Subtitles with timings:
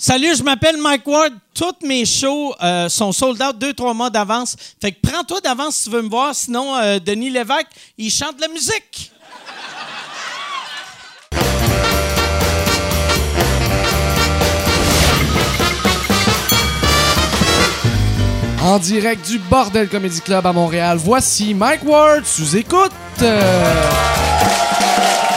[0.00, 1.32] Salut, je m'appelle Mike Ward.
[1.52, 4.54] Toutes mes shows euh, sont sold out deux, trois mois d'avance.
[4.80, 6.32] Fait que prends-toi d'avance si tu veux me voir.
[6.36, 7.66] Sinon, euh, Denis Lévesque,
[7.98, 9.10] il chante de la musique.
[18.62, 22.92] En direct du Bordel Comedy Club à Montréal, voici Mike Ward sous écoute.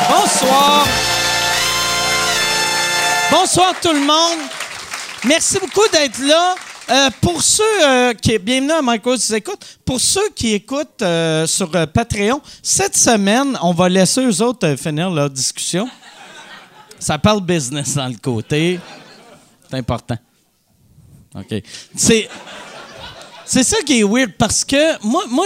[0.07, 0.85] Bonsoir.
[3.31, 4.50] Bonsoir tout le monde.
[5.27, 6.55] Merci beaucoup d'être là.
[6.89, 9.77] Euh, pour ceux euh, qui bienvenue à Mike sous écoute.
[9.85, 14.75] Pour ceux qui écoutent euh, sur euh, Patreon, cette semaine, on va laisser eux autres
[14.77, 15.87] finir leur discussion.
[16.97, 18.79] Ça parle business dans le côté.
[19.69, 20.17] C'est important.
[21.35, 21.61] OK.
[21.95, 22.27] C'est.
[23.45, 25.45] Ça qui est weird parce que moi, moi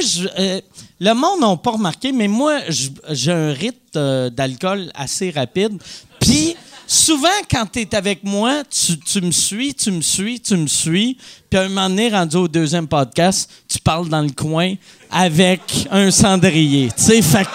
[1.00, 5.82] le monde n'a pas remarqué, mais moi, j'ai un rythme d'alcool assez rapide.
[6.20, 6.56] Puis,
[6.88, 10.68] souvent, quand tu es avec moi, tu, tu me suis, tu me suis, tu me
[10.68, 11.18] suis.
[11.50, 14.74] Puis, à un moment donné, rendu au deuxième podcast, tu parles dans le coin
[15.10, 15.62] avec
[15.92, 16.90] un cendrier.
[16.96, 17.48] Tu sais, fait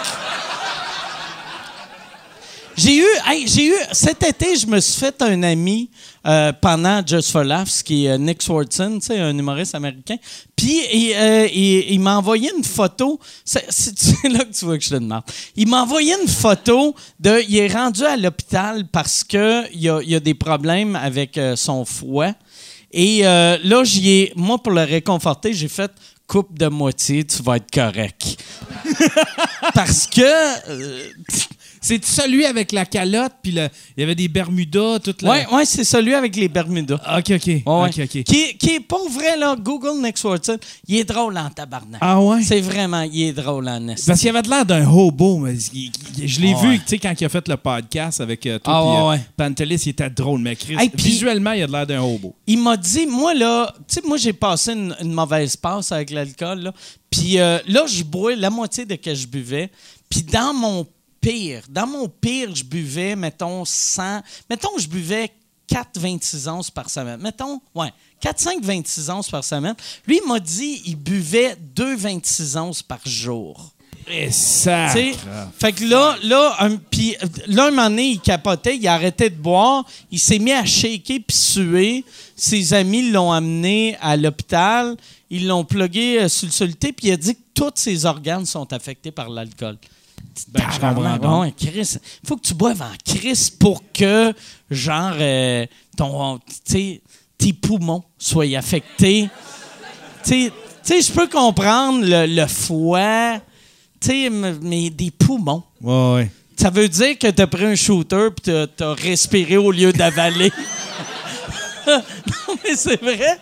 [2.81, 3.07] j'ai eu,
[3.47, 5.91] j'ai eu, cet été, je me suis fait un ami
[6.27, 10.17] euh, pendant Just for Laughs, qui est euh, Nick Swartzen, tu sais, un humoriste américain.
[10.57, 13.21] Puis, il, euh, m'a envoyé une photo.
[13.45, 13.65] C'est,
[14.31, 15.23] là que tu vois que je te demande.
[15.57, 17.43] Il m'a envoyé une photo de.
[17.49, 21.85] Il est rendu à l'hôpital parce que il y a, a des problèmes avec son
[21.85, 22.35] foie.
[22.93, 25.91] Et là, j'y ai, moi, pour le réconforter, j'ai fait
[26.31, 28.37] coupe de moitié, tu vas être correct.
[29.75, 30.23] parce que.
[31.81, 35.31] C'est celui avec la calotte, puis le- il y avait des Bermudas, toute la...
[35.31, 37.01] Ouais, ouais, c'est celui avec les Bermudas.
[37.05, 37.47] Ah, OK, OK.
[37.47, 37.89] Ouais, ouais.
[37.89, 38.23] OK, OK.
[38.25, 39.57] Qui, qui est pas vrai, là.
[39.59, 40.59] Google Nick Swartzen.
[40.87, 41.99] Il est drôle en tabarnak.
[42.03, 42.43] Ah ouais?
[42.43, 44.07] C'est vraiment, il est drôle en esti.
[44.07, 45.39] Parce qu'il avait de l'air d'un hobo.
[45.39, 48.21] mais il- il- je l'ai Ah vu, tu sais, quand il a fait le podcast
[48.21, 49.25] avec euh, toi Ah puis, euh.
[49.37, 52.35] Pantelis, il était drôle, mais Chris, Hey, visuellement, il a de l'air d'un hobo.
[52.47, 56.11] Il m'a dit, moi, là, tu sais, moi, j'ai passé une, une mauvaise passe avec
[56.11, 56.75] l'alcool, là.
[57.11, 59.71] Puis euh, là, je bois la moitié de ce que je buvais.
[60.09, 60.87] Puis dans mon
[61.21, 64.23] pire, dans mon pire, je buvais, mettons, 100...
[64.49, 65.33] Mettons, je buvais
[65.69, 67.21] 4 26 onces par semaine.
[67.21, 69.75] Mettons, ouais, 4, 5, 26 onces par semaine.
[70.07, 73.73] Lui, il m'a dit, il buvait 2 26 onces par jour.
[74.09, 74.89] Et ça...
[74.93, 75.15] Tu sais,
[75.59, 77.17] fait que là, là, un, puis,
[77.47, 81.19] là, un moment donné, il capotait, il arrêtait de boire, il s'est mis à shaker
[81.27, 82.05] puis suer.
[82.35, 84.97] Ses amis l'ont amené à l'hôpital,
[85.29, 88.47] ils l'ont plugué euh, sur le soluté, puis il a dit que tous ses organes
[88.47, 89.77] sont affectés par l'alcool.
[90.49, 91.43] Ben, je comprends Tabarnak, donc.
[91.43, 91.97] ouais, Chris,
[92.27, 94.33] faut que tu boives en Chris pour que,
[94.71, 99.29] genre, euh, ton, tes poumons soient affectés.
[100.23, 100.51] Tu
[100.83, 103.41] sais- je peux comprendre le, le foie,
[104.01, 105.63] tu sais, m- mais des poumons.
[105.81, 106.31] Ouais, ouais.
[106.57, 109.93] Ça veut dire que tu as pris un shooter puis tu as respiré au lieu
[109.95, 110.53] d'avaler.
[112.49, 113.39] non, mais c'est vrai.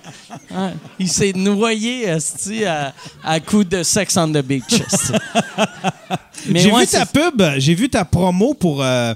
[0.50, 0.72] Ouais.
[0.98, 2.92] Il s'est noyé esti, à,
[3.24, 4.64] à coup de sex on the beach.
[6.54, 9.12] J'ai ouais, vu ta pub, j'ai vu ta promo pour, euh,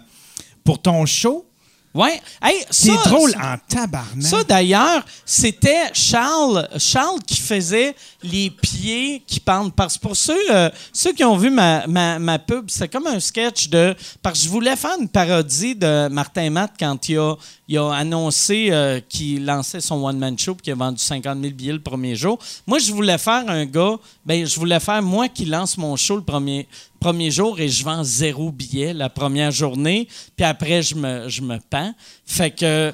[0.65, 1.47] pour ton show.
[1.95, 2.21] Ouais.
[2.41, 4.23] Hey, C'est drôle en tabarnak.
[4.23, 9.75] Ça, d'ailleurs, c'était Charles, Charles qui faisait les pieds qui pendent.
[9.75, 13.07] Parce que pour ceux, euh, ceux qui ont vu ma, ma, ma pub, c'est comme
[13.07, 13.95] un sketch de.
[14.23, 17.35] Parce que je voulais faire une parodie de Martin Matt quand il a,
[17.69, 21.53] il a annoncé euh, qu'il lançait son one-man show et qu'il a vendu 50 000
[21.55, 22.39] billets le premier jour.
[22.67, 23.97] Moi, je voulais faire un gars.
[24.25, 26.67] Ben, je voulais faire moi qui lance mon show le premier,
[27.03, 30.07] premier jour et je vends zéro billet la première journée.
[30.37, 31.93] Puis après, je me, je me pends.
[32.25, 32.93] Fait que.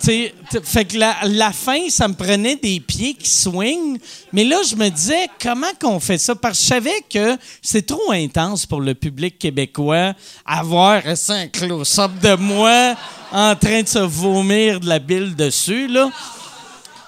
[0.00, 3.98] T'sais, t- fait que la, la fin, ça me prenait des pieds qui swingent.
[4.32, 6.34] Mais là, je me disais, comment qu'on fait ça?
[6.34, 10.12] Parce que je savais que c'est trop intense pour le public québécois
[10.44, 12.96] avoir un close-up de moi
[13.32, 16.10] en train de se vomir de la bile dessus, là.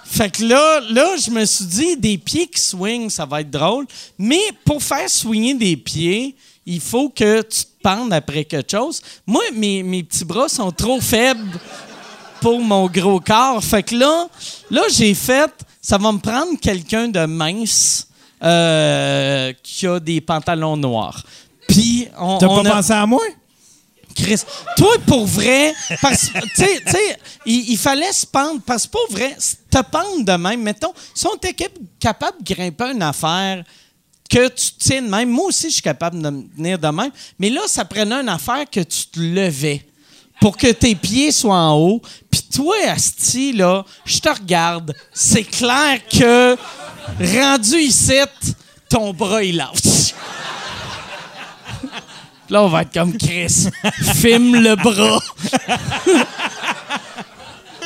[0.09, 3.51] Fait que là, là, je me suis dit, des pieds qui swingent, ça va être
[3.51, 3.85] drôle.
[4.17, 6.33] Mais pour faire swinger des pieds,
[6.65, 9.01] il faut que tu te pendes après quelque chose.
[9.25, 11.59] Moi, mes, mes petits bras sont trop faibles
[12.41, 13.63] pour mon gros corps.
[13.63, 14.27] Fait que là,
[14.71, 15.51] là j'ai fait,
[15.81, 18.07] ça va me prendre quelqu'un de mince
[18.43, 21.21] euh, qui a des pantalons noirs.
[21.67, 23.21] Puis, on, T'as pas a- pensé à moi?
[24.17, 24.41] Chris,
[24.75, 29.37] toi, pour vrai, parce tu sais, il, fallait se pendre, parce que pour vrai,
[29.69, 33.63] te pendre de même, mettons, si on était cap- capable de grimper une affaire
[34.27, 37.11] que tu tiens de même, moi aussi, je suis capable de me tenir de même,
[37.37, 39.85] mais là, ça prenait une affaire que tu te levais
[40.41, 42.01] pour que tes pieds soient en haut.
[42.29, 46.57] Puis toi, Asti, là, je te regarde, c'est clair que,
[47.19, 48.13] rendu ici,
[48.89, 50.13] ton bras, il lâche.
[52.49, 53.67] Là, on va être comme Chris.
[54.15, 55.19] Filme le bras.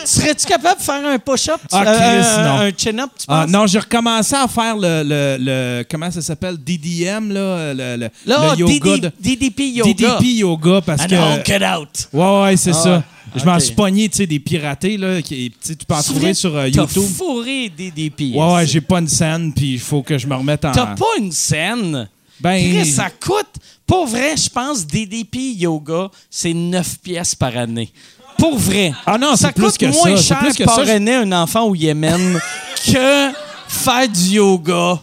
[0.03, 1.61] Serais-tu capable de faire un push-up?
[1.71, 2.55] Ah, euh, Chris, non.
[2.59, 3.51] Un chin-up, tu Ah, penses?
[3.51, 6.57] non, j'ai recommencé à faire le, le, le- comment ça s'appelle?
[6.57, 9.93] DDM là, le, le, Là, le yoga DD de- DDP yoga.
[9.93, 12.09] DDP yoga parce Ah que cut out.
[12.13, 13.03] ouais ouais c'est Ah ça.
[13.35, 16.53] Je m'en suis pogné, tu sais, des piratés là, qui, tu peux en trouver sur
[16.57, 17.03] euh, T'as YouTube.
[17.15, 18.33] fourré DDP.
[18.35, 20.71] Ouais ouais, j'ai pas une scène puis il faut que je me remette en.
[20.71, 22.09] T'as pas une scène?
[22.41, 23.47] Ben Chris, ça coûte.
[23.85, 27.91] Pour vrai, je pense DDP Yoga, c'est 9 pièces par année.
[28.37, 28.93] Pour vrai.
[29.05, 30.75] Ah non, ça plus coûte que moins ça, cher plus que ça.
[30.75, 32.39] parrainer un enfant au Yémen
[32.85, 33.29] que
[33.67, 34.99] faire du yoga.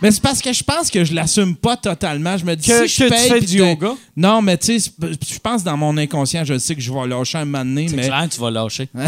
[0.00, 2.36] Mais c'est parce que je pense que je l'assume pas totalement.
[2.36, 3.92] Je me dis Que- si je que tu paye fais du yoga?
[4.16, 7.38] Non, mais tu sais, je pense dans mon inconscient, je sais que je vais lâcher
[7.38, 8.88] un moment donné, C'est mais clair, tu vas lâcher.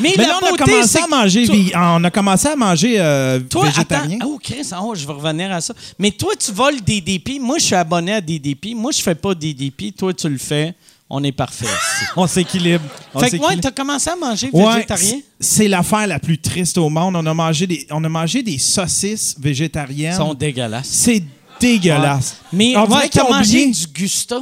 [0.00, 3.40] Mais, Mais là, on a commencé à manger, toi- on a commencé à manger euh,
[3.40, 4.16] Toi, végétarien.
[4.20, 4.30] attends.
[4.34, 5.74] Oh, Chris, oh, je vais revenir à ça.
[5.98, 7.38] Mais toi, tu voles DDP.
[7.40, 8.74] Moi, je suis abonné à DDP.
[8.74, 9.94] Moi, je fais pas DDP.
[9.96, 10.74] Toi, tu le fais.
[11.12, 11.66] On est parfait.
[12.16, 12.84] On s'équilibre.
[13.14, 13.60] Fait que, s'équilibre.
[13.62, 15.20] t'as commencé à manger Ouais, végétarien?
[15.40, 17.16] c'est l'affaire la plus triste au monde.
[17.16, 20.12] On a mangé des, on a mangé des saucisses végétariennes.
[20.14, 20.88] Ils sont dégueulasses.
[20.88, 21.22] C'est
[21.60, 22.36] dégueulasse.
[22.52, 24.40] Mais on dirait qu'ils ont mangé du Gusta?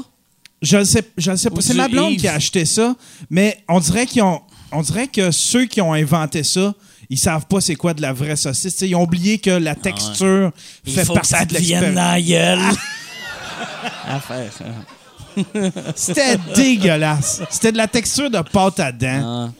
[0.61, 1.61] Je le sais, je sais pas.
[1.61, 2.20] C'est ma blonde Yves.
[2.20, 2.96] qui a acheté ça,
[3.31, 4.40] mais on dirait qu'ils ont,
[4.72, 6.74] on dirait que ceux qui ont inventé ça,
[7.10, 8.74] ils savent pas c'est quoi de la vraie saucisse.
[8.74, 11.54] Tu sais, ils ont oublié que la texture Ah Il fait faut partie ça de
[11.54, 12.76] l'expérience.
[14.26, 14.64] faire ça.
[15.94, 17.42] C'était dégueulasse.
[17.50, 19.48] C'était de la texture de pâte à dents.
[19.48, 19.52] Ah.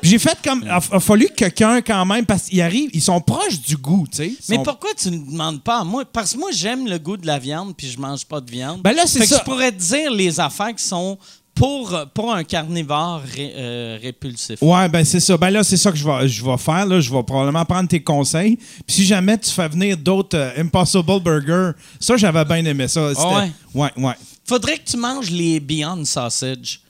[0.00, 0.62] Puis j'ai fait comme.
[0.64, 3.76] Il a, a fallu que quelqu'un, quand même, parce qu'ils arrivent, ils sont proches du
[3.76, 4.32] goût, tu sais.
[4.48, 6.04] Mais sont- pourquoi tu ne demandes pas à moi?
[6.10, 8.80] Parce que moi, j'aime le goût de la viande, puis je mange pas de viande.
[8.80, 9.38] Ben là, c'est Fait que ça.
[9.40, 11.18] je pourrais te dire les affaires qui sont
[11.54, 14.62] pour, pour un carnivore ré- euh, répulsif.
[14.62, 15.36] Ouais, ben c'est ça.
[15.36, 16.86] Ben là, c'est ça que je vais, je vais faire.
[16.86, 17.00] Là.
[17.00, 18.56] Je vais probablement prendre tes conseils.
[18.56, 23.10] Puis si jamais tu fais venir d'autres euh, Impossible Burger, ça, j'avais bien aimé ça.
[23.14, 23.50] C'était- ouais?
[23.74, 24.14] Ouais, ouais.
[24.46, 26.80] Faudrait que tu manges les Beyond Sausage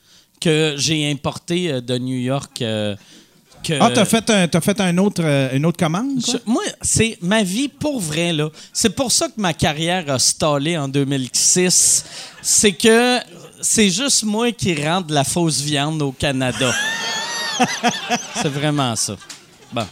[0.40, 2.62] que j'ai importés euh, de New York.
[2.62, 2.94] euh,
[3.62, 6.18] que- Ah, t'as fait, un, t'as fait un autre, euh, une autre commande?
[6.26, 8.48] Je- moi, c'est ma vie pour vrai, là.
[8.72, 12.04] C'est pour ça que ma carrière a stallé en 2006.
[12.40, 13.18] C'est que
[13.60, 16.72] c'est juste moi qui rends de la fausse viande au Canada.
[18.34, 19.16] c'est vraiment ça.
[19.72, 19.86] Bon.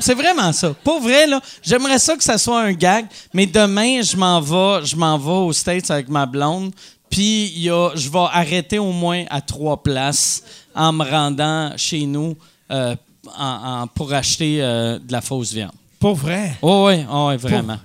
[0.00, 0.72] C'est vraiment ça.
[0.84, 4.86] Pour vrai, là, j'aimerais ça que ça soit un gag, mais demain, je m'en vais,
[4.86, 6.72] je m'en vais aux States avec ma blonde,
[7.10, 10.42] puis je vais arrêter au moins à trois places
[10.74, 12.36] en me rendant chez nous
[12.70, 12.94] euh,
[13.36, 15.72] en- en- pour acheter euh, de la fausse viande.
[15.98, 16.56] Pas vrai?
[16.62, 17.78] Oh oui, oh oui, vraiment.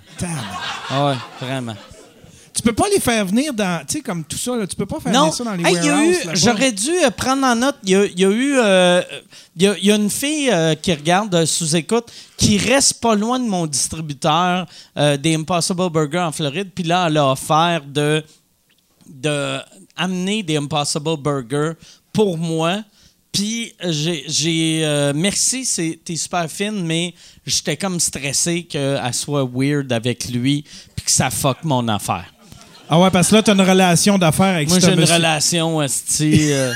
[0.91, 1.15] Oh oui,
[1.47, 1.75] vraiment.
[2.55, 3.83] Tu peux pas les faire venir dans.
[3.87, 5.63] Tu sais, comme tout ça, là, tu peux pas faire Non, venir ça dans les
[5.65, 6.29] Hey, warehouses.
[6.35, 9.01] j'aurais dû euh, prendre en note, il y a, il y a eu, euh,
[9.55, 12.05] il y a, il y a une fille euh, qui regarde sous écoute,
[12.37, 14.67] qui reste pas loin de mon distributeur
[14.97, 18.23] euh, des Impossible Burger en Floride, puis là, elle a offert de,
[19.07, 19.57] de
[19.95, 21.71] amener des Impossible Burger
[22.11, 22.83] pour moi.
[23.31, 27.15] Puis j'ai, euh, merci, c'est, t'es super fine, mais
[27.45, 30.63] j'étais comme stressé qu'elle soit weird avec lui,
[30.95, 32.31] puis que ça fuck mon affaire.
[32.89, 35.15] Ah ouais, parce que là, t'as une relation d'affaires avec Moi, j'ai une monsieur.
[35.15, 36.73] relation, esti, euh,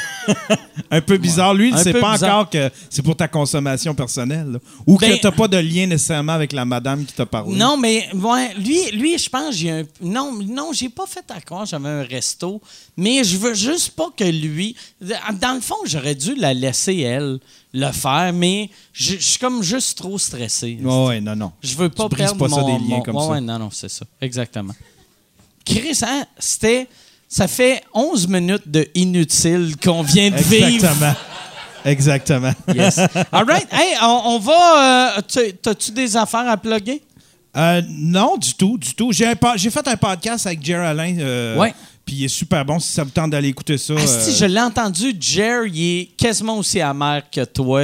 [0.90, 1.54] Un peu bizarre.
[1.54, 2.40] Lui, il sait pas bizarre.
[2.40, 4.54] encore que c'est pour ta consommation personnelle.
[4.54, 4.60] là.
[4.88, 7.56] Ou Ben- que t'as pas de lien nécessairement avec la madame qui t'a parlé.
[7.56, 9.84] Non, mais ouais, lui, lui, je pense j'ai un.
[10.02, 12.62] Non, non, j'ai pas fait croire j'avais un resto,
[12.96, 14.76] mais je veux juste pas que lui.
[15.02, 17.38] Dans le fond, j'aurais dû la laisser elle
[17.74, 20.80] le faire, mais je je suis comme juste trop stressé.
[20.82, 21.52] Ouais, ouais, non, non.
[21.62, 23.30] Je veux pas Tu brises perdre pas ça mon, des liens mon- comme ouais, ça.
[23.34, 24.74] ouais, non, non, c'est ça, exactement.
[25.68, 26.88] Chris, hein, c'était.
[27.30, 30.66] Ça fait 11 minutes de inutile qu'on vient de vivre.
[30.86, 31.14] Exactement.
[31.84, 32.52] Exactement.
[32.74, 33.00] Yes.
[33.32, 33.68] All right.
[33.72, 35.18] Hey, on, on va.
[35.18, 37.02] euh, tu- T'as-tu des affaires à plugger?
[37.56, 39.12] Euh, non, du tout, du tout.
[39.12, 41.16] J'ai, fait un podcast avec Jerry Alain.
[41.20, 41.74] euh, Ouais.
[42.06, 42.80] Puis il est super bon.
[42.80, 43.94] Si ça vous tente d'aller écouter ça.
[43.96, 47.82] Asti, euh, je l'ai entendu, Jer, il est quasiment aussi amer que toi.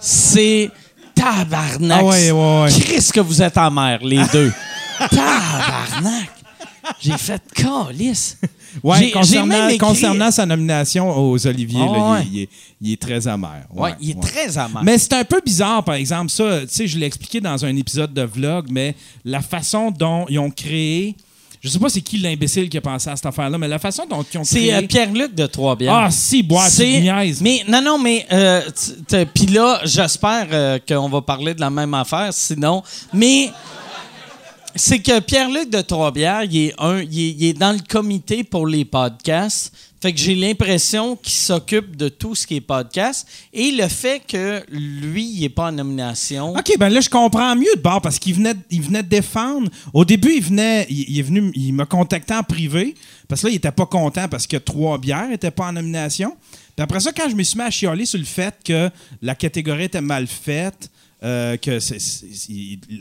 [0.00, 0.68] C'est
[1.14, 2.00] tabarnak.
[2.00, 2.72] Ah ouais, ouais, ouais.
[2.72, 4.52] Qu'est-ce que vous êtes amer, les deux?
[5.10, 6.30] tabarnak.
[7.00, 8.36] J'ai fait calice.
[8.84, 12.22] Ouais, concernant, écrit- concernant sa nomination aux Oliviers, Ah là, ouais.
[12.26, 12.48] il, il est,
[12.80, 13.64] il est très amer.
[13.74, 14.80] Ouais, il est très amer.
[14.84, 17.74] Mais c'est un peu bizarre, par exemple, ça, tu sais, je l'ai expliqué dans un
[17.74, 18.94] épisode de vlog, mais
[19.24, 21.16] la façon dont ils ont créé,
[21.60, 24.04] je sais pas c'est qui l'imbécile qui a pensé à cette affaire-là, mais la façon
[24.08, 24.74] dont ils ont C'est créé...
[24.74, 25.92] euh, Pierre-Luc de Trois-Bières.
[25.92, 27.42] Ah, si, tu C'est-.
[27.42, 28.60] Mais non, non, mais euh,
[29.34, 32.84] puis là, j'espère euh, qu'on va parler de la même affaire, sinon.
[33.12, 33.50] Mais
[34.74, 39.72] c'est que Pierre-Luc de Trois-Bières, il est dans le comité pour les podcasts.
[40.02, 43.28] Fait que j'ai l'impression qu'il s'occupe de tout ce qui est podcast.
[43.52, 46.52] Et le fait que lui, il n'est pas en nomination.
[46.52, 49.68] OK, ben là, je comprends mieux de bord parce qu'il venait, il venait défendre.
[49.92, 52.94] Au début, il est venu, il m'a contacté en privé
[53.28, 56.34] Parce que là, il était pas content parce que trois bières n'étaient pas en nomination.
[56.74, 58.88] Puis après ça, quand je me suis mis à chialer sur le fait que
[59.20, 60.90] la catégorie était mal faite,
[61.22, 61.78] euh, que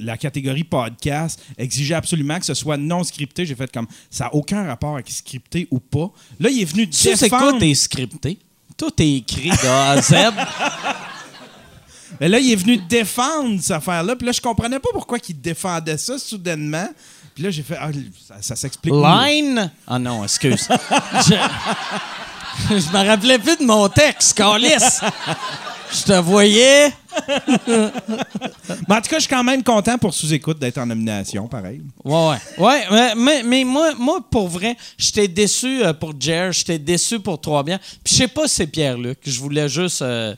[0.02, 4.36] la catégorie podcast exigeait absolument que ce soit non scripté, j'ai fait comme ça n'a
[4.36, 6.12] aucun rapport avec scripté ou pas.
[6.40, 7.60] Là, il est venu Tu sais quoi, défendre.
[7.60, 8.38] t'es scripté?
[8.78, 10.14] Tout est écrit de A à Z.
[12.20, 14.16] Mais là, il est venu défendre cette affaire-là.
[14.16, 16.88] Puis là, je comprenais pas pourquoi il défendait ça soudainement.
[17.34, 17.90] Puis là, j'ai fait ah,
[18.28, 18.94] ça, ça s'explique.
[18.94, 19.72] Line?
[19.88, 20.68] Ah non, excuse.
[21.28, 21.36] je...
[22.70, 25.02] je me rappelais plus de mon texte, Calice.
[25.92, 26.92] Je te voyais.
[27.68, 31.82] Mais en tout cas, je suis quand même content pour sous-écoute d'être en nomination, pareil.
[32.04, 32.38] Ouais, ouais.
[32.58, 37.20] Ouais, mais, mais, mais moi, moi, pour vrai, j'étais déçu euh, pour Jer, j'étais déçu
[37.20, 37.80] pour Trois Biens.
[38.04, 39.20] Puis je sais pas si c'est Pierre-Luc.
[39.26, 40.36] Je voulais juste euh,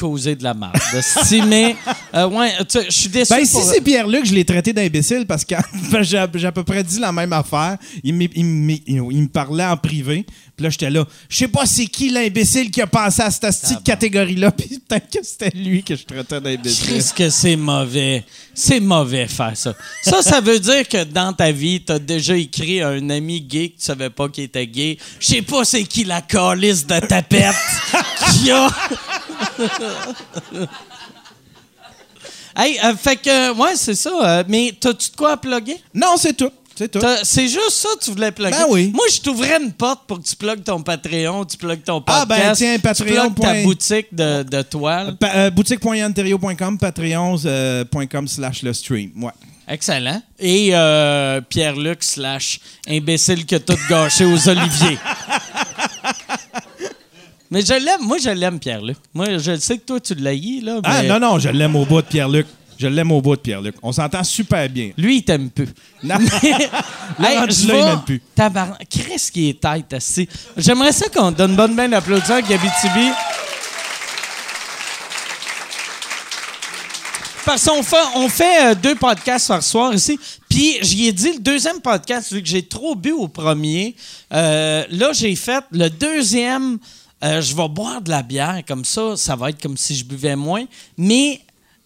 [0.00, 0.76] causer de la merde.
[1.24, 1.76] Si, mais,
[2.14, 5.54] euh, ouais, je suis déçu Ben, si c'est Pierre-Luc, je l'ai traité d'imbécile parce que
[5.92, 7.76] ben, j'ai à peu près dit la même affaire.
[8.02, 10.24] Il, me- parlait en privé.
[10.56, 11.04] Puis là, j'étais là.
[11.28, 14.50] Je sais pas c'est qui l'imbécile qui a pensé à cette petite catégorie-là.
[14.56, 16.88] Puis peut-être que c'était lui que je traitais d'imbécile.
[16.88, 18.24] Qu'est-ce que c'est mauvais.
[18.54, 19.74] C'est mauvais faire ça.
[20.02, 23.68] Ça, ça veut dire que dans ta vie, t'as déjà écrit à un ami gay
[23.68, 24.96] que tu savais pas qu'il était gay.
[25.18, 27.54] Je sais pas c'est qui la calice de tapette
[28.32, 28.68] qui a...
[32.56, 34.10] hey, euh, fait que, ouais, c'est ça.
[34.22, 35.76] euh, mais t'as-tu de quoi à plugger?
[35.94, 36.50] Non, c'est tout.
[36.74, 36.98] C'est tout.
[36.98, 38.52] T'as- C'est juste ça que tu voulais plugger?
[38.56, 38.90] Ben oui.
[38.94, 42.22] Moi, je t'ouvrais une porte pour que tu plugues ton Patreon, tu plugues ton podcast.
[42.22, 45.16] Ah, ben, tiens, Tu Patreon plugues ta boutique de, de toile.
[45.18, 49.10] Pa- euh, Boutique.yanterio.com, patreon.com slash le stream.
[49.22, 49.32] Ouais.
[49.68, 50.22] Excellent.
[50.38, 54.98] Et euh, Pierre-Luc slash imbécile que tout gâché aux oliviers.
[57.50, 58.02] Mais je l'aime.
[58.02, 58.96] Moi, je l'aime, Pierre-Luc.
[59.12, 60.80] Moi, je sais que toi, tu l'haïs, là.
[60.84, 62.46] Ah mais non, non, je l'aime au bout de Pierre-Luc.
[62.78, 63.74] Je l'aime au bout de Pierre-Luc.
[63.82, 64.92] On s'entend super bien.
[64.96, 65.66] Lui, il t'aime peu.
[66.02, 66.16] Non.
[67.22, 68.22] Hey, rendu je là, il m'aime plus.
[68.36, 70.26] Tabarn- Chris qui est tête, assis.
[70.56, 73.08] J'aimerais ça qu'on donne bonne main d'applaudissement à Gabi Tibi.
[77.44, 80.18] Parce qu'on fait, on fait euh, deux podcasts par soir ici.
[80.48, 83.96] Puis, j'y ai dit, le deuxième podcast, vu que j'ai trop bu au premier,
[84.32, 86.78] euh, là, j'ai fait le deuxième.
[87.22, 90.04] Euh, je vais boire de la bière, comme ça, ça va être comme si je
[90.04, 90.64] buvais moins.
[90.96, 91.40] Mais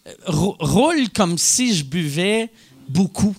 [0.07, 2.49] euh, rou- roule comme si je buvais
[2.87, 3.35] beaucoup.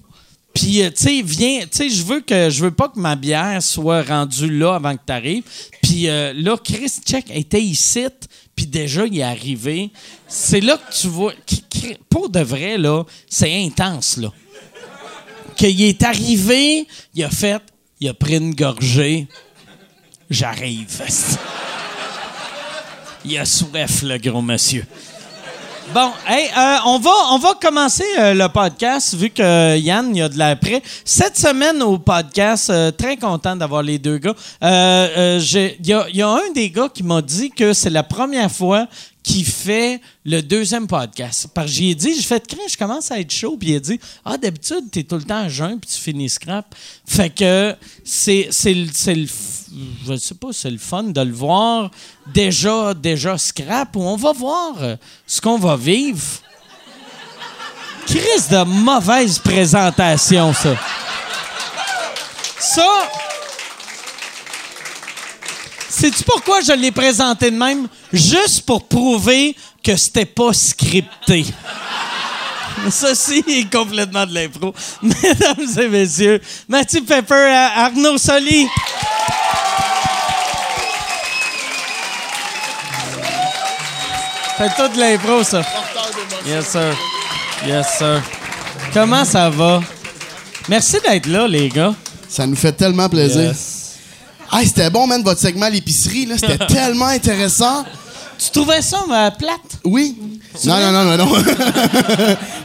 [0.52, 3.14] Puis, euh, tu sais, viens, tu sais, je veux que je veux pas que ma
[3.16, 5.44] bière soit rendue là avant que tu arrives.
[5.82, 8.06] Puis là, Chris Check était ici,
[8.54, 9.90] puis déjà, il est arrivé.
[10.26, 11.32] C'est là que tu vois,
[12.08, 14.32] pour de vrai, là, c'est intense, là.
[15.56, 17.62] Qu'il est arrivé, il a fait,
[18.00, 19.26] il a pris une gorgée.
[20.28, 21.02] J'arrive.
[23.28, 24.84] Il a soif, le gros monsieur.
[25.92, 30.22] Bon, hey, euh, on, va, on va commencer euh, le podcast vu que Yann, y
[30.22, 30.80] a de l'après.
[31.04, 34.34] Cette semaine au podcast, euh, très content d'avoir les deux gars.
[34.62, 38.86] Il y a un des gars qui m'a dit que c'est la première fois
[39.26, 41.48] qu'il fait le deuxième podcast.
[41.52, 43.56] Parce que j'y ai dit, j'ai fait craindre, je commence à être chaud.
[43.58, 46.28] Puis il a dit, ah, d'habitude, t'es tout le temps à jeun puis tu finis
[46.28, 46.72] scrap.
[47.04, 49.26] Fait que c'est c'est le- c'est le
[50.06, 51.90] je sais pas, c'est le fun de le voir
[52.32, 54.74] déjà, déjà scrap, ou on va voir
[55.26, 56.22] ce qu'on va vivre.
[58.06, 60.76] Crise de mauvaise présentation, ça.
[62.60, 63.08] Ça.
[65.98, 67.88] Sais-tu pourquoi je l'ai présenté de même?
[68.12, 71.46] Juste pour prouver que c'était pas scripté.
[72.90, 74.74] Ceci est complètement de l'impro.
[75.02, 78.68] Mesdames et messieurs, Mathieu Pepper, euh, Arnaud Soli.
[84.58, 85.62] C'est tout de l'impro, ça.
[86.46, 86.94] Yes, sir.
[87.66, 88.22] Yes, sir.
[88.92, 89.80] Comment ça va?
[90.68, 91.94] Merci d'être là, les gars.
[92.28, 93.44] Ça nous fait tellement plaisir.
[93.44, 93.75] Yes.
[94.50, 96.36] Ah, c'était bon, man, votre segment à l'épicerie, là.
[96.38, 97.84] C'était tellement intéressant.
[98.38, 99.78] Tu trouvais ça euh, plate?
[99.84, 100.16] Oui.
[100.64, 101.26] Non, non, non, non, non.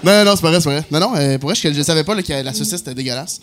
[0.04, 0.86] non, non, c'est pas vrai, c'est pas vrai.
[0.92, 3.40] Non, non, euh, pour vrai, je, je savais pas là, que la saucisse était dégueulasse.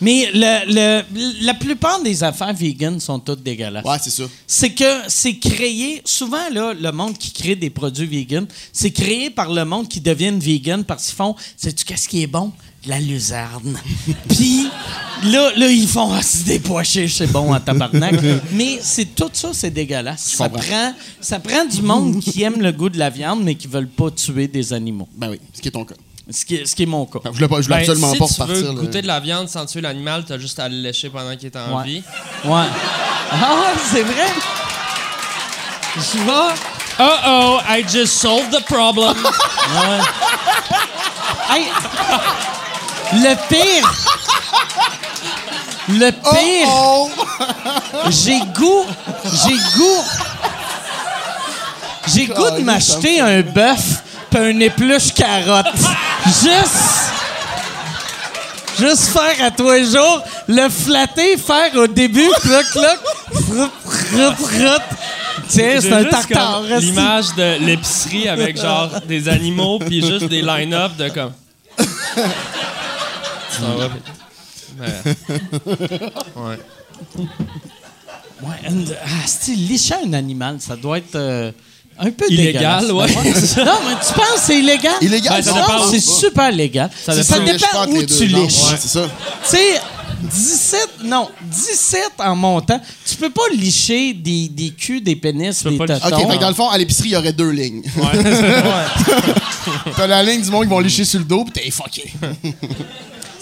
[0.00, 3.84] Mais le, le- la plupart des affaires vegan sont toutes dégueulasses.
[3.84, 4.24] Ouais, c'est ça.
[4.46, 9.30] C'est que c'est créé, souvent, là, le monde qui crée des produits vegan, c'est créé
[9.30, 12.52] par le monde qui deviennent vegan parce qu'ils font, sais-tu qu'est-ce qui est bon?
[12.86, 13.78] La luzerne.
[14.28, 14.68] Puis
[15.24, 18.14] là, là, ils font, ah, c'est des pois chiches, c'est bon en tabarnak.
[18.52, 20.34] mais c'est tout ça, c'est dégueulasse.
[20.36, 23.68] Ça prend, ça prend du monde qui aime le goût de la viande, mais qui
[23.68, 25.08] veulent pas tuer des animaux.
[25.16, 25.94] Ben oui, ce qui est ton cas.
[26.30, 27.20] Ce qui est, ce qui est mon cas.
[27.24, 28.56] Je voulais, pas, je Ben, absolument si pas tu repartir.
[28.56, 28.80] veux là.
[28.80, 31.56] goûter de la viande sans tuer l'animal, t'as juste à le lécher pendant qu'il est
[31.56, 31.84] en Ouais.
[31.84, 32.02] vie.
[32.44, 32.66] Ouais.
[33.30, 34.28] Ah, c'est vrai?
[35.96, 36.54] Je vais.
[36.98, 39.16] Uh-oh, I just solved the problem.
[41.48, 41.66] Hey,
[43.12, 43.92] le pire.
[45.88, 47.10] Le pire, Oh!
[48.10, 48.84] j'ai goût,
[49.24, 50.04] j'ai goût,
[52.14, 55.66] j'ai goût de m'acheter un bœuf pis un épluche carotte.
[56.24, 57.12] Juste,
[58.78, 62.98] juste faire à tous les jours, le flatter, faire au début, cloc, cloc,
[63.34, 63.70] froup,
[64.36, 64.82] froup.
[65.48, 66.62] Tiens, c'est un tartare.
[66.78, 71.32] L'image de l'épicerie avec genre des animaux puis juste des line-up de comme.
[73.52, 73.88] Ça va.
[74.80, 75.02] Ouais.
[76.36, 76.58] Ouais.
[78.42, 81.52] Ouais, une- ah, c'est licher un animal, ça doit être euh,
[81.98, 83.06] un peu Illégal, ouais.
[83.14, 84.94] non, mais tu penses que c'est illégal?
[85.00, 86.90] Illégal, Ben, ça non, dépend c'est super légal.
[87.04, 87.38] Ça, dépend.
[87.44, 88.62] dépend, Tu pas entre où tu liches.
[88.64, 89.08] Ouais, c'est ça.
[89.44, 89.80] Tu sais,
[90.22, 95.70] 17, non, 17 en montant, tu peux pas licher des, des culs, des pénis, peux
[95.70, 95.94] des totons.
[95.96, 97.82] OK, fait que dans le fond, à l'épicerie, il y aurait deux lignes.
[99.96, 102.12] T'as la ligne du monde qui vont licher sur le dos, pis t'es fucké.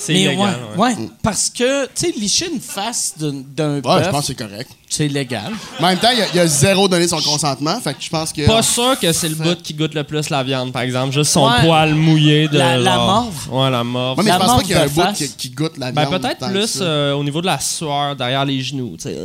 [0.02, 0.38] C'est Mais illégal.
[0.76, 0.96] ouais, ouais.
[0.96, 4.26] ouais, parce que, tu sais, licher une face d'un d'un Ouais, bœuf, je pense que
[4.28, 4.70] c'est correct.
[4.88, 5.52] c'est légal.
[5.78, 7.92] Mais en même temps, il y a- il y, a zéro donné son consentement, fait
[7.92, 8.46] que je pense que.
[8.46, 11.12] Pas sûr que c'est le bout qui goûte le plus la viande, par exemple.
[11.12, 11.66] Juste son Ouais.
[11.66, 12.56] poil mouillé de.
[12.56, 13.48] La- morve.
[13.52, 14.18] Ouais, la morve.
[14.18, 15.18] Ouais, mais La je pense pas morve qu'il y a un de bout face.
[15.18, 16.22] qui, qui goûte la Ben, viande.
[16.22, 16.84] peut-être tant que plus ça.
[16.84, 18.96] euh, au niveau de la sueur derrière les genoux.
[18.96, 19.18] tu sais.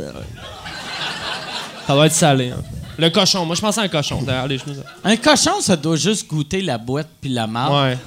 [1.86, 2.50] Ça doit être salé.
[2.50, 2.62] hein.
[2.98, 3.44] Le cochon.
[3.46, 4.74] Moi, je pensais à un cochon derrière les genoux.
[4.74, 4.82] ça.
[5.10, 7.74] Un cochon, ça doit juste goûter la boîte puis la marde.
[7.90, 7.98] Ouais.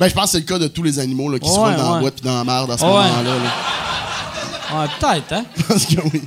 [0.00, 1.76] Ben, je pense que c'est le cas de tous les animaux là, qui se roulent
[1.76, 1.94] dans ouais.
[1.94, 2.90] la boîte puis dans la merde à ce Ouais.
[2.90, 3.22] moment-là.
[3.22, 4.80] là.
[4.80, 5.44] Ouais, peut-être, hein?
[5.68, 6.22] Parce que oui.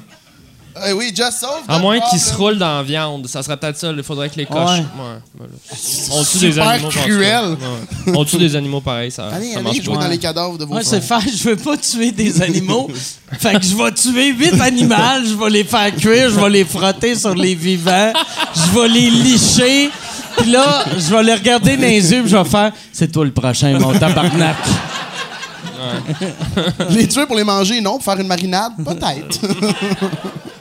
[0.87, 3.25] Eh oui, just solve À moins qu'ils se roulent dans la viande.
[3.27, 3.93] Ça serait peut-être ça.
[3.95, 4.59] Il faudrait que les cochons.
[4.67, 4.79] Ouais.
[4.79, 5.19] Ouais.
[5.37, 5.53] voilà.
[6.11, 6.89] On tue des animaux.
[6.89, 7.45] cruel.
[8.07, 8.13] Ouais.
[8.13, 9.09] On tue des animaux pareil.
[9.09, 9.93] Ça, Allez, ça allez, pas.
[9.93, 12.89] dans les cadavres de vos Moi, c'est faire, je veux pas tuer des animaux.
[13.39, 14.95] fait que je vais tuer huit animaux,
[15.25, 18.11] je vais les faire cuire, je vais les frotter sur les vivants,
[18.53, 19.89] je vais les licher.
[20.37, 23.25] Puis là, je vais les regarder dans les yeux, puis je vais faire C'est toi
[23.25, 24.55] le prochain, mon tabarnak.
[26.89, 27.93] Les tuer pour les manger, non.
[27.93, 29.39] Pour faire une marinade, peut-être.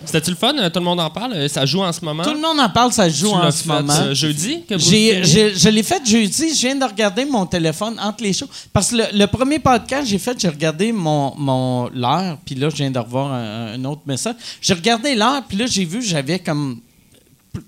[0.05, 0.53] C'était-tu le fun?
[0.53, 1.49] Tout le monde en parle?
[1.49, 2.23] Ça joue en ce moment?
[2.23, 3.93] Tout le monde en parle, ça joue Tu en ce fait, moment.
[3.95, 4.63] euh, jeudi?
[4.69, 5.25] que vous J'ai, filmez?
[5.25, 6.55] j'ai- je l'ai fait jeudi.
[6.55, 8.47] Je viens de regarder mon téléphone entre les shows.
[8.73, 12.37] Parce que le, le premier podcast que j'ai fait, j'ai regardé mon, mon l'heure.
[12.45, 14.35] Puis là, je viens de revoir un, un autre message.
[14.61, 15.43] J'ai regardé l'heure.
[15.49, 16.81] Puis là, j'ai vu, j'avais comme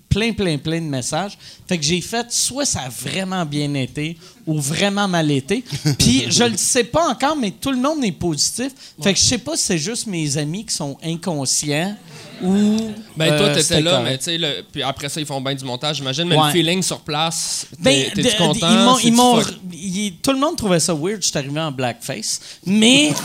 [0.09, 1.37] plein, plein, plein de messages.
[1.69, 5.63] Fait que j'ai fait soit ça a vraiment bien été ou vraiment mal été.
[5.99, 8.73] Puis je le sais pas encore, mais tout le monde est positif.
[9.03, 11.97] Fait que je sais pas si c'est juste mes amis qui sont inconscients
[12.43, 12.77] ou.
[13.17, 14.05] Ben, toi, euh, t'étais là, correct.
[14.11, 16.47] mais tu sais, le- puis après ça, ils font bien du montage, j'imagine, mais Ouais.
[16.47, 18.69] le feeling sur place, Ben, t'es- t'es-tu content?
[18.71, 21.23] Ils m'ont, ils C'est-tu m'ont- fuck- ils- tout le monde trouvait ça weird.
[21.23, 22.41] Je suis arrivé en blackface.
[22.67, 23.13] Mais.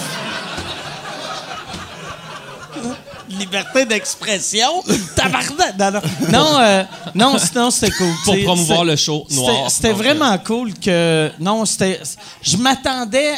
[3.42, 4.84] Liberté d'expression.
[5.16, 5.78] Tabarnak!
[5.78, 6.02] Non, non.
[6.32, 6.84] Non, euh,
[7.16, 8.14] non, sinon, c'était cool.
[8.24, 9.70] Pour T'sais, promouvoir le show noir.
[9.70, 11.32] C'était euh, vraiment cool que.
[11.40, 12.00] Non, c'était.
[12.42, 13.34] Je m'attendais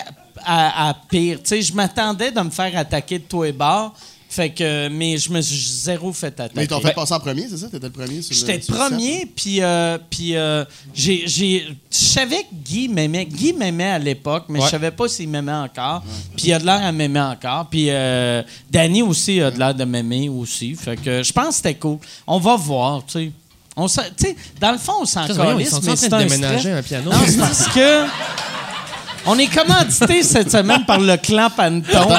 [0.46, 1.38] à, à pire.
[1.44, 3.94] Tu sais, je m'attendais de me faire attaquer de tous les bords.
[4.34, 4.88] Fait que.
[4.90, 6.54] Mais je me suis zéro fait attaquer.
[6.56, 7.68] Mais t'ont fait passer en premier, c'est ça?
[7.68, 12.42] T'étais le premier sur le J'étais premier, puis euh, puis euh, j'ai, j'ai, je savais
[12.42, 13.26] que Guy m'aimait.
[13.26, 14.66] Guy m'aimait à l'époque, mais Ouais.
[14.66, 16.02] je savais pas s'il m'aimait encore.
[16.36, 17.68] Puis il a de l'air à m'aimer encore.
[17.70, 18.42] Puis euh,
[18.72, 20.74] Danny aussi a de l'air de m'aimer aussi.
[20.76, 22.00] Fait que je pense que c'était cool.
[22.26, 23.32] On va voir, tu sais.
[23.76, 25.82] On s'en- tu sais, dans le fond, on s'en Chris, voyons, ils calisse, sont en
[25.82, 26.78] mais train c'est de un déménager stress.
[26.78, 27.12] un piano?
[27.12, 28.06] Non, c'est parce que
[29.26, 32.10] on est commandité cette semaine par le clan Panton.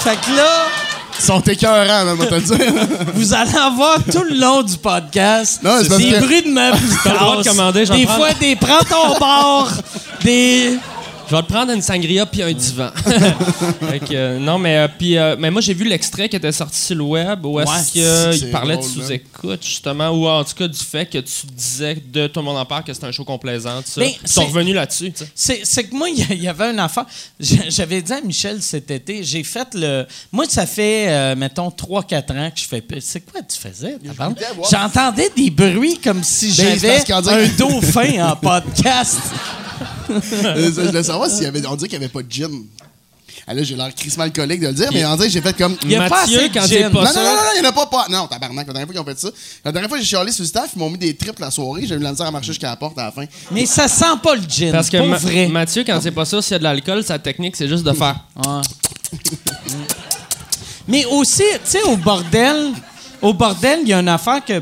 [0.00, 0.66] fait que là,
[1.20, 2.86] sont écœurants, on va te le dire.
[3.14, 6.48] vous allez avoir tout le long du podcast Non, c'est parce des que- bruits de
[6.50, 8.16] meubles qui T'as le droit de cassent, commander, j'en Des prends.
[8.16, 9.70] fois, des prends ton bord,
[10.24, 10.78] des...
[11.30, 12.90] Je vais te prendre une sangria puis un divan.
[13.88, 16.50] Fait que, euh, non, mais, euh, puis, euh, mais moi, j'ai vu l'extrait qui était
[16.50, 20.42] sorti sur le web où Ouais, est-ce qu'il parlait de drôle, sous-écoute, justement, ou en
[20.42, 23.06] tout cas du fait que tu disais de Tout le monde en parle que c'était
[23.06, 24.00] un show complaisant, tout ça.
[24.00, 25.30] Ben, Ils sont revenus là-dessus, tu sais.
[25.34, 27.06] C'est, c'est que moi, il y a- il y, avait une affaire.
[27.38, 30.06] J'avais dit à Michel cet été, j'ai fait le.
[30.32, 32.82] Moi, ça fait, euh, mettons, 3-4 ans que je fais.
[33.00, 33.98] C'est quoi tu faisais?
[34.16, 34.32] voir.
[34.68, 38.36] J'entendais des bruits comme si Ben, c'est j'avais parce qu'on dirait un dauphin en
[38.74, 39.18] podcast.
[40.10, 41.64] Euh, je voulais savoir s'il y avait.
[41.66, 42.50] On dirait qu'il n'y avait pas de gin.
[43.46, 45.56] Ah, là, j'ai l'air crissement alcoolique de le dire, mais on dirait que j'ai fait
[45.56, 45.76] comme.
[45.82, 47.60] Il y a pas Mathieu, assez de quand t'es pas Non, non, non, non, il
[47.62, 48.06] n'y en a pas, pas.
[48.10, 49.28] Non, tabarnak, la dernière fois qu'ils ont fait ça.
[49.64, 51.84] La dernière fois, j'ai chialé sur le staff, ils m'ont mis des triples la soirée,
[51.86, 53.24] j'ai eu la misère à marcher jusqu'à la porte à la fin.
[53.50, 54.70] Mais ça sent pas le gin.
[54.72, 55.48] Parce que pour Ma- vrai.
[55.48, 57.92] Mathieu, quand c'est pas sûr s'il y a de l'alcool, sa technique, c'est juste de
[57.92, 58.16] faire.
[58.36, 58.60] Ouais.
[60.86, 62.72] Mais aussi, tu sais, au bordel,
[63.22, 64.60] au bordel, il y a une affaire que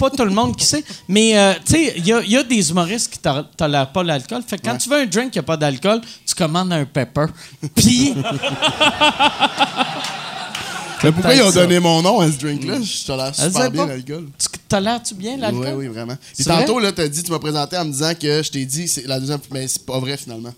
[0.00, 2.70] pas tout le monde qui sait, mais euh, tu sais, il y y a des
[2.70, 4.42] humoristes qui to- tolèrent pas l'alcool.
[4.46, 7.26] Fait que quand tu veux un drink qui a pas d'alcool, tu commandes un pepper.
[7.76, 8.14] Puis,
[11.02, 11.60] Mais pourquoi ils ont ça.
[11.62, 12.74] donné mon nom à ce drink-là?
[12.82, 14.28] Je tolère Je sais super bien l'alcool.
[14.38, 15.74] tu tolères-tu bien l'alcool?
[15.76, 16.16] Oui, oui, vraiment.
[16.32, 18.86] C'est tantôt, là, t'as dit, tu m'as présenté en me disant que je t'ai dit,
[18.86, 20.52] c'est la deuxième, mais c'est pas vrai finalement.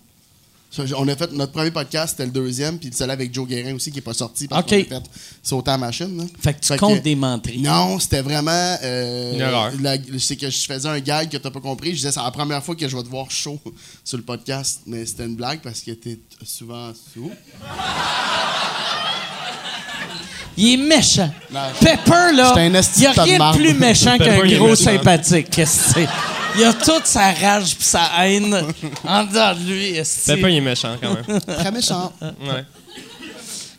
[0.96, 3.90] On a fait notre premier podcast, c'était le deuxième, puis celui avec Joe Guérin aussi,
[3.90, 4.88] qui n'est pas sorti parce Ok.
[4.88, 5.06] qu'on a fait
[5.42, 6.16] sauter à la machine.
[6.16, 6.24] là.
[6.40, 7.60] Fait que tu comptes des menteries.
[7.60, 8.76] Non, c'était vraiment.
[8.82, 9.70] euh, Une erreur.
[10.18, 11.90] C'est que je faisais un gag que t'as pas compris.
[11.90, 13.60] Je disais, c'est la première fois que je vais te voir chaud
[14.04, 17.30] sur le podcast, mais c'était une blague parce que t'es souvent sous.
[20.56, 21.30] Il est méchant.
[21.50, 25.48] Non, Pepper, là, il esti n'y a rien de plus méchant qu'un gros sympathique.
[25.50, 26.08] Qu'est-ce que c'est?
[26.56, 28.54] Il a toute sa rage puis sa haine
[29.04, 29.96] en dedans de lui.
[29.96, 30.32] esti.
[30.34, 31.40] Pepper, il est méchant quand même.
[31.40, 32.12] Très méchant.
[32.20, 32.64] Ouais.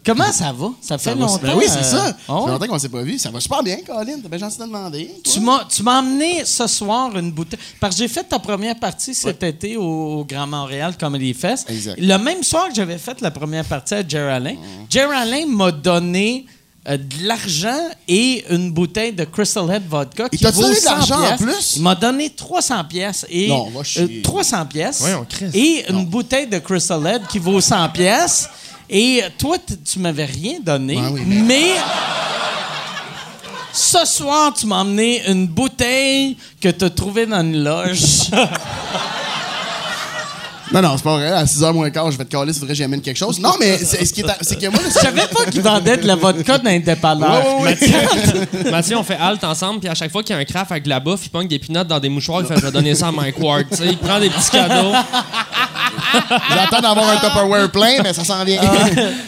[0.05, 0.67] Comment ça va?
[0.81, 1.39] Ça fait Ça va- longtemps.
[1.43, 2.05] Ben oui, c'est euh, ça.
[2.07, 2.41] ah Ça ouais?
[2.45, 3.17] fait longtemps qu'on s'est pas vu.
[3.17, 4.19] Ça va super bien, Colin.
[4.21, 5.11] T'as bien gentil de demander.
[5.23, 7.59] Tu m'as, tu m'as amené ce soir une bouteille.
[7.79, 9.83] Parce que j'ai fait ta première partie cet été au,
[10.19, 11.69] au Grand Montréal Comedy Fest.
[11.69, 11.97] Exact.
[12.01, 14.55] Le même soir que j'avais fait la première partie à Jerry Alain,
[14.89, 16.47] Jerry Alain m'a donné
[16.87, 20.91] euh, de l'argent et une bouteille de Crystal Head Vodka qui vaut donné de 100
[20.91, 21.73] l'argent en plus?
[21.77, 24.21] Il m'a donné 300 pièces et Non, va chier.
[24.21, 25.45] 300 pièces Voyons, Chris.
[25.53, 28.49] et une bouteille de Crystal Head qui vaut 100 pièces
[28.89, 31.71] et toi tu m'avais rien donné Ouais, oui, mais
[33.71, 38.29] ce soir, tu m'as emmené une bouteille que tu as trouvée dans une loge.
[40.71, 41.27] Non, non, c'est pas vrai.
[41.31, 43.39] À 6h moins quart, je vais te caler, faudrait que j'amène quelque chose.
[43.39, 45.97] Non, mais c'est, ce qui est, à- c'est que moi, Je savais pas qu'ils vendaient
[45.97, 47.59] de la vodka dans dépanneurs.
[47.61, 47.77] Ouais,
[48.63, 48.71] ouais.
[48.71, 50.83] Mathieu, on fait halte ensemble, puis à chaque fois qu'il y a un craft avec
[50.83, 52.95] de la bouffe, il pogne des pinottes dans des mouchoirs, il fait Je vais donner
[52.95, 53.65] ça à Mike Ward.
[53.69, 54.93] Tu sais, il prend des petits cadeaux.
[56.49, 58.61] J'attends d'avoir un Tupperware plein, mais ça s'en vient.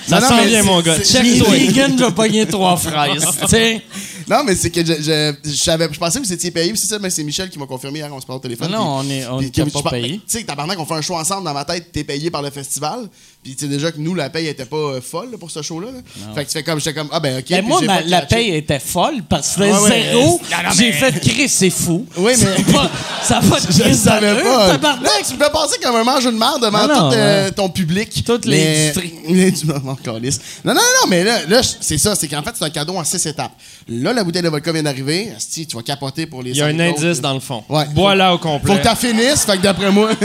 [0.07, 0.95] Ça Non, non, s'en vient, c'est- mon gars.
[1.03, 3.25] c'est- vegans, je vais pogner trois fraises.
[3.41, 3.81] tu sais.
[4.27, 6.87] Non, mais c'est que je, je, je savais, je pensais que vous étiez payé, c'est
[6.87, 8.71] ça, mais c'est Michel qui m'a confirmé hier, on se parle au téléphone.
[8.71, 10.17] Non, on est- on était que pas payé.
[10.27, 12.49] Tu sais, tabarnak, on fait un show ensemble dans ma tête, t'es payé par le
[12.49, 13.07] festival,
[13.45, 15.61] puis tu sais déjà que nous, la paye était pas euh, folle là, pour ce
[15.61, 15.89] show-là.
[15.91, 15.99] là.
[16.33, 17.45] Fait que tu fais comme, j'étais comme, ah ben ok.
[17.45, 18.35] Puis moi, j'ai ma- pas la catché.
[18.37, 20.03] paye était folle parce que c'était Ouais, ouais.
[20.09, 20.41] zéro.
[20.51, 22.07] Non, non, J'ai mais- fait Chris, c'est fou.
[22.17, 22.89] Oui, mais- C'est pas-
[23.23, 24.67] ça va Je le savais pas.
[24.67, 25.11] Là, Tabarnak.
[25.27, 27.51] tu me fais passer comme un mange de merde devant Ah non, tout euh, ouais.
[27.51, 28.23] ton public.
[28.25, 29.13] Toute Mais- l'industrie.
[29.29, 30.39] Mais tu m'en manques, câlisse.
[30.63, 32.15] Non, non, non, mais là, là c'est ça.
[32.15, 33.51] C'est qu'en fait, c'est un cadeau en six étapes.
[33.87, 35.29] Là, la bouteille de vodka vient d'arriver.
[35.37, 37.03] Asti, tu vas capoter pour les Il y a cinq un autres.
[37.05, 37.63] indice dans le fond.
[37.69, 37.85] Ouais.
[37.93, 38.77] Bois-la au Faut complet.
[38.79, 40.09] que t'as finisses, fait que d'après moi.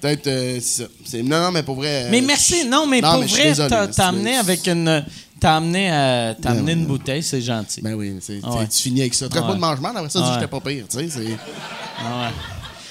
[0.00, 0.88] Peut-être, euh, c'est ça.
[1.04, 2.08] C'est- Non, non, mais pour vrai.
[2.10, 2.64] Mais euh, merci.
[2.66, 4.66] Non, mais Non, pour mais je suis vrai, désolé, t'as mais t'as c'est- amené avec
[4.66, 5.04] une.
[5.40, 7.80] T'as amené, euh, t'as Ben amené une bouteille, c'est gentil.
[7.80, 8.66] Ben oui, c'est- Ah ouais.
[8.68, 9.26] tu finis avec ça.
[9.28, 10.34] Très Ah pas de mangement, après ça, Ah dis que ouais.
[10.34, 10.84] j'étais pas pire.
[10.90, 11.36] Tu sais, c'est.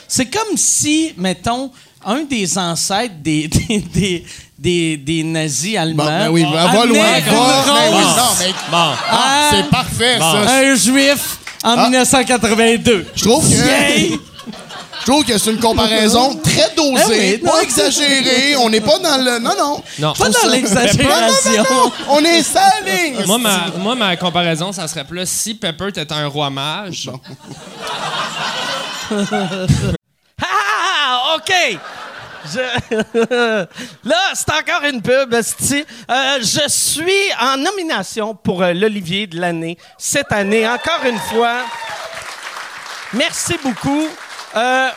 [0.07, 1.69] C'est comme si, mettons,
[2.03, 4.25] un des ancêtres des, des, des,
[4.57, 6.05] des, des nazis allemands.
[6.05, 7.17] Bon, ben oui, va, va amenait loin.
[7.17, 7.31] une Va.
[7.65, 8.53] Ben oui, rose non, mais.
[8.71, 8.77] Bon.
[9.11, 10.59] à C'est parfait, ça.
[10.59, 11.83] un juif en Ah.
[11.83, 13.05] 1982.
[13.15, 13.55] Je trouve que.
[13.55, 14.19] Yay!
[15.01, 18.55] Je trouve que c'est une comparaison très dosée, Ah oui, pas exagérée.
[18.57, 19.39] On n'est pas dans le.
[19.39, 19.83] Non, non.
[19.99, 20.13] Non.
[20.13, 21.63] Pas dans l'exagération.
[22.09, 23.15] On est salé.
[23.25, 27.09] Moi ma, moi, ma comparaison, ça serait plus si Pepper était un roi mage.
[30.41, 31.51] Ah, OK!
[32.53, 33.65] Je-
[34.07, 35.83] Là, c'est encore une pub, esti.
[36.09, 41.63] Euh, je suis en nomination pour euh, l'Olivier de l'année cette année, encore une fois.
[43.13, 44.07] Merci beaucoup.
[44.55, 44.89] Euh,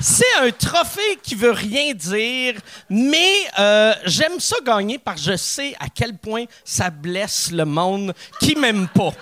[0.00, 2.54] c'est un trophée qui veut rien dire,
[2.88, 7.64] mais euh, j'aime ça gagner parce que je sais à quel point ça blesse le
[7.64, 9.12] monde qui m'aime pas.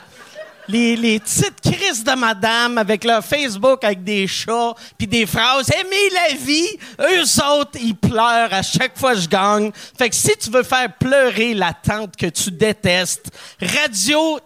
[0.68, 6.10] Les, petites crises de madame avec leur Facebook avec des chats puis des phrases Aimez
[6.12, 6.68] la vie,
[7.00, 9.72] eux autres, ils pleurent à chaque fois que je gagne.
[9.96, 14.38] Fait que si tu veux faire pleurer la tante que tu détestes, radio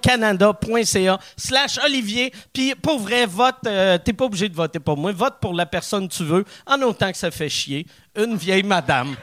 [0.00, 2.32] canada.ca slash Olivier.
[2.52, 5.66] Puis pour vrai, vote, euh, t'es pas obligé de voter pour moi, vote pour la
[5.66, 7.86] personne que tu veux, en autant que ça fait chier.
[8.16, 9.16] Une vieille madame.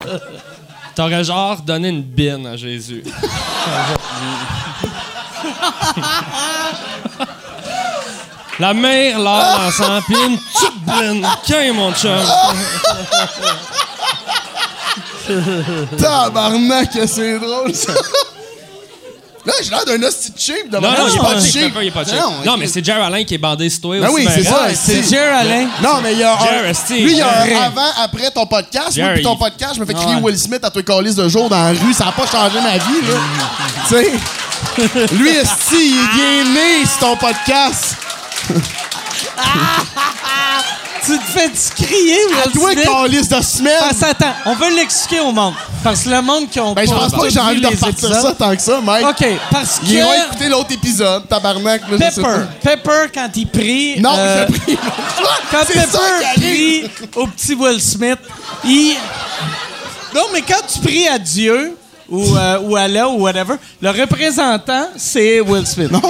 [0.94, 3.02] T'aurais genre donné une bine à Jésus.
[8.58, 11.26] La mère l'or ensemble, puis une petite bine.
[11.46, 12.20] Qu'un, mon chum?
[15.96, 17.94] Tabarnak, c'est drôle, ça.
[19.46, 21.52] Là, j'ai l'air d'un hostie de cheap de Non, non, il est pas cheap.
[21.52, 21.62] cheap.
[21.72, 22.14] Pepper, il est pas cheap.
[22.14, 24.14] Non, Non, mais c'est Jerry Alain qui est bandé sur toi Ben aussi.
[24.16, 24.68] oui, ben c'est ça.
[24.74, 25.02] C'est.
[25.08, 25.66] Jerry Alain.
[25.82, 26.38] Non, mais il y a un.
[26.72, 27.02] Jerry.
[27.02, 28.88] Lui, il y a un avant, après ton podcast.
[28.88, 29.14] Moi, Jerry.
[29.14, 30.20] puis ton podcast, je me fais crier Ouais.
[30.22, 31.94] Will Smith à toi calice de jour dans la rue.
[31.94, 33.14] Ça n'a pas changé ma vie, là.
[33.88, 34.12] tu sais.
[35.14, 37.96] Lui, esti, il est bien né sur ton podcast?
[41.04, 41.50] Tu te fais
[41.84, 42.84] crier, À Will toi, Smith?
[42.84, 43.76] calice de semaine.
[43.80, 45.54] Parce, attends, on veut l'expliquer au monde.
[45.82, 48.14] Parce que le monde qui ont Ben, je pense pas que j'ai envie de repartir
[48.14, 49.06] ça tant que ça, Mike.
[49.06, 51.82] OK, parce que Ils iront écouter l'autre épisode, tabarnak.
[51.88, 52.70] Là, je sais Pepper, pas.
[52.70, 54.00] Pepper, quand il prie...
[54.00, 54.78] Non, euh, j'ai pris.
[55.50, 56.90] Quand C'est ça Pepper qui arrive.
[56.90, 58.18] prie au petit Will Smith,
[58.64, 58.96] il...
[60.14, 61.76] Non, mais quand tu pries à Dieu
[62.08, 65.90] ou, euh, ou à Allah ou whatever, le représentant, c'est Will Smith.
[65.90, 66.02] Non.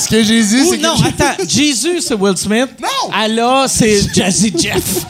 [0.00, 0.82] Ce que j'ai dit, c'est que.
[0.82, 1.44] Non, attends.
[1.46, 2.70] Jésus, c'est Will Smith.
[2.80, 3.12] Non!
[3.12, 5.04] Allah, c'est Jazzy Jeff.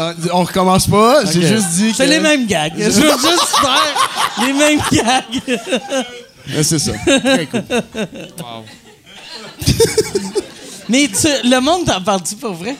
[0.00, 1.96] Ah, on recommence pas, j'ai juste dit que...
[1.96, 2.72] C'est les mêmes gags.
[2.76, 5.58] Je veux juste faire les mêmes gags.
[6.62, 6.92] C'est ça.
[7.04, 7.64] Très cool.
[10.88, 12.76] Mais tu, le monde t'en parle-tu pour vrai?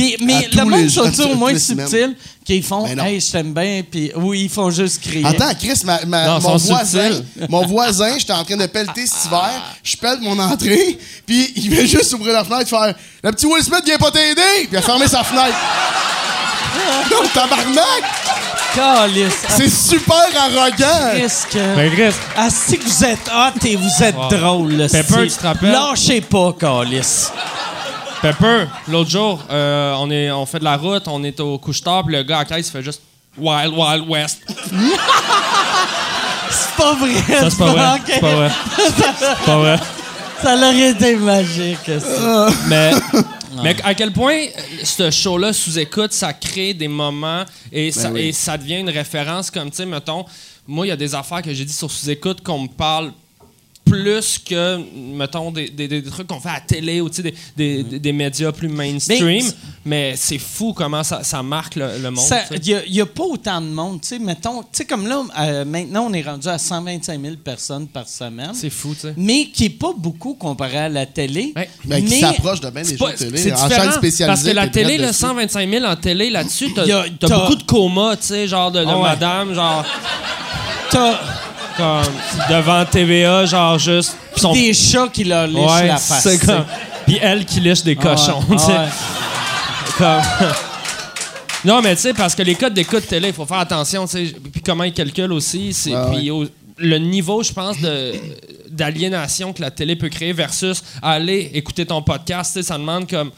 [0.00, 2.86] Puis, mais le monde sont au moins subtils qu'ils font.
[2.86, 5.26] Hey, je t'aime bien, puis oui, ils font juste crier.
[5.26, 7.10] Attends, Chris, ma- ma- Non, mon, voisin,
[7.48, 9.50] mon voisin, j'étais en train de pelleter cet hiver,
[9.84, 13.46] je pèle mon entrée, puis il vient juste ouvrir la fenêtre et faire Le petit
[13.46, 14.40] Will Smith vient pas t'aider!
[14.60, 15.54] Puis il a fermé sa fenêtre.
[17.10, 18.02] non, tabarnak!
[18.74, 19.34] Calice.
[19.48, 21.18] C'est super arrogant!
[21.76, 25.26] Ben, Chris, Ah, si que vous êtes hot et vous êtes drôle, là, Pepper, c'est-
[25.26, 25.72] tu te rappelles?
[25.72, 27.32] Lâchez pas, Calice.
[28.22, 32.04] Pepper, l'autre jour, euh, on, est, on fait de la route, on est au couche-tard,
[32.04, 33.00] puis le gars à caisse fait juste
[33.38, 34.42] Wild Wild West.
[36.50, 37.14] C'est pas vrai.
[37.14, 37.94] Ça, c'est pas vrai.
[37.94, 38.02] ok.
[38.06, 38.50] C'est pas vrai.
[38.88, 39.78] C'est pas vrai.
[40.42, 42.48] Ça été magique, ça.
[42.66, 42.90] Mais,
[43.62, 48.10] mais à quel point euh, ce show-là, sous écoute, ça crée des moments et, ça,
[48.10, 48.28] oui.
[48.28, 50.24] et ça devient une référence comme, tu sais, mettons,
[50.66, 53.12] moi, il y a des affaires que j'ai dit sur sous écoute qu'on me parle
[53.90, 57.22] plus que, mettons, des, des- des trucs qu'on fait à la télé ou tu sais,
[57.22, 59.24] des, des, des- des médias plus mainstream.
[59.24, 59.42] Mais-
[59.84, 62.24] Mais, c'est fou comment ça, ça marque le, le monde.
[62.64, 64.00] Il n'y a, pas autant de monde.
[64.02, 67.36] Tu sais, mettons, tu sais, comme là, euh, maintenant, on est rendu à 125 000
[67.42, 68.50] personnes par semaine.
[68.52, 69.14] C'est fou, tu sais.
[69.16, 71.52] Mais qui n'est pas beaucoup comparé à la télé.
[71.56, 71.68] Ouais.
[71.84, 73.38] Ben, qui Mais- s'approche de bien des pas- de télé.
[73.38, 74.26] c'est en chaîne différent, spécialisée.
[74.26, 75.14] parce que la télé, dessus.
[75.14, 78.46] 125 000 en télé, là-dessus, t'as Y a- t'as t'as- beaucoup de comas, tu sais,
[78.46, 79.02] genre de, de Ah ouais.
[79.02, 79.84] madame, genre
[80.90, 81.14] T'as
[81.80, 82.12] comme
[82.50, 84.16] devant TVA, genre juste.
[84.34, 86.22] pis son- des chats qui leur lichent Ouais, la face.
[86.22, 86.64] c'est comme.
[87.06, 88.88] Puis elle qui liche des Ah cochons, ouais, ah ouais.
[89.98, 90.48] Comme-
[91.64, 94.12] non, mais tu sais, parce que les codes d'écoute télé, il faut faire attention, tu
[94.28, 94.34] sais.
[94.52, 95.72] Puis comment ils calculent aussi.
[95.72, 96.46] c'est puis au-
[96.78, 98.12] le niveau, je pense, de
[98.70, 103.08] d'aliénation que la télé peut créer versus aller écouter ton podcast, tu sais, ça demande
[103.10, 103.30] comme.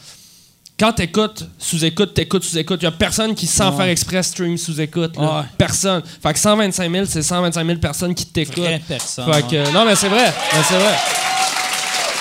[0.82, 2.80] Quand t'écoutes sous-écoute, t'écoutes sous-écoute.
[2.82, 5.16] Il y a personne qui, sans faire exprès, stream sous-écoute.
[5.16, 5.26] Ouais.
[5.56, 6.02] Personne.
[6.20, 8.64] Fait que 125 000, c'est 125 000 personnes qui t'écoutent.
[8.88, 10.24] Personne, Fait que, non, mais c'est vrai.
[10.52, 10.94] Mais c'est vrai.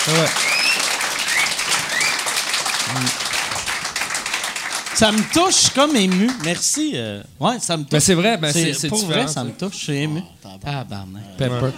[0.04, 0.26] C'est vrai.
[4.94, 6.30] Ça me touche, je suis comme ému.
[6.44, 6.92] Merci.
[6.94, 7.92] euh, ouais, ça me touche.
[7.94, 10.22] Mais c'est vrai, ben c'est- C'est- c'est Pour vrai, ça me touche, je suis ému.
[10.40, 11.36] Tabarnak.
[11.36, 11.72] Pepper.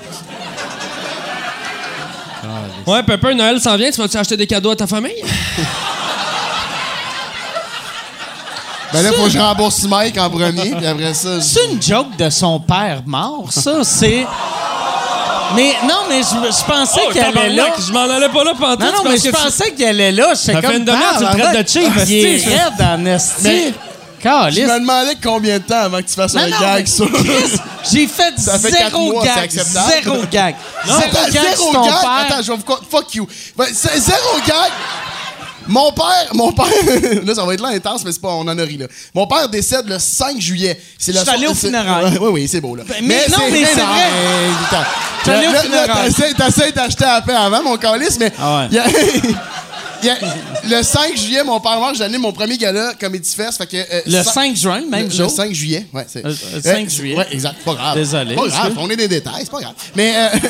[2.86, 3.90] Ouais, Pepper, Noël s'en vient.
[3.90, 5.14] Tu vas-tu acheter des cadeaux à ta famille?
[8.94, 11.37] Ben là, faut que je rembourse Mike en premier, puis après ça.
[11.37, 13.83] je- C'est une joke de son père mort, ça.
[13.85, 14.26] C'est.
[15.54, 17.66] Mais non, mais je, je pensais Oh, qu'il allait là.
[17.87, 20.35] Je m'en allais pas là pendant Non, non, mais je pensais qu'il allait là.
[20.35, 20.62] Ça comme.
[20.62, 23.74] fait une demi-heure, tu le traites de cheap, Il est raide en esti.
[24.24, 27.07] Je me demandais combien de temps avant que tu fasses Non, un non, gag sur.
[27.92, 29.50] J'ai fait zéro gag.
[29.50, 30.54] Zéro gag.
[30.88, 31.92] Non, zéro gag zéro gag?
[32.30, 32.76] Attends, je vais vous.
[32.90, 33.28] Fuck you.
[33.57, 34.72] Ben, zéro gag.
[35.66, 36.66] Mon père, mon père,
[37.24, 38.87] là ça va être là intense, mais c'est pas, on en a ri là.
[39.14, 40.79] Mon père décède le 5 juillet.
[40.98, 42.18] C'est le Je suis allé au funérailles.
[42.20, 42.85] Oui, oui, c'est beau là.
[43.03, 44.09] mais non, mais c'est vrai.
[44.12, 44.79] mais.
[45.18, 46.12] Je suis allé au funérailles.
[46.35, 48.31] T'essaies d'acheter à paix avant mon calice, mais.
[48.38, 48.66] Ah ouais.
[48.70, 48.87] il y a-
[50.03, 50.18] il y a-
[50.79, 53.57] le 5 juillet, mon père mort, j'anime mon premier gala Comedy Fest.
[53.59, 55.29] Fait que, euh, Le cin- 5 juin, le même le, jour?
[55.29, 56.05] le 5 juillet, ouais.
[56.07, 57.16] C'est, Euh, euh, 5 juillet.
[57.16, 57.57] Ouais, exact.
[57.64, 57.96] Pas grave.
[57.96, 59.74] Désolé, Pas grave, on est des détails, c'est pas grave.
[59.96, 60.29] Mais euh,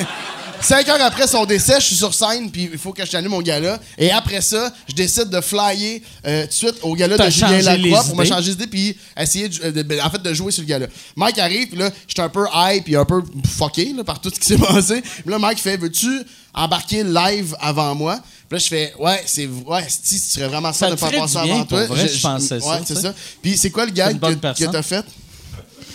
[0.64, 3.30] cinq heures après son décès, je suis sur scène, puis il faut que je t'anime
[3.30, 3.78] mon gala.
[3.98, 7.60] Et après ça, je décide de flyer euh, tout de suite au gala de Julien
[7.62, 10.62] Lacroix pour me changer d'idée, puis essayer de, de- ben, en fait, de jouer sur
[10.62, 10.86] le gala.
[11.16, 13.22] Mike arrive, puis là, j'étais un peu hype, puis un peu
[13.56, 15.00] fucké là, par tout ce qui s'est passé.
[15.00, 16.22] Puis là, Mike fait Veux-tu
[16.54, 18.18] embarquer live avant moi?
[18.48, 21.36] Puis là, je fais Ouais, c'est ouais, si, tu serais vraiment Ça de faire passer
[21.38, 21.84] avant toi.
[21.86, 23.12] vrai, je pensais ça, Ouais, c'est ça.
[23.42, 25.04] Puis c'est quoi le gag que, que t'as fait?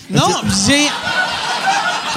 [0.10, 0.24] Non,
[0.68, 0.88] j'ai.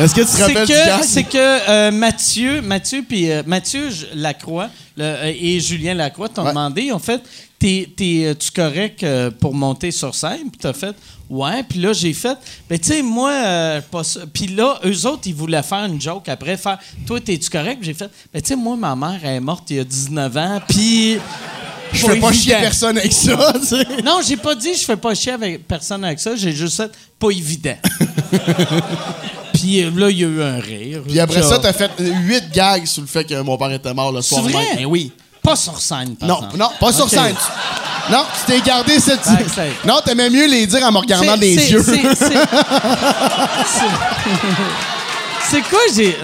[0.00, 4.68] Est-ce que tu te rappelles que, c'est que euh, Mathieu, Mathieu, puis euh, Mathieu Lacroix
[4.96, 6.48] le- euh, et Julien Lacroix t'ont Ouais.
[6.50, 7.22] demandé, ils ont fait,
[7.58, 9.04] t'es, t'es, euh, tu correct
[9.40, 10.94] pour monter sur scène, puis t'as fait,
[11.30, 12.36] ouais, puis là j'ai fait,
[12.68, 14.20] ben tu sais moi, pas ça.
[14.32, 17.94] Puis là, eux autres, ils voulaient faire une joke après, faire, toi t'es-tu correct, j'ai
[17.94, 20.60] fait, ben tu sais moi ma mère elle est morte il y a 19 ans,
[20.68, 21.18] puis
[21.92, 23.84] Je fais pas chier personne avec ça, tu sais.
[24.02, 26.90] Non, j'ai pas dit je fais pas chier avec personne avec ça, j'ai juste fait
[27.18, 27.76] pas évident.
[29.52, 31.00] Puis euh, là, il y a eu un rire.
[31.06, 34.12] Puis après ça, t'as fait huit gags sur le fait que mon père était mort
[34.12, 34.64] le soir C'est vrai?
[34.64, 34.76] même.
[34.78, 35.12] Ben oui.
[35.42, 36.56] Pas sur scène, par Non, exemple.
[36.56, 37.34] non, pas sur scène.
[38.10, 39.24] Non, tu t'es gardé cette.
[39.26, 39.72] Backstage.
[39.84, 41.82] Non, t'aimais mieux les dire en me regardant des yeux.
[45.50, 46.16] c'est- quoi, j'ai.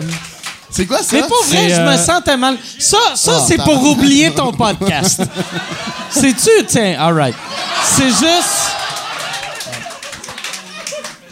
[0.71, 1.05] C'est quoi ça?
[1.09, 2.55] C'est pas vrai, je me euh, sens tellement.
[2.79, 5.23] Ça, ça Ah, c'est pour oublier ton podcast.
[6.11, 6.51] C'est-tu?
[6.67, 7.35] Tiens, all right.
[7.85, 8.77] C'est juste.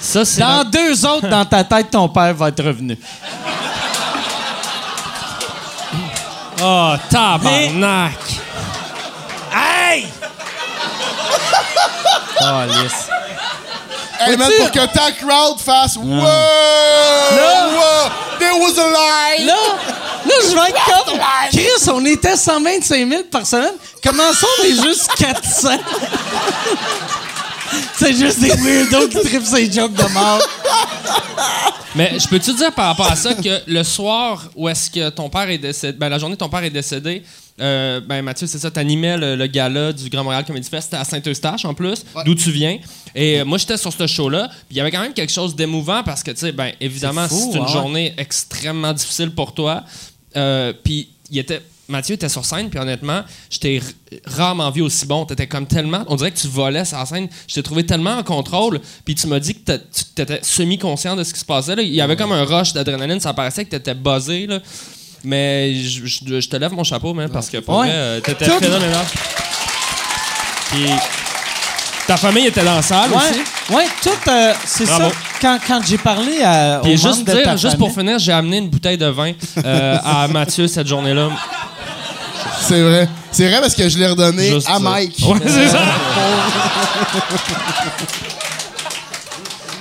[0.06, 0.40] Ça, c'est.
[0.40, 2.96] Dans deux autres, dans ta tête, ton père va être revenu.
[6.62, 8.12] Oh, tabarnak!
[9.52, 10.06] Hey!
[12.40, 13.08] Oh, lisse.
[14.18, 16.04] Hey, man, tu- pour que ta crowd fasse Wow!
[16.14, 18.10] Wow!
[18.38, 19.46] There was a line!
[19.46, 19.54] Là,
[20.24, 21.18] là, je vais être comme.
[21.50, 23.74] Chris, on était 125 000 par semaine.
[24.02, 25.68] Comment ça, on est juste 400?
[27.98, 30.40] C'est juste des weirdos qui trippent ces jokes de mort.
[31.94, 35.30] Mais je peux-tu dire par rapport à ça que le soir où est-ce que ton
[35.30, 37.22] père est décédé, ben la journée où ton père est décédé,
[37.58, 40.98] euh, ben Mathieu, c'est ça, t'animais le, le gala du Grand Montréal Comedy Fest, c'était
[40.98, 42.78] à Saint-Eustache en plus, d'où tu viens.
[43.14, 45.56] Et euh, moi, j'étais sur ce show-là, puis il y avait quand même quelque chose
[45.56, 47.72] d'émouvant parce que, tu sais, ben évidemment, C'est une ouais.
[47.72, 49.82] journée extrêmement difficile pour toi.
[50.36, 51.62] Euh, puis il était.
[51.88, 53.80] Mathieu était sur scène, puis honnêtement, je t'ai
[54.26, 55.24] rarement vu aussi bon.
[55.24, 56.04] T'étais comme tellement.
[56.08, 57.28] On dirait que tu volais sur la scène.
[57.46, 61.22] Je t'ai trouvé tellement en contrôle, puis tu m'as dit que tu étais semi-conscient de
[61.22, 61.76] ce qui se passait.
[61.76, 61.82] là.
[61.82, 64.46] Il y avait comme un rush d'adrénaline, ça paraissait que t'étais buzzé.
[64.46, 64.58] Là.
[65.24, 67.88] Mais je, je- je te lève mon chapeau, man, parce que pour Ouais.
[67.90, 69.04] euh, t'étais phénoménal.
[70.70, 70.86] Puis
[72.06, 73.74] ta famille était dans la salle aussi?
[73.74, 75.10] ouais, tout, euh, c'est ça.
[75.40, 76.80] Quand, quand j'ai parlé à.
[76.82, 79.32] Puis juste de ta juste pour finir, j'ai amené une bouteille de vin
[79.64, 81.30] euh, à Mathieu cette journée-là.
[82.62, 83.08] C'est vrai.
[83.32, 84.78] C'est vrai parce que je l'ai redonné Juste à.
[84.78, 85.18] Mike.
[85.28, 85.80] Ouais, c'est ça.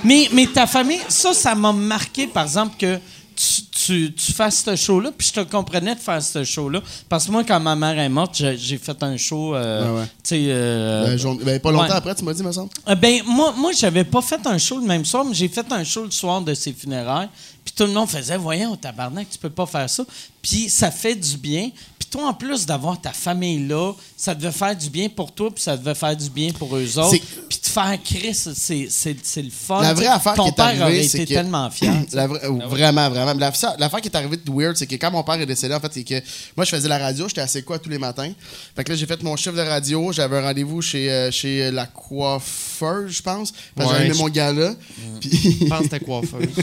[0.04, 2.98] Mais, mais ta famille, ça, ça m'a marqué, par exemple, que
[3.34, 6.80] tu, tu, tu fasses ce show-là, puis je te comprenais de faire ce show-là.
[7.08, 10.00] Parce que moi, quand ma mère est morte, j'ai j'ai fait un show, euh, Ouais,
[10.00, 10.06] ouais.
[10.06, 10.44] tu sais...
[10.48, 11.92] euh, Ben, jour- ben, pas longtemps Ouais.
[11.92, 12.70] après, tu m'as dit, me semble.
[12.88, 15.66] Euh, ben, moi, moi j'avais pas fait un show le même soir, mais j'ai fait
[15.70, 17.28] un show le soir de ses funérailles.
[17.66, 20.04] Puis tout le monde faisait, voyons, tabarnak, tu peux pas faire ça.
[20.40, 21.70] Puis ça fait du bien.
[21.98, 25.50] Puis toi, en plus d'avoir ta famille là, ça devait faire du bien pour toi,
[25.52, 27.18] puis ça devait faire du bien pour eux autres.
[27.48, 29.82] Puis te faire Chris, c'est c'est- c'est le fun.
[29.82, 31.92] La vraie affaire Ton qui est père arrivée, aurait c'est été que- tellement fier.
[32.04, 32.16] tu sais.
[32.16, 33.34] La vraie- euh, Vraiment, vraiment.
[33.34, 35.80] La- L'affaire qui est arrivée de weird, c'est que quand mon père est décédé, en
[35.80, 36.22] fait, c'est que
[36.56, 38.30] moi, je faisais la radio, j'étais assez quoi tous les matins.
[38.76, 41.72] Fait que là, j'ai fait mon chiffre de radio, j'avais un rendez-vous chez, euh, chez
[41.72, 43.52] la coiffeuse, je pense.
[43.74, 44.74] Parce que Ouais, j'avais mon gars-là.
[45.20, 46.48] Puis, Je pense que c'était coiffeuse.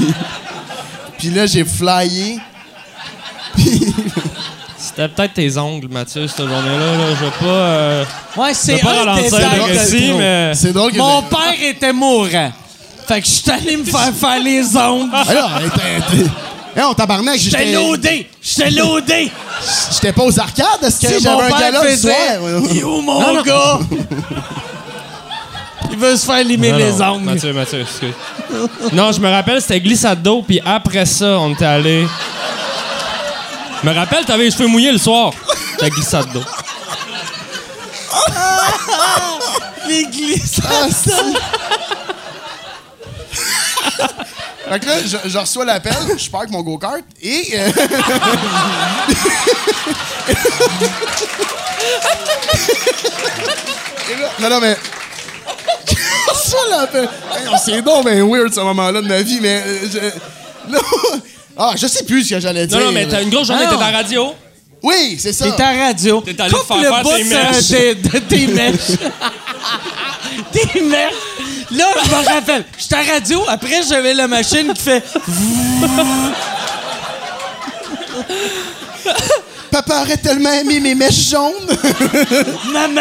[1.18, 2.38] puis là, j'ai flyé.
[4.78, 6.96] C'était peut-être tes ongles, Mathieu, cette journée-là.
[6.96, 7.14] Là.
[7.18, 8.04] Je veux pas, euh,
[8.36, 10.54] Ouais, c'est pas un ralentir le mais...
[10.54, 12.52] C'est drôle que Mon père était mourant.
[13.06, 15.10] Fait que je suis allé me faire faire les ongles.
[15.12, 15.24] Ah
[15.64, 16.30] était- était-
[16.74, 18.26] Hey, on tabarnak, J'étais j'étais loadé!
[18.40, 19.30] J'étais loadé!
[19.92, 22.12] j'étais pas aux arcades, est-ce que j'avais un gala faisait.
[22.12, 22.60] soir?
[22.70, 23.78] Il est où mon gars?
[25.92, 27.24] Il veut se faire limer Non, les non, ongles.
[27.24, 28.14] Mathieu, Mathieu, excuse.
[28.92, 32.06] non, je me rappelle, c'était glissade d'eau, puis après ça, on était allé.
[33.82, 35.32] Je me rappelle, t'avais les cheveux mouillés le soir.
[35.72, 36.42] C'était glissade d'eau.
[39.88, 40.92] Les glissades.
[40.92, 41.10] Si.
[44.70, 47.48] Fait que là, je, je reçois l'appel, je pars avec mon go-kart et.
[47.58, 47.70] euh,
[54.10, 54.76] Et là- non, non, mais.
[56.94, 57.08] Hey,
[57.64, 59.62] C'est donc ben weird ce moment-là de ma vie, mais.
[59.66, 60.78] euh, je- là-
[61.56, 62.78] Ah, je sais plus ce que j'allais dire.
[62.78, 63.82] Non, non, mais t'as une grosse journée, Ah, t'es non.
[63.82, 64.34] à la radio.
[64.82, 65.50] Oui, c'est ça.
[65.50, 66.22] T'es à radio.
[66.22, 67.68] T'es allé Coupe faire le faire bout tes de- mèches.
[67.68, 68.98] de- de tes mèches.
[70.52, 71.12] tes mèches.
[71.72, 72.64] Là, je me rappelle.
[72.78, 73.44] J'étais à radio.
[73.48, 75.02] Après, j'avais la machine qui fait...
[79.72, 81.52] Papa aurait tellement aimé mes mèches jaunes.
[82.72, 83.00] Maman,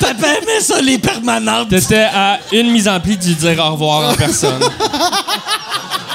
[0.00, 1.68] papa aimait ça, les permanentes.
[1.68, 4.60] T'étais à une mise en pli du dire au revoir en personne.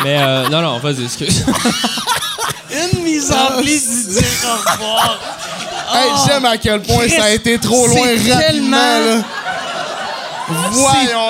[0.03, 1.45] Mais euh, non, non, vas-y, excuse.
[2.93, 5.19] Une mise en pli du dire au revoir.
[5.93, 8.41] Hey, j'aime à quel point ça a été trop loin C'est rapidement.
[8.41, 9.21] tellement- là.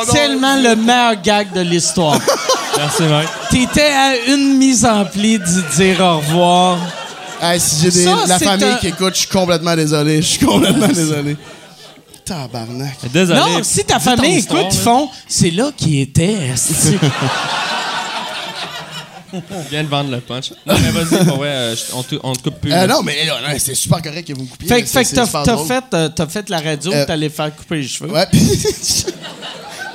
[0.06, 2.18] C'est tellement le meilleur gag de l'histoire.
[2.78, 3.28] Merci, mec.
[3.52, 6.78] T'étais à une mise en pli du dire au revoir.
[7.42, 10.22] Hey, si j'ai des- Ça, la c'est famille un- qui écoute, je suis complètement désolé.
[10.22, 11.36] Je suis complètement désolé.
[12.24, 12.98] Tabarnak.
[13.12, 13.40] Désolé.
[13.40, 14.84] Non, si ta Dis ton famille histoire, écoute, ils là.
[14.84, 16.34] font c'est là qui était.
[16.54, 16.98] esti.
[19.34, 20.52] Je viens de vendre le punch.
[20.66, 22.72] Non, mais vas-y, pour vrai, euh, je- on, te, on te coupe plus.
[22.72, 22.88] Euh, là.
[22.88, 24.68] non, mais là, là, c'est super correct que vous me coupiez.
[24.68, 25.68] fait mais que, c'est- fait que c'est t'as, super t'as drôle.
[25.68, 28.12] fait, euh, t'as fait la radio, Euh, t'allais faire couper les cheveux.
[28.12, 28.26] Ouais.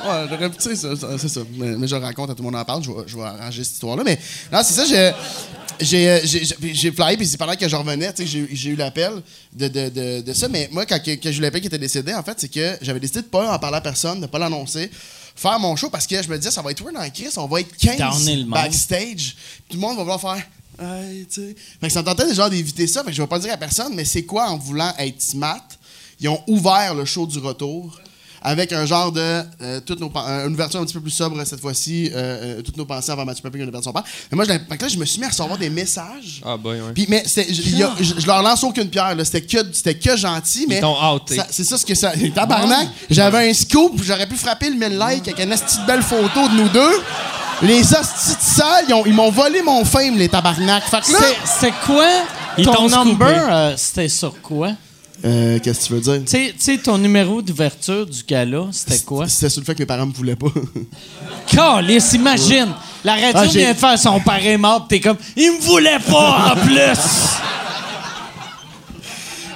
[0.08, 0.76] ouais, j'aurais pu, tu sais,
[1.18, 1.40] c'est ça.
[1.56, 2.82] Mais, mais je raconte, à tout le monde en parle.
[2.82, 4.02] Je vais, je vais arranger cette histoire-là.
[4.04, 4.18] Mais
[4.52, 5.12] non, c'est ça, j'ai.
[5.82, 6.44] J'ai, euh, j'ai,
[6.74, 9.12] j'ai- flyé, puis c'est pendant que je revenais, tu sais, j'ai, j'ai eu l'appel
[9.54, 10.46] de, de, de, de ça.
[10.46, 13.00] Mais moi, quand, quand j'ai eu l'appel qui était décédé, en fait, c'est que j'avais
[13.00, 14.90] décidé de pas en parler à personne, de pas l'annoncer,
[15.34, 17.46] faire mon show parce que je me disais, ça va être weird dans Chris, on
[17.46, 18.50] va être 15 Downer le monde.
[18.50, 19.36] backstage.
[19.70, 20.46] Tout le monde va vouloir faire.
[20.78, 21.56] Hey, tu sais.
[21.80, 23.02] Fait que ça me tentait déjà d'éviter ça.
[23.02, 25.22] Fait que je vais pas le dire à personne, mais c'est quoi en voulant être
[25.22, 25.66] smart?
[26.20, 27.98] Ils ont ouvert le show du retour?
[28.42, 29.20] Avec un genre de.
[29.62, 32.10] euh, toutes nos, pen- euh, une ouverture un petit peu plus sobre cette fois-ci.
[32.12, 34.04] euh, euh, toutes nos pensées avant Mathieu a perdu son père.
[34.30, 36.40] Mais moi, je, là, je me suis mis à recevoir des messages.
[36.44, 36.92] Ah, boy, ouais.
[36.94, 39.14] Puis, mais je, il y a- je- je leur lance aucune pierre.
[39.24, 40.80] C'était que, c'était que gentil, mais.
[41.50, 42.12] C'est ça ce que ça.
[42.34, 46.48] Tabarnak, j'avais un scoop, j'aurais pu frapper le 1000 likes avec une petite belle photo
[46.48, 47.00] de nous deux.
[47.62, 50.82] Les hosties de salle, ils ont- ils m'ont volé mon fame, les tabarnak.
[50.84, 51.18] Fait que là.
[51.20, 51.36] C'est-
[51.66, 52.06] C'était quoi?
[52.56, 52.72] Ils ton
[53.04, 54.70] number, euh, c'était sur quoi?
[55.24, 56.22] Euh, Qu'est-ce que tu veux dire?
[56.24, 59.28] Tu sais- ton numéro d'ouverture du gala, c'était quoi?
[59.28, 60.46] C'était sur le fait que mes parents me voulaient pas.
[61.46, 62.68] Calice, imagine!
[63.04, 66.52] La radio Ah, vient de faire son est mort, t'es comme, il me voulait pas
[66.52, 67.36] en plus!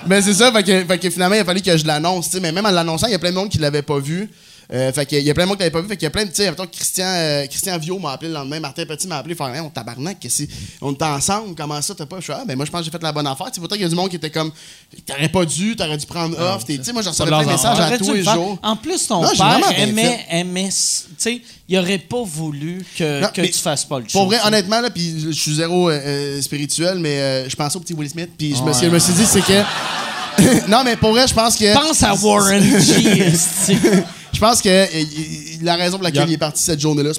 [0.07, 2.29] Mais c'est ça, fait que, fait que finalement, il a fallu que je l'annonce.
[2.41, 4.29] Mais même en l'annonçant, il y a plein de monde qui l'avait pas vu.
[4.73, 5.89] Euh, fait que, il y a plein de monde qui l'avait pas vu.
[5.89, 8.35] Fait qu'il y a plein de, tu sais, Christian, euh, Christian Viau m'a appelé le
[8.35, 10.49] lendemain, Martin Petit m'a appelé, faire, Hey, on tabarnak, que c'est?
[10.81, 12.17] on était ensemble, comment ça, t'as pas?
[12.21, 13.47] Je fais, ah, ben moi, je pense que j'ai fait la bonne affaire.
[13.49, 14.51] Tu sais, pourtant, il y a du monde qui était comme,
[15.07, 16.65] t'aurais pas dû, t'aurais dû prendre off.
[16.65, 18.59] T'es- Tu sais, moi, je recevais plein de messages à tous le les jours.
[18.63, 20.75] En plus, ton Non, père aimait, aimait, tu
[21.19, 24.19] sais, il aurait pas voulu que, Non, que tu fasses pas le show.
[24.19, 27.77] Pour vrai, honnêtement, là, puis je suis zéro euh, euh, spirituel, mais euh, je pensais
[27.77, 29.63] au petit Will Smith, puis je me suis- je me suis dit, c'est que.
[30.69, 31.73] non, mais pour vrai, je pense que.
[31.75, 33.33] Pense à Warren G.
[34.35, 37.11] Je pense que la raison pour laquelle il est parti cette journée-là,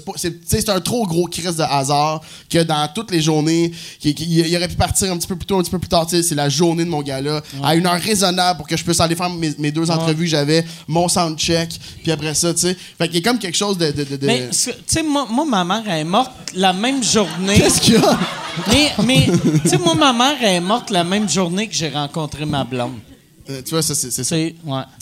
[0.46, 4.68] c'est un trop gros crise de hasard que dans toutes les journées, qu'il- il aurait
[4.68, 6.06] pu partir un petit peu plus tôt, un petit peu plus tard.
[6.08, 9.16] C'est la journée de mon gars-là, à une heure raisonnable pour que je puisse aller
[9.16, 11.70] faire mes, mes deux entrevues que j'avais, mon soundcheck,
[12.02, 12.76] puis après ça, tu sais.
[12.98, 13.90] Fait qu'il y a comme quelque chose de.
[13.90, 17.02] de, de- de- Mais, tu sais, moi, moi, ma mère, elle est morte la même
[17.02, 17.56] journée.
[17.56, 18.18] Qu'est-ce qu'il y a?
[18.68, 19.26] Mais, mais
[19.62, 22.62] tu sais, moi, ma mère, elle est morte la même journée que j'ai rencontré ma
[22.64, 22.92] blonde.
[23.48, 24.34] Euh, tu vois, ça, c'est Tu ça.
[24.36, 24.52] ouais.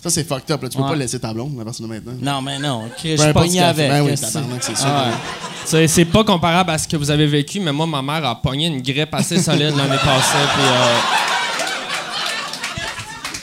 [0.03, 0.63] Ça, c'est fucked up.
[0.63, 0.69] Là.
[0.69, 0.91] Tu peux Ouais.
[0.91, 2.13] pas laisser ta blonde, à partir de maintenant.
[2.21, 3.59] Non, mais non, je ce qu'elle fait.
[3.61, 3.91] avec.
[3.91, 4.87] Ben oui, tabarnak, c'est sûr.
[4.87, 5.89] Ah ouais.
[5.89, 8.67] C'est, pas comparable à ce que vous avez vécu, mais moi, ma mère a pogné
[8.67, 10.47] une grippe assez solide l'année passée.
[10.55, 10.99] Puis, euh,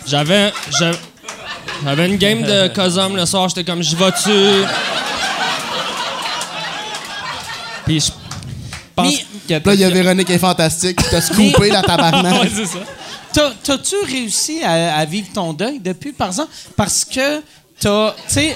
[0.06, 0.98] j'avais, j'avais,
[1.84, 3.50] j'avais une game de Cosum le soir.
[3.50, 4.30] J'étais comme, j'y vas-tu?
[7.86, 8.12] Puis je
[8.96, 11.80] pense Mais- Puis Là, il y a Véronique qui est fantastique, qui t'a scoopé la
[11.82, 12.50] Ouais, tabarnak.
[12.56, 12.80] c'est ça.
[13.34, 16.52] T'as- T'as-tu réussi à, à vivre ton deuil depuis, par exemple?
[16.76, 17.42] Parce que
[17.80, 18.12] t'as.
[18.28, 18.56] Tu sais.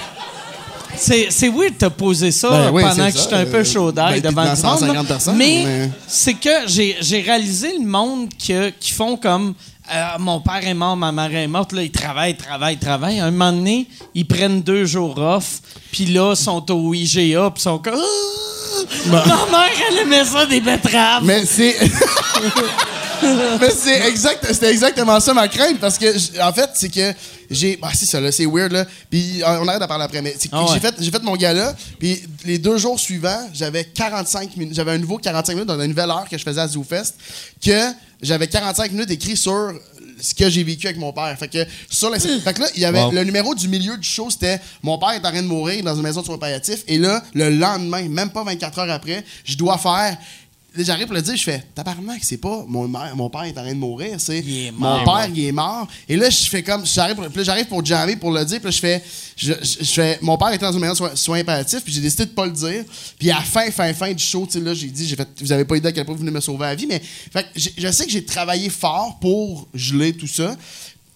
[0.98, 4.22] C'est, weird de te poser ça Ben oui, pendant que j'étais un peu chaud d'ail
[4.22, 5.04] Ben, devant monde, 150 là.
[5.04, 9.52] personnes, mais, mais- c'est que j'ai, réalisé le monde que, qui font comme
[9.92, 13.20] euh, mon père est mort, ma mère est morte, là, ils travaillent, travaillent, travaillent.
[13.20, 15.60] À un moment donné, ils prennent deux jours off,
[15.92, 17.94] puis là, ils sont au IGA, puis ils sont comme.
[17.94, 19.10] Ah!
[19.10, 21.24] Ma mère, elle aimait ça des betteraves.
[21.24, 21.76] Mais c'est.
[23.60, 27.12] Mais c'est exact, c'était exactement ça ma crainte parce que j- en fait c'est que
[27.50, 30.22] j'ai ah c'est ça là c'est weird là puis euh, on arrête d'en parler après
[30.22, 30.70] mais c'est que Ah ouais.
[30.74, 34.92] j'ai fait j'ai fait mon gala puis les deux jours suivants j'avais 45 minutes j'avais
[34.92, 37.14] un nouveau 45 minutes dans une nouvelle heure que je faisais à ZooFest
[37.64, 37.90] que
[38.22, 39.72] j'avais 45 minutes écrit sur
[40.20, 42.80] ce que j'ai vécu avec mon père fait que sur la fait que là il
[42.80, 43.12] y avait Wow.
[43.12, 45.94] le numéro du milieu du show c'était mon père est en train de mourir dans
[45.94, 49.56] une maison de soins palliatifs et là le lendemain même pas 24 heures après je
[49.56, 50.16] dois faire
[50.84, 53.72] j'arrive pour le dire, je fais tabarnak, c'est pas mon, mon père est en train
[53.72, 55.86] de mourir, c'est mon père, il est mort.
[56.08, 58.70] Et là, je fais comme, j'arrive pour, j'arrive pour jammer pour le dire, puis là,
[58.70, 59.02] je fais,
[59.36, 61.92] je, je- je fais, mon père était dans une maison de soins, soins palliatifs, puis
[61.92, 62.84] j'ai décidé de pas le dire.
[63.18, 65.28] Puis à la fin, fin, fin du show, tu sais, là, j'ai dit, j'ai fait,
[65.40, 67.00] vous avez pas idée à quel point vous venez me sauver la vie, mais
[67.32, 70.56] fait je sais que j'ai travaillé fort pour geler tout ça.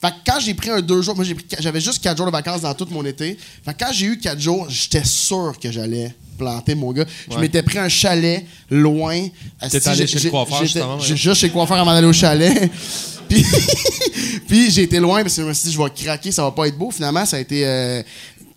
[0.00, 2.26] Fait que quand j'ai pris un deux jours, moi j'ai pris- j'avais juste quatre jours
[2.26, 3.36] de vacances dans tout mon été.
[3.64, 7.04] Fait que quand j'ai eu quatre jours, j'étais sûr que j'allais planter mon gars.
[7.28, 7.42] Je Ouais.
[7.42, 9.28] m'étais pris un chalet loin.
[9.60, 11.02] T'es Asti, allé j'ai- chez le coiffeur, justement, ouais.
[11.06, 12.70] j'ai- Juste chez le coiffeur avant d'aller au chalet.
[13.28, 13.44] puis,
[14.48, 16.50] puis j'ai été loin parce que je me suis dit, je vais craquer, ça va
[16.50, 16.90] pas être beau.
[16.90, 17.66] Finalement, ça a été.
[17.66, 18.02] Euh...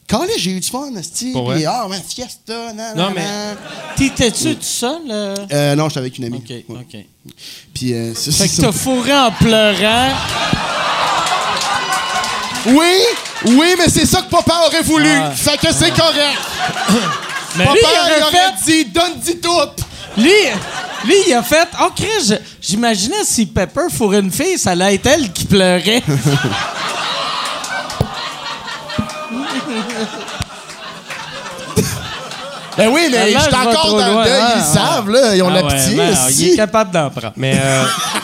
[0.08, 1.32] Calais, j'ai eu du fun, Asti.
[1.32, 1.56] Pour vrai?
[1.58, 3.58] Puis, ah, ouais, fiesta, nan, Non, nan, mais- nan.
[3.98, 5.02] T'étais-tu tout seul?
[5.10, 5.36] euh?
[5.52, 6.38] Euh, non, j'étais avec une amie.
[6.38, 6.64] OK, Ouais.
[6.70, 7.06] OK.
[7.74, 10.10] Puis, euh, c'est- Fait que t'as fourré en pleurant.
[12.66, 13.02] Oui,
[13.46, 15.10] oui, mais c'est ça que papa aurait voulu.
[15.12, 15.32] Ah.
[15.32, 16.38] Fait que c'est correct.
[17.56, 18.54] Mais Papa, lui, il aurait il aurait
[19.22, 19.50] dit, tout.
[20.18, 20.32] Lui,
[21.06, 21.68] lui, il a fait.
[21.80, 26.02] Oh, Chris, j'imaginais si Pepper fourrait une fille, ça allait être elle qui pleurait.
[32.76, 34.40] Ben oui, mais vais encore dans le deuil.
[34.42, 34.74] Ah, Ils ah.
[34.74, 35.36] savent, là.
[35.36, 35.96] Ils ont Ah la ouais, pitié.
[35.96, 36.48] ben, aussi.
[36.48, 37.34] il est capable d'en prendre.
[37.36, 37.84] Mais, euh,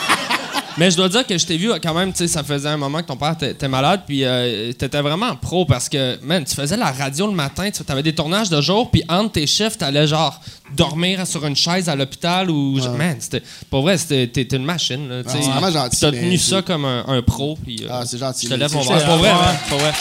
[0.78, 2.76] mais je dois dire que je t'ai vu quand même, tu sais, ça faisait un
[2.76, 6.54] moment que ton père était malade, puis euh, t'étais vraiment pro parce que, man, tu
[6.54, 9.76] faisais la radio le matin, tu avais des tournages de jour, puis entre tes chiffres,
[9.76, 10.40] t'allais genre
[10.76, 12.78] dormir sur une chaise à l'hôpital ou.
[12.96, 13.42] Man, c'était.
[13.68, 16.84] Pour vrai, c'était- t'étais une machine, là, Ah, c'est vraiment gentil, T'as tenu ça comme
[16.84, 17.80] un, un pro, puis.
[17.84, 18.46] euh, Ah, c'est gentil.
[18.46, 19.00] Je te lève mon bras.
[19.00, 19.36] Pour vrai, Ouais.
[19.68, 19.92] pour vrai.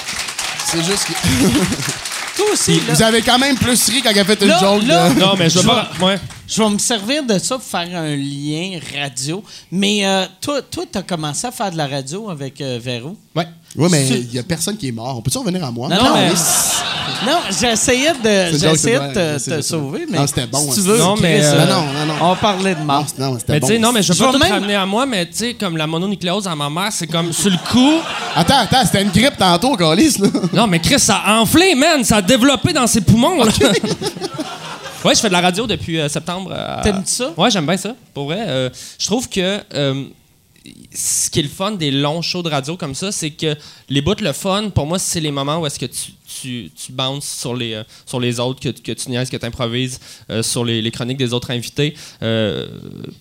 [0.65, 1.13] C'est juste que.
[2.40, 2.94] Toi aussi, là.
[2.94, 4.84] Vous avez quand même plus ri quand il a fait une Là, joke.
[4.88, 5.90] là- de- Non, mais je veux pas.
[6.02, 6.18] Ouais.
[6.48, 9.44] je vais me servir de ça pour faire un lien radio.
[9.72, 13.18] Mais euh, toi, toi, t'as commencé à faire de la radio avec euh, Véro?
[13.36, 13.48] Ouais.
[13.78, 15.17] Oui, mais il y a personne qui est mort.
[15.17, 15.88] On peut-tu revenir à moi?
[15.89, 16.30] Non, Non, mais-
[17.26, 20.74] Non, j'essayais de, j'essayais de te, te sauver, mais Non, c'était bon, si hein.
[20.76, 22.32] tu veux, Non, mais, euh, Non, non, non.
[22.32, 23.05] on parlait de mort.
[23.17, 23.80] Non, c'était Mais bon.
[23.80, 26.47] non, mais je veux pas même- ramener à moi, mais tu sais, comme la mononucléose
[26.47, 27.93] à ma mère, c'est comme sur le coup.
[28.36, 30.28] Attends, attends, c'était une grippe tantôt, Calis, là.
[30.53, 32.03] Non, mais Chris, ça a enflé, man!
[32.03, 33.51] Ça a développé dans ses poumons, là.
[35.05, 36.51] ouais, je fais de la radio depuis euh, septembre.
[36.53, 37.32] euh, T'aimes ça?
[37.38, 37.93] Ouais, j'aime bien ça.
[38.13, 40.03] Pour vrai, euh, je trouve que euh,
[40.93, 43.55] ce qui est le fun des longs shows de radio comme ça, c'est que
[43.89, 46.11] les bouts le fun, pour moi, c'est les moments où est-ce que tu,
[46.41, 49.45] tu, tu bounces sur les, euh, sur les autres, que, que tu niaises, que tu
[49.45, 49.99] improvises
[50.41, 51.95] sur les, les chroniques des autres invités.
[52.24, 52.67] Euh,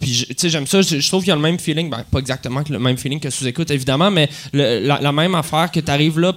[0.00, 0.82] puis, tu sais, j'aime ça.
[0.82, 3.20] Je, je trouve qu'il y a le même feeling, ben, pas exactement le même feeling
[3.20, 6.32] que sous-écoute, évidemment, mais le- la, la même affaire que tu arrives là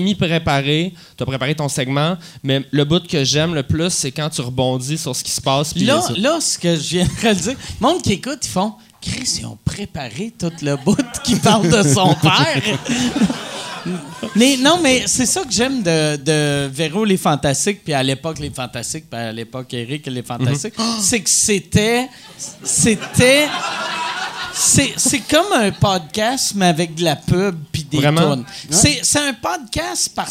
[0.00, 4.30] semi-préparé, tu as préparé ton segment, mais le bout que j'aime le plus, c'est quand
[4.30, 5.74] tu rebondis sur ce qui se passe.
[5.86, 8.74] Là, là, ce que je viens de dire, le monde qui écoute, ils font
[9.06, 12.62] Chris, ils ont préparé tout le bout qui parle de son père.
[14.34, 18.38] mais non, mais c'est ça que j'aime de, de Véro les Fantastiques, puis à l'époque
[18.38, 22.08] les Fantastiques, puis à l'époque Eric les Fantastiques, c'est que c'était.
[22.62, 23.48] C'était.
[24.58, 28.36] C'est, c'est comme un podcast, mais avec de la pub puis des Vraiment?
[28.36, 28.44] tunes.
[28.70, 30.28] C'est, c'est un podcast, par,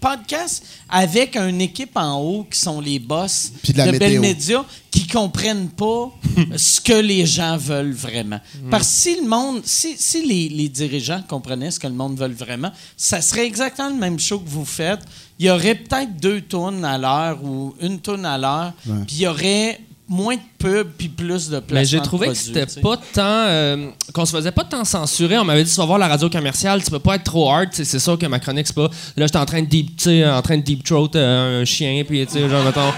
[0.00, 4.18] podcast avec une équipe en haut qui sont les boss de la Bell.
[4.20, 6.10] Media qui comprennent pas
[6.56, 8.40] ce que les gens veulent vraiment.
[8.70, 12.18] Parce que si le monde, si, si les, les dirigeants comprenaient ce que le monde
[12.18, 15.00] veut vraiment, ça serait exactement le même show que vous faites.
[15.38, 18.72] Il y aurait peut-être deux tonnes à l'heure ou une tonne à l'heure,
[19.06, 22.66] puis il y aurait moins de pubs puis plus de Mais j'ai trouvé que c'était
[22.80, 23.22] pas tant.
[23.24, 25.36] euh, qu'on se faisait pas tant censurer.
[25.38, 27.68] On m'avait dit, tu vas voir la radio commerciale, tu peux pas être trop hard.
[27.72, 28.88] C'est sûr que ma chronique, c'est pas.
[29.16, 32.24] Là, j'étais en train de deep, en train de deep throat euh, un chien, puis
[32.26, 32.92] tu sais, genre, mettons.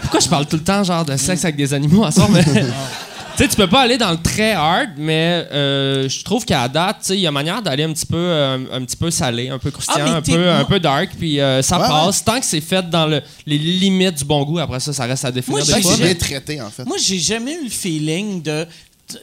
[0.00, 2.44] Pourquoi je parle tout le temps, genre, de sexe avec des animaux à soir, mais.
[3.38, 6.66] Tu sais, tu peux pas aller dans le très hard, mais euh, je trouve qu'à
[6.66, 9.12] date, tu sais, il y a manière d'aller un petit peu, euh, un petit peu
[9.12, 12.24] salé, un peu croustillant, Ah, un peu, un peu dark, puis euh, ça Ouais, passe.
[12.24, 15.24] Tant que c'est fait dans le- les limites du bon goût, après ça, ça reste
[15.24, 16.84] à définir Moi, c'est bien traité, en fait.
[16.84, 18.66] Moi, j'ai jamais eu le feeling de.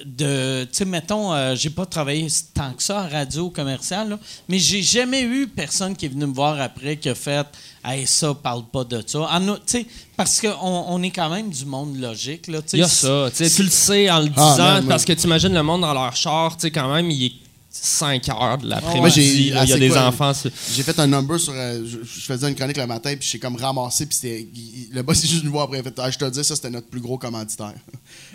[0.06, 4.20] De tu sais, mettons, euh, j'ai pas travaillé tant que ça en radio commerciale, là,
[4.50, 7.48] mais j'ai jamais eu personne qui est venu me voir après qui a fait
[7.88, 9.30] Hey, ça, parle pas de ça.
[9.40, 9.86] Tu sais,
[10.18, 12.48] parce qu'on on est quand même du monde logique.
[12.48, 12.78] Là, tu sais.
[12.78, 13.30] Il y a ça.
[13.36, 15.94] tu le sais en le disant, man, moi- parce que tu imagines le monde dans
[15.94, 17.34] leur char, tu sais, quand même, il est
[17.70, 19.22] 5 heures de Moi, l'après-midi.
[19.22, 20.34] Il y a ah, des quoi,17enfants.
[20.34, 21.54] c'est- J'ai fait un number sur.
[21.54, 24.48] euh, je, je faisais une chronique le matin, puis j'ai comme ramassé, puis c'était.
[24.92, 25.84] Le boss est juste venu voir après.
[25.84, 27.74] Fait, ah, je te dis, ça, c'était notre plus gros commanditaire.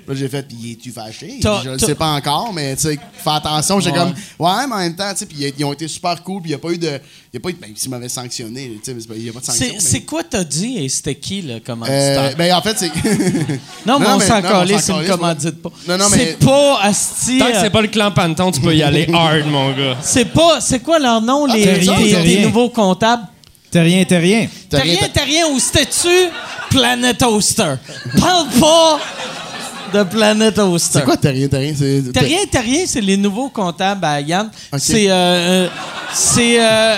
[0.07, 1.39] Là, j'ai fait, il est-tu fâché?
[1.43, 3.81] Je le sais pas encore, mais tu sais, fais attention.
[3.81, 3.97] J'ai Ouais.
[3.99, 6.51] comme, ouais, mais en même temps, tu sais, puis ils- ont été super cool, puis
[6.51, 7.01] il n'y a pas eu de.
[7.33, 7.59] Il y a pas eu de.
[7.61, 9.67] Ben, s'ils m'avaient sanctionné, tu sais, il n'y a pas de sanction.
[9.69, 12.31] C'est mais- c'est quoi t'as dit et c'était qui le commanditaire?
[12.33, 12.89] Euh, ben, en fait, c'est.
[13.87, 15.71] non, mais on s'en calait, c'est une commandite pas.
[15.89, 17.39] Non, non, mais- C'est pas Asti.
[17.39, 19.97] Tant que euh, c'est pas le clan Panton, tu peux y aller hard, mon gars.
[20.03, 20.61] C'est pas.
[20.61, 22.43] C'est quoi leur nom, les, raison, les- les rien.
[22.47, 23.23] nouveaux comptables?
[23.71, 24.49] T'es rien, t'es rien.
[24.69, 26.09] T'as T'as rien- rien, t'as rien, ou c'était-tu
[26.71, 27.75] Planet Oster?
[28.19, 28.99] Parle pas
[29.93, 30.99] de Planet Oster.
[31.01, 31.75] C'est quoi, t'as rien, t'as rien?
[31.77, 34.49] c'est- T'as rien, t'as rien, c'est les nouveaux comptables à Yann.
[34.79, 35.11] C'est.
[35.11, 35.69] euh, euh,
[36.13, 36.61] c'est.
[36.63, 36.97] euh,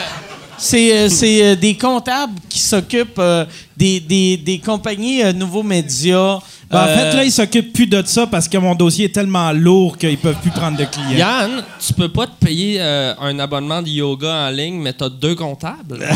[0.58, 3.44] c'est c'est, des comptables qui s'occupent euh,
[3.76, 6.38] des, des, des compagnies euh, nouveaux médias.
[6.70, 9.50] Ben, en fait, là, ils s'occupent plus de ça parce que mon dossier est tellement
[9.52, 11.18] lourd qu'ils peuvent plus prendre de clients.
[11.18, 15.08] Yann, tu peux pas te payer euh, un abonnement de yoga en ligne, mais t'as
[15.10, 15.98] deux comptables?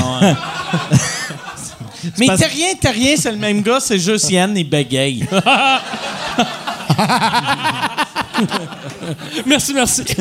[2.19, 5.27] mais parce- t'as rien, t'as rien, c'est le même gars, c'est juste Yann et bégaye.
[9.47, 10.03] merci, merci.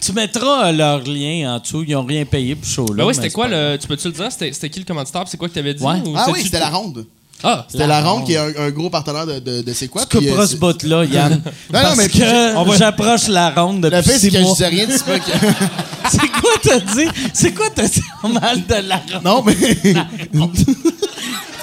[0.00, 2.94] tu mettras euh, leur lien en dessous, ils ont rien payé pour ce show-là.
[2.96, 3.76] Ben oui, mais c'était quoi le.
[3.80, 4.30] Tu peux-tu le dire?
[4.32, 5.24] C'était c'était qui le commanditaire?
[5.26, 5.82] C'est quoi que t'avais dit?
[5.84, 6.00] Ouais.
[6.04, 7.06] ou Ah oui, c'était la ronde.
[7.44, 7.66] Ah!
[7.68, 10.02] C'était la ronde qui est un, un gros partenaire de, de, de C'est quoi?
[10.06, 11.32] Tu puis, euh, couperas ce bout-là, Yann.
[11.42, 14.44] non, parce mais que on va- j'approche la ronde Le depuis fait, c'est que je
[14.44, 15.30] disais rien, pas que.
[16.10, 17.08] C'est quoi t'as dit?
[17.32, 19.24] C'est quoi t'as dit en mal de la ronde?
[19.24, 19.54] Non, mais.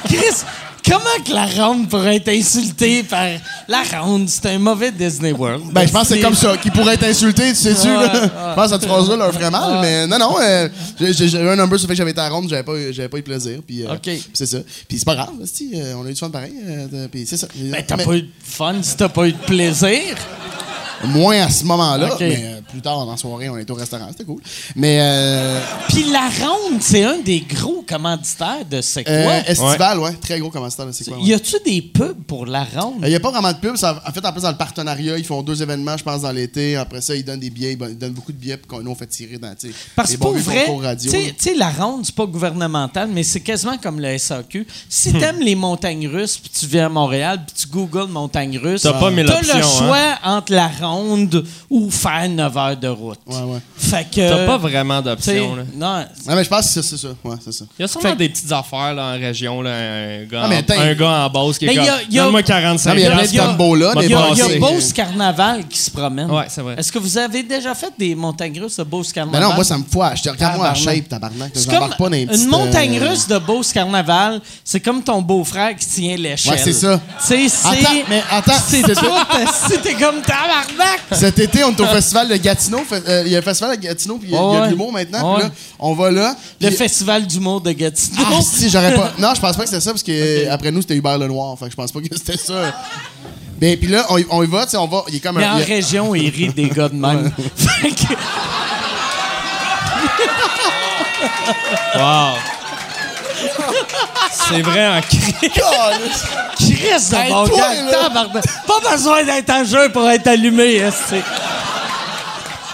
[0.05, 0.43] Chris,
[0.89, 3.27] comment que la ronde pourrait être insultée par...
[3.67, 5.65] La ronde, c'est un mauvais Disney World.
[5.71, 6.57] Ben, je pense que c'est comme ça.
[6.57, 8.11] Qui pourrait être insulté, tu sais-tu, là?
[8.13, 10.35] Je pense que cette phrase-là leur ferait mal, mais non, non.
[10.41, 10.67] euh,
[10.99, 13.21] j'ai- un number sur le fait que j'avais été à ronde, j'avais pas, pas eu
[13.21, 13.59] de plaisir.
[13.65, 14.57] Puis, euh, puis c'est ça.
[14.87, 16.53] Puis c'est pas grave, hostie, euh, on a eu du fun pareil.
[17.11, 17.47] puis c'est ça.
[17.55, 20.15] Ben, t'as Mais pas eu de fun si t'as pas eu de plaisir.
[21.05, 24.07] Moins à ce moment-là, mais plus tard dans la soirée, on était au restaurant.
[24.11, 24.41] C'était cool.
[24.75, 25.59] Mais euh,
[25.89, 29.13] Puis la ronde, c'est un des gros commanditaires de c'est quoi?
[29.13, 30.13] euh, Estival, ouais.
[30.21, 31.17] Très gros commentateur, là, c'est quoi?
[31.17, 31.23] ouais.
[31.23, 32.95] y a-tu des pubs pour la ronde?
[33.03, 33.75] Il n'y a pas vraiment de pub.
[33.75, 36.31] Ça, en fait, en plus, dans le partenariat, ils font deux événements, je pense, dans
[36.31, 36.75] l'été.
[36.75, 37.73] Après ça, ils donnent des billets.
[37.79, 39.53] Ils donnent beaucoup de billets qu'on nous on fait tirer dans
[39.95, 41.11] Parce que pour vrai, tu radio.
[41.37, 44.65] sais, la ronde, c'est pas gouvernemental, mais c'est quasiment comme le SAQ.
[44.89, 45.19] Si Hmm.
[45.19, 48.93] t'aimes les montagnes russes, puis tu viens à Montréal, puis tu googles montagnes russes, T'as
[48.93, 49.67] pas mille t'as options, le hein.
[49.77, 53.19] choix entre la ronde ou faire 9 heures de route.
[53.27, 53.59] Ouais, ouais.
[53.77, 54.29] Fait que...
[54.29, 55.63] T'as pas vraiment d'options, là.
[55.75, 57.07] Non, Non, mais je pense que c'est c'est ça.
[57.23, 57.65] Ouais, c'est ça.
[57.77, 59.61] Il y a sûrement Fait- des petites affaires là, en région.
[59.61, 61.85] Là, un, gars Ah, mais en, attends, un gars en Beauce qui est Mais comme
[61.85, 63.35] y a- il y a- Donne-moi 45 Non, mais il y a des Il
[64.09, 64.59] y a.
[64.59, 66.29] Beauce Carnaval qui se promène.
[66.29, 66.75] Ouais, c'est vrai.
[66.77, 69.41] Est-ce que vous avez déjà fait des montagnes russes de Beauce Mais Carnaval?
[69.49, 70.03] non, moi, ça me fout.
[70.15, 70.95] Je te regarde, moi, à Tabarnak.
[70.95, 71.51] shape, tabarnak.
[71.69, 75.75] Comme pas dans les une montagne euh, russe de Beauce Carnaval, c'est comme ton beau-frère
[75.75, 76.53] qui tient l'échelle.
[76.53, 76.99] Ouais, c'est ça.
[77.19, 77.67] Tu sais, c'est...
[77.67, 79.05] Attends, mais attends, C'est c'est- tout,
[79.67, 80.99] si t'es comme tabarnak!
[81.11, 82.83] Cet été, on est au festival de Gatineau.
[82.91, 84.59] Euh, Il y a le festival de Gatineau, puis il y a, il y a
[84.61, 85.35] Ouais, de l'humour maintenant.
[85.35, 85.49] puis Ouais.
[85.49, 86.35] là, on va là.
[86.61, 88.21] Le puis- festival d'humour de Gatineau.
[88.25, 89.11] Ah, si, j'aurais pas.
[89.19, 91.57] Non, je pense pas que c'était ça, parce que euh, après nous, c'était Hubert Lenoir.
[91.59, 92.73] Fait que je pense pas que c'était ça.
[93.59, 95.03] Ben, puis là, on, y- on y va, tu sais, on va.
[95.09, 95.53] Il est comme Mais un.
[95.55, 97.31] en a- région, il rit des gars de même.
[97.55, 98.13] Fait que-
[101.95, 102.35] Wow.
[104.31, 105.33] c'est vrai en cri.
[105.49, 107.57] Chris de Hey, bon toi,
[107.91, 108.41] gars.
[108.67, 111.15] Pas besoin d'être en jeu pour être allumé, esti.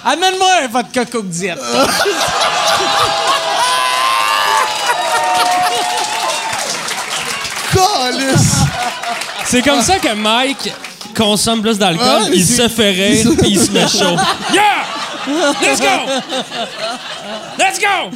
[0.05, 1.57] Amène-moi un vodka Coke Diet.
[9.45, 10.73] C'est comme ça que Mike
[11.15, 14.17] consomme plus d'alcool, Ouais, il se fait rire puis il se met chaud.
[14.51, 14.83] Yeah!
[15.61, 16.11] Let's go!
[17.57, 18.11] Let's go!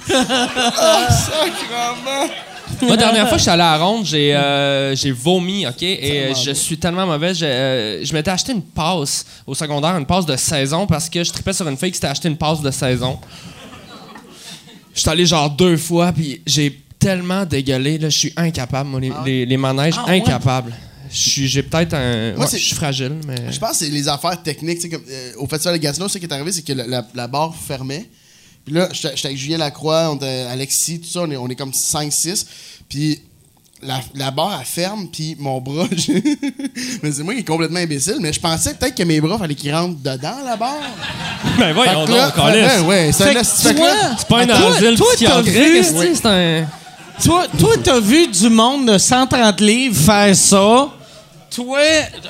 [2.82, 5.82] Moi, dernière fois, je suis allé à la ronde, j'ai euh, j'ai vomi, OK?
[5.84, 7.34] Et euh, je suis tellement mauvais.
[7.34, 11.24] Je, euh, je m'étais acheté une passe au secondaire, une passe de saison, parce que
[11.24, 13.20] je tripais sur une fille qui s'était acheté une passe de saison.
[14.94, 19.00] Je suis allé genre deux fois, puis j'ai tellement dégueulé, là, je suis incapable, moi,
[19.00, 20.18] les, les, les manèges, Ah ouais?
[20.22, 20.74] incapable.
[21.12, 22.34] Je suis- J'ai peut-être un...
[22.34, 23.52] Moi, ouais, c'est- je suis fragile, mais...
[23.52, 24.76] Je pense que c'est les affaires techniques.
[24.80, 26.86] tu sais, Comme, euh, au festival de Gatineau, ce qui est arrivé, c'est que la,
[26.86, 28.06] la- la barre fermait.
[28.70, 31.56] Puis là, j'étais avec Julien Lacroix, on était Alexis, tout ça, on est, on est
[31.56, 32.46] comme 5-6.
[32.88, 33.20] Puis
[33.82, 36.22] la, la barre, elle ferme, puis mon bras, j'ai-
[37.02, 39.56] mais c'est moi qui est complètement imbécile, mais je pensais peut-être que mes bras, fallait
[39.56, 40.76] qu'ils rentrent dedans, la barre.
[41.58, 42.60] Ben voyons donc, Carlis.
[42.62, 43.74] ouais, ouais, c'est un C'est
[44.28, 46.68] pas un Toi- asile toi, t'as psychiatrique, vu- c'est un...
[47.24, 50.90] Toi, toi, t'as vu du monde de 130 livres faire ça.
[51.56, 51.80] Toi,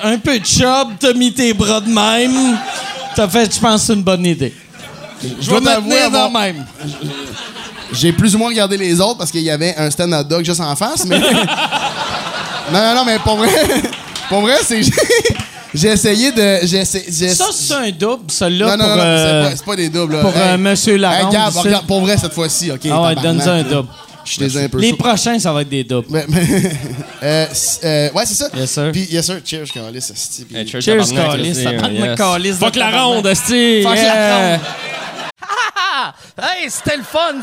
[0.02, 2.58] un peu de chub, t'as mis tes bras de même.
[3.14, 4.54] T'as fait, je pense, que c'est une bonne idée.
[5.40, 6.64] Je dois t'avouer avoir- même.
[7.92, 10.44] J'ai plus ou moins regardé les autres parce qu'il y avait un stand hot dog
[10.44, 11.18] juste en face, mais.
[12.72, 13.48] non, non, non, mais pour vrai.
[14.28, 14.80] pour vrai, c'est.
[15.74, 16.58] j'ai- essayé de.
[16.62, 17.34] J'ai essayé.
[17.34, 20.14] Ça, c'est un double, celui-là, Non, non, non, euh, c'est pas, des doubles.
[20.14, 20.20] là.
[20.20, 21.04] pour euh, Monsieur ici.
[21.04, 22.80] regarde, pour vrai, cette fois-ci, OK?
[22.90, 23.88] Ah ouais, donne-nous un double.
[24.22, 24.96] Je suis déjà un peu Les chaud.
[24.96, 26.06] prochains, ça va être des doubles.
[26.10, 26.72] Mais- mais-
[27.22, 27.46] euh,
[27.84, 28.48] euh, ouais, c'est ça.
[28.54, 28.90] Yes, sir.
[28.92, 29.40] Puis, yes, sir.
[29.44, 30.12] Cheers, Carlis.
[30.54, 30.80] Hey, cheers,
[31.12, 31.64] Carlis.
[32.16, 33.82] Carlis de Fuck la ronde, esti!
[33.82, 34.60] Fuck la ronde.
[36.02, 36.14] Ah!
[36.38, 37.42] Hey, c'était fun!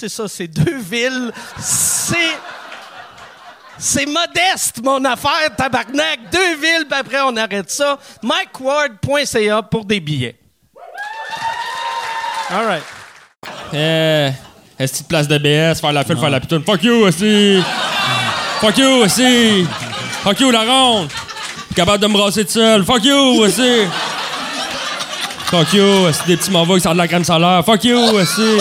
[0.00, 0.26] c'est ça.
[0.28, 1.30] C'est deux villes.
[1.58, 2.16] C'est...
[3.82, 6.30] C'est modeste, mon affaire, tabarnak.
[6.30, 7.98] Deux villes, puis après, on arrête ça.
[8.22, 10.36] MikeWard.ca pour des billets.
[12.50, 12.82] All right.
[13.72, 14.30] Eh,
[14.78, 16.62] est-ce place de BS, faire la file, faire la pitoune?
[16.62, 17.62] Fuck you, aussi!
[18.60, 19.66] Fuck you, aussi!
[20.24, 21.08] Fuck you, la ronde!
[21.74, 22.84] Capable de me brasser tout seul.
[22.84, 23.86] Fuck you, aussi!
[25.46, 27.64] Fuck you, des petits mauvais qui sortent de la crème solaire?
[27.64, 28.58] Fuck you, aussi!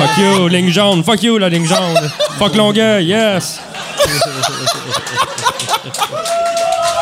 [0.00, 1.04] Fuck you, ligne jaune.
[1.04, 2.10] Fuck you, la ligne jaune.
[2.38, 3.60] Fuck Longueuil, yes!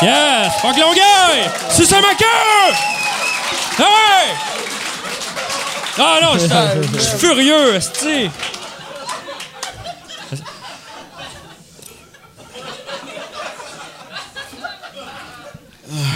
[0.03, 0.53] Yes!
[0.61, 1.49] Fuck Longueuil!
[1.71, 2.75] Sucez ma queue!
[3.79, 4.35] Hey!
[6.01, 8.31] Ah non, je suis- furieux, esti.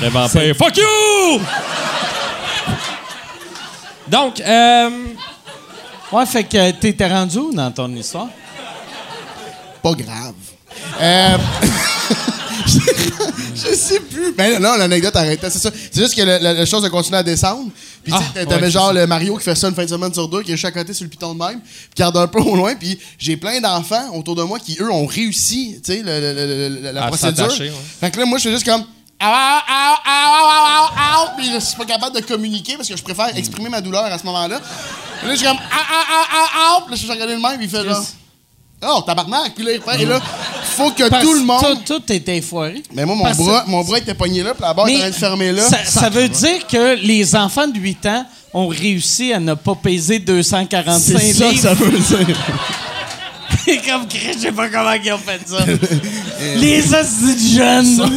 [0.02, 0.54] Le vampire.
[0.56, 1.40] Fuck you!
[4.08, 4.90] Donc, euh,
[6.12, 8.28] Ouais, fait que t'étais rendu où dans ton histoire?
[9.82, 10.34] Pas grave.
[11.00, 11.38] Euh,
[12.66, 14.34] je sais plus.
[14.36, 15.70] Mais non, l'anecdote arrêtait, c'est ça.
[15.90, 17.70] C'est juste que le- le- la chose a continué à descendre.
[18.02, 19.88] Puis tu sais, Ah, t'avais ouais, genre le Mario qui fait ça une fin de
[19.90, 22.26] semaine sur deux, qui est côté sur le piton de même, puis qui regarde un
[22.28, 22.74] peu au loin.
[22.74, 26.34] Puis j'ai plein d'enfants autour de moi qui, eux, ont réussi, tu sais, le- le-
[26.34, 27.44] le- le- la À procédure.
[27.50, 27.76] s'attacher, ouais.
[28.00, 28.84] Fait que là, moi, je fais juste comme.
[29.20, 31.28] Aou, aou, aou.
[31.36, 34.18] Puis je suis pas capable de communiquer parce que je préfère exprimer ma douleur à
[34.18, 34.60] ce moment-là.
[35.24, 35.56] Là, je suis comme.
[35.56, 36.80] Aou, aou, aou, aou, aou.
[36.86, 38.04] Puis là, je suis regardé le même, il fait genre.
[38.84, 39.54] Oh, tabarnak!
[39.54, 40.18] Puis là, il fait- et là,
[40.76, 41.60] faut que Parce tout le monde.
[41.86, 42.82] Tout, tout était foiré.
[42.92, 45.00] Mais moi, mon Parce- bras, mon bras était pogné là, puis la barre était en
[45.02, 45.62] train de fermer là.
[45.62, 49.76] Ça, ça veut dire que les enfants de 8 ans ont réussi à ne pas
[49.76, 51.62] peser 245 C'est ça que livres.
[51.62, 52.36] ça veut dire.
[53.86, 55.64] Comme Chris, je sais pas comment ils ont fait ça.
[56.56, 58.10] les hosties de jeunes.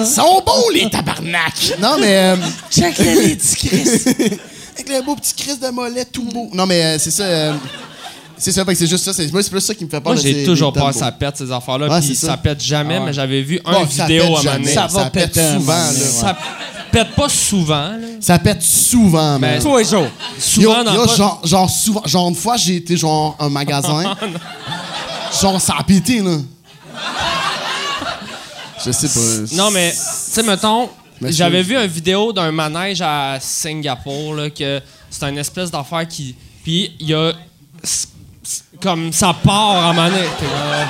[0.00, 1.74] Ils sont bons, les tabarnak!
[1.80, 2.16] Non, mais.
[2.16, 2.36] euh,
[2.70, 4.38] Check les petits Chris.
[4.78, 6.48] Avec le beau petit Chris de mollet tout beau.
[6.52, 7.22] Non, mais euh, c'est ça.
[7.24, 7.54] euh,
[8.36, 9.12] c'est ça, c'est juste ça.
[9.12, 10.12] C'est, moi, c'est plus ça qui me fait peur.
[10.12, 11.88] Moi, j'ai toujours peur que ça pète ces affaires-là.
[11.88, 12.28] Ouais, puis ça.
[12.28, 12.36] ça.
[12.36, 14.70] pète jamais, mais j'avais vu un Bon, ça vidéo à un moment.
[14.72, 15.88] Ça va Ça pète péter un souvent, là.
[15.88, 15.94] ouais.
[15.98, 16.36] Ça
[16.92, 17.88] pète pas souvent.
[17.88, 17.96] Là.
[18.20, 19.58] Ça pète souvent, Mais-.
[19.58, 20.06] Tous les jours.
[20.38, 24.14] Souvent dans yo, pas- genre, genre, souvent, genre, une fois, j'ai été, genre, un magasin.
[25.42, 26.36] genre, ça a pété, là.
[28.86, 29.56] Je sais pas.
[29.56, 30.88] Non, mais, tu sais, mettons,
[31.22, 36.34] j'avais vu une vidéo d'un manège à Singapour, là, que c'est une espèce d'affaire qui.
[36.64, 37.32] Puis, il y a.
[38.80, 39.94] Comme ça part à.
[40.10, 40.88] T'es là-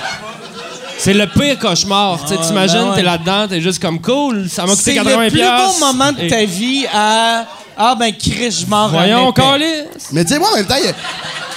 [0.98, 2.20] C'est le pire cauchemar.
[2.22, 2.96] Tu sais, T'imagines, ben ouais.
[2.96, 5.24] t'es là-dedans, t'es juste comme cool, ça m'a coûté C'est 80$.
[5.24, 7.46] le plus beau moment de ta vie à...
[7.76, 10.08] Ah ben Chris, je m'en Voyons, calice!
[10.10, 10.92] Mais tu sais, moi, en même temps, il y a-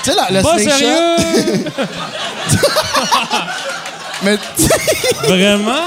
[0.03, 1.65] tu sais, la- le Pas sérieux!
[4.23, 4.37] Mais,
[5.27, 5.85] Vraiment?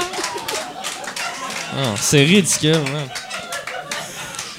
[1.75, 3.07] Non, c'est ridicule, man.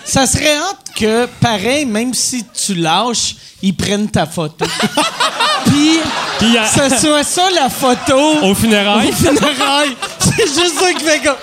[0.04, 4.64] Ça serait hâte que, pareil, même si tu lâches, ils prennent ta photo.
[5.66, 5.98] Puis,
[6.38, 9.08] Puis, il y a- ce soit ça la photo Au funérailles.
[9.08, 9.96] au funérailles.
[10.20, 11.36] C'est juste ça qui fait comme...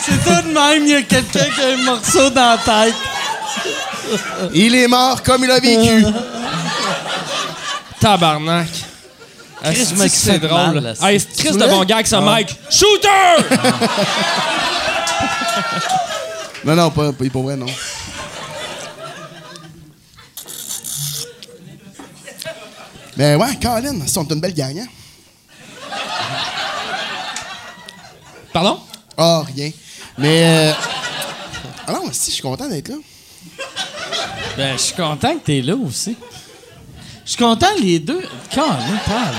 [0.00, 2.94] C'est tout de même, il y a quelqu'un qui a un morceau dans la tête.
[4.54, 6.04] il est mort comme il a vécu.
[8.00, 8.68] Tabarnak.
[9.72, 10.74] Que suis c'est drôle.
[10.74, 10.92] mal, là.
[11.08, 12.48] Hey, c'est Chris de bon gars avec son mic.
[12.70, 13.08] Shooter!
[16.64, 17.66] Non, non, pas, pas pour vrai, non.
[23.16, 24.86] Mais ouais, Colin, sont une belle gang, hein?
[28.52, 28.80] Pardon?
[29.16, 29.70] Ah, rien.
[30.16, 30.70] Mais.
[30.70, 30.72] Euh...
[31.86, 32.96] Ah non, si, je suis content d'être là.
[34.56, 36.16] Ben, je suis content que t'es là aussi.
[37.24, 38.20] Je suis content les deux.
[38.50, 38.68] Calme,
[39.06, 39.34] parle,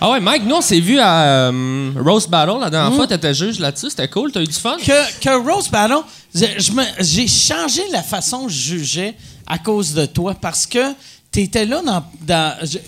[0.00, 3.06] Ah ouais, Mike, nous, on s'est vu à euh, Roast Battle la dernière fois.
[3.06, 3.90] T'étais juge là-dessus.
[3.90, 4.32] C'était cool.
[4.32, 4.76] T'as eu du fun?
[4.78, 6.02] que, que Rose Battle,
[6.34, 9.14] j'ai changé la façon que je jugeais
[9.46, 10.94] à cause de toi parce que
[11.30, 12.04] t'étais là dans.
[12.22, 12.78] dans je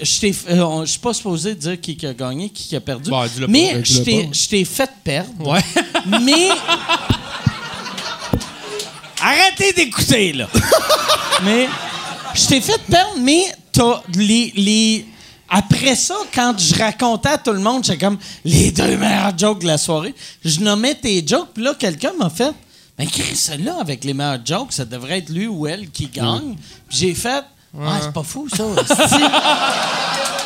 [0.51, 3.11] euh, suis pas supposé dire qui, a gagné, qui, a perdu.
[3.11, 3.81] Bon, mais pas.
[3.85, 5.47] je t'ai fait perdre.
[5.47, 5.61] Ouais.
[6.23, 6.49] Mais.
[9.21, 10.49] Arrêtez d'écouter, là!
[11.45, 11.67] mais.
[12.35, 14.53] Je t'ai fait perdre, mais t'as les.
[14.57, 15.07] les
[15.51, 19.61] après ça, quand je racontais à tout le monde, j'étais comme les deux meilleurs jokes
[19.61, 20.15] de la soirée.
[20.45, 22.53] Je nommais tes jokes, puis là, quelqu'un m'a fait
[22.99, 26.57] Mais Chris, là, avec les meilleurs jokes, ça devrait être lui ou elle qui gagne.
[26.89, 27.45] Puis j'ai fait
[27.79, 28.65] Ah, c'est pas fou, ça.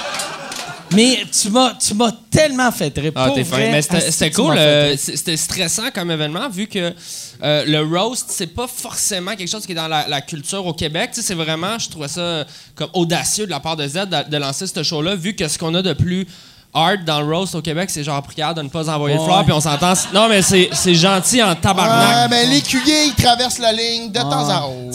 [0.94, 3.12] Mais tu m'as, tu m'as tellement fait rire.
[3.14, 3.58] Ah, Pour t'es fin.
[3.58, 4.54] Mais c'était cool.
[4.56, 6.92] euh, c'était stressant comme événement vu que
[7.42, 10.72] euh, le roast, c'est pas forcément quelque chose qui est dans la, la culture au
[10.72, 11.10] Québec.
[11.12, 14.06] Tu sais, c'est vraiment, je trouvais ça euh, comme audacieux de la part de Z
[14.08, 16.26] de, de lancer ce show-là vu que ce qu'on a de plus
[16.74, 19.26] hard dans le roast au Québec, c'est genre prière de ne pas envoyer de Ouais.
[19.26, 19.92] fleurs puis on s'entend.
[20.14, 22.30] Non, mais c'est c'est gentil en Ah, tabarnak.
[22.30, 24.92] ben l'écuyer, il traverse la ligne de temps à autre.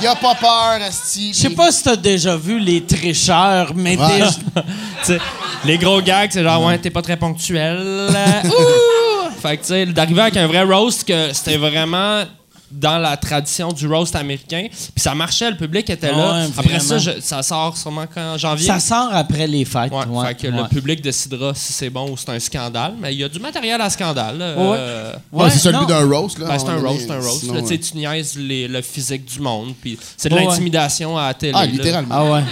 [0.00, 1.32] Il a pas peur, Asti.
[1.34, 4.06] Je sais pas si t'as déjà vu les tricheurs, mais Ouais.
[4.20, 5.18] déjà-
[5.64, 8.10] les gros gags, c'est genre, ouais, t'es pas très ponctuel.
[8.44, 9.40] Ouh!
[9.42, 12.22] Fait que, tu sais, d'arriver avec un vrai roast, que c'était vraiment
[12.70, 14.66] dans la tradition du roast américain.
[14.70, 16.42] Puis ça marchait, le public était là.
[16.44, 18.66] Ouais, Après ça, je- ça sort sûrement quand janvier.
[18.66, 19.90] ça sort après les fêtes.
[19.92, 20.62] Ouais, ouais, fait que ouais.
[20.62, 22.94] le public décidera si c'est bon ou c'est un scandale.
[23.00, 24.36] Mais il y a du matériel à scandale.
[24.40, 25.84] euh, Ouais, c'est ça le non.
[25.84, 26.46] but d'un roast, là.
[26.48, 27.40] ben, c'est un roast, c'est un roast.
[27.40, 27.78] Sinon, là, tu ouais.
[27.78, 29.74] tu niaises les- le physique du monde.
[29.80, 31.52] Puis c'est de l'intimidation à la télé.
[31.56, 31.72] Ah, là.
[31.72, 32.14] littéralement.
[32.14, 32.42] Ah ouais.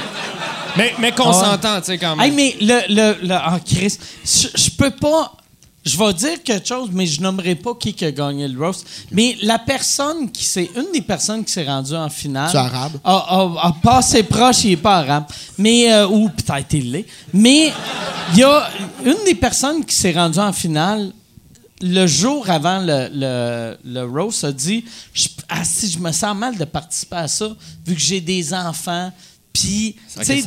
[0.77, 1.45] Mais, mais qu'on Ah ouais.
[1.45, 2.27] s'entend, tu sais, quand même.
[2.27, 2.81] Hey, mais le.
[2.95, 5.33] le, le ah, Chris, je je peux pas.
[5.87, 8.85] Je vais dire quelque chose, mais je nommerai pas qui qui a gagné le roast.
[9.13, 10.69] Mais la personne qui s'est.
[10.77, 12.49] Une des personnes qui s'est rendue en finale.
[12.51, 12.95] C'est arabe?
[13.05, 15.25] A, a- a passé proche, il est pas arabe.
[15.59, 15.93] Mais.
[15.93, 17.07] euh, ou peut-être il l'est.
[17.33, 17.73] Mais
[18.33, 18.69] il y a
[19.05, 21.13] une des personnes qui s'est rendue en finale.
[21.83, 24.83] Le jour avant le, le, le roast, a dit
[25.13, 27.49] je, ah, si je me sens mal de participer à ça,
[27.87, 29.13] vu que j'ai des enfants,
[29.59, 30.43] Puis, tu sais,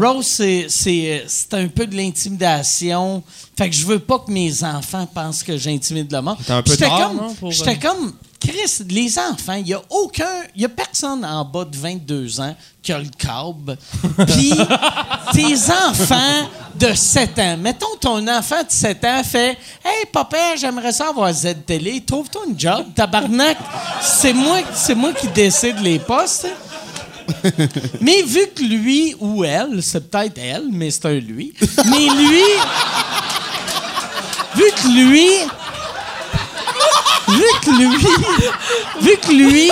[0.00, 3.22] Rose, c'est- un peu de l'intimidation.
[3.56, 6.36] Fait que je veux pas que mes enfants pensent que j'intimide le monde.
[6.44, 9.80] T'es un peu J'étais comme, pour, J'étais euh, comme, Chris, les enfants, il y a
[9.90, 13.78] aucun, il y a personne en bas de 22 ans qui a le câble.
[14.26, 14.52] Puis
[15.32, 20.92] tes enfants de 7 ans, mettons ton enfant de 7 ans fait Hey papa, j'aimerais
[20.92, 23.56] ça avoir Z télé, trouve-toi une job, tabarnak.
[24.02, 26.46] C'est moi, c'est moi qui décide les postes.
[28.00, 31.52] Mais vu que lui ou elle, c'est peut-être elle, mais c'est un lui.
[31.86, 32.42] Mais lui,
[34.54, 35.28] vu que lui,
[37.28, 37.96] vu que lui,
[39.00, 39.70] vu que lui,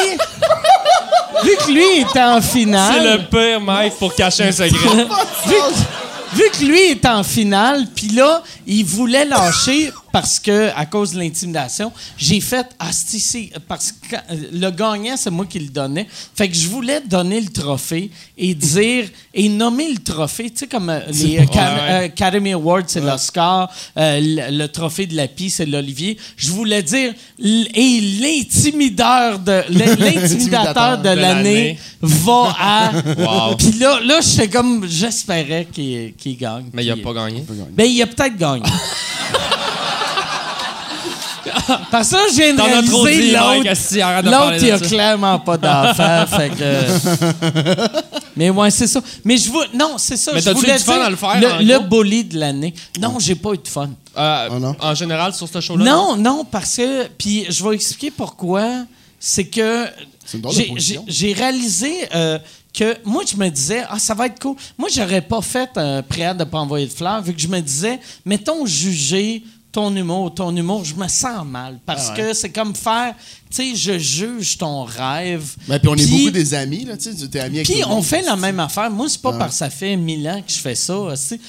[1.44, 2.94] vu que lui est en finale.
[2.94, 5.06] C'est le pire, Mike, pour cacher un secret.
[5.46, 10.68] vu, que, vu que lui est en finale, puis là, il voulait lâcher parce que,
[10.76, 13.50] à cause de l'intimidation, j'ai fait Ah, c'est ici.
[13.66, 14.16] Parce que
[14.52, 16.06] le gagnant, c'est moi qui le donnais.
[16.34, 20.66] Fait que je voulais donner le trophée et dire, et nommer le trophée, tu sais,
[20.66, 22.04] comme euh, les euh, ouais.
[22.04, 26.18] Academy Awards, c'est l'Oscar, euh, le, le trophée de la Pie, c'est l'Olivier.
[26.36, 32.92] Je voulais dire, et l'intimideur de, l- l'intimidatateur de De l'année va à.
[33.22, 33.56] Wow.
[33.56, 36.66] Puis là, là j'étais comme, j'espérais qu'il qu'il gagne.
[36.72, 37.44] Mais il a Puis, pas gagné.
[37.72, 38.62] Ben, il a peut-être gagné.
[41.90, 44.30] Parce que je viens de réaliser l'autre.
[44.30, 48.02] L'autre, il a clairement pas d'enfant, fait que...
[48.36, 49.00] Mais ouais, c'est ça.
[49.24, 49.64] Mais je veux...
[49.74, 50.32] Non, c'est ça.
[50.32, 52.38] Mais je t'as-tu voulais eu du fun dire à le faire, Le, le bully de
[52.38, 52.74] l'année.
[53.00, 53.90] Non, j'ai pas eu de fun.
[54.16, 54.74] Euh, Oh non?
[54.80, 55.84] En général, sur ce show-là?
[55.84, 57.06] Non, non, parce que...
[57.18, 58.84] Puis je vais expliquer pourquoi.
[59.18, 59.86] C'est que...
[60.24, 60.74] C'est une drôle de j'ai-.
[60.78, 62.38] J'ai j'ai réalisé euh,
[62.72, 64.56] que moi, je me disais, ah, ça va être cool.
[64.78, 67.60] Moi, j'aurais pas fait un préalable de pas envoyer de fleurs, vu que je me
[67.60, 69.42] disais, mettons, juger
[69.72, 71.78] ton humour, ton humour, je me sens mal.
[71.86, 73.14] Parce Ah que c'est comme faire,
[73.50, 75.44] tu sais, je juge ton rêve.
[75.66, 78.02] Ben, puis on est beaucoup des amis, là, tu sais, t'es ami avec puis on
[78.02, 78.90] fait la même affaire.
[78.90, 81.40] Moi, c'est pas parce que ça fait mille ans que je fais ça, aussi,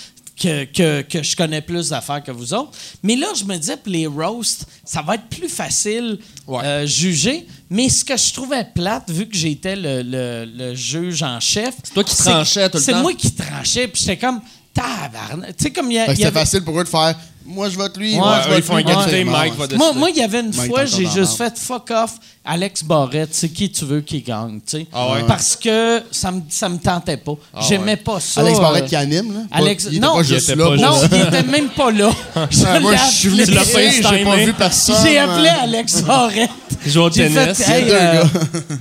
[0.42, 2.72] que, que, que je connais plus d'affaires que vous autres.
[3.04, 6.18] Mais là, je me disais, pour les roasts, ça va être plus facile
[6.48, 6.64] Ouais.
[6.64, 7.46] euh, juger.
[7.70, 11.76] Mais ce que je trouvais plate, vu que j'étais le, le- le juge en chef.
[11.84, 13.02] C'est toi qui tranchais tout le C'est temps.
[13.02, 14.42] moi qui tranchais, puis j'étais comme,
[14.74, 15.56] tabarnak.
[15.58, 16.08] Tu sais, comme il y a.
[16.08, 17.16] C'était avait- facile pour eux de faire
[17.46, 18.82] Moi, je vote lui, Ouais, moi, je vote ils font lui.
[18.84, 19.68] égalité, Ouais, Mike va.
[19.78, 22.12] Moi, moi, il y avait une Mike fois, j'ai juste fait fuck off
[22.46, 24.88] Alex Barrette, c'est qui tu veux qui gagne, tu sais.
[24.94, 25.24] Ah ouais?
[25.28, 27.34] Parce que ça me, ça me tentait pas.
[27.62, 27.98] J'aimais ouais.
[27.98, 28.42] pas ça.
[28.42, 29.40] Alex Barrette euh, qui anime, là?
[29.52, 30.66] Alex- il non, pas il juste était là.
[30.70, 32.10] pas pour- Non, il était même pas là.
[32.50, 34.96] Je Ah, Moi, je suis venu j'ai pas vu personne.
[35.04, 36.50] J'ai appelé Alex Barrette.
[36.86, 37.58] Jouer au J'ai tennis.
[37.64, 38.24] fait, hey, euh,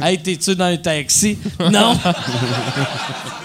[0.02, 1.38] hey, t'es-tu dans un taxi?
[1.70, 1.96] Non.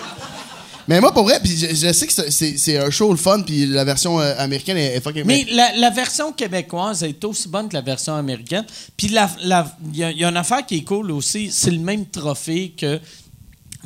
[0.87, 3.65] Mais moi, pour vrai, puis je, je sais que c'est- un show le fun, puis
[3.65, 5.23] la version euh, américaine est, est fucking.
[5.25, 8.65] Mais la, la version québécoise est aussi bonne que la version américaine.
[8.95, 11.49] Puis la- la- il y, a- il y a une affaire qui est cool aussi,
[11.51, 12.99] c'est le même trophée que.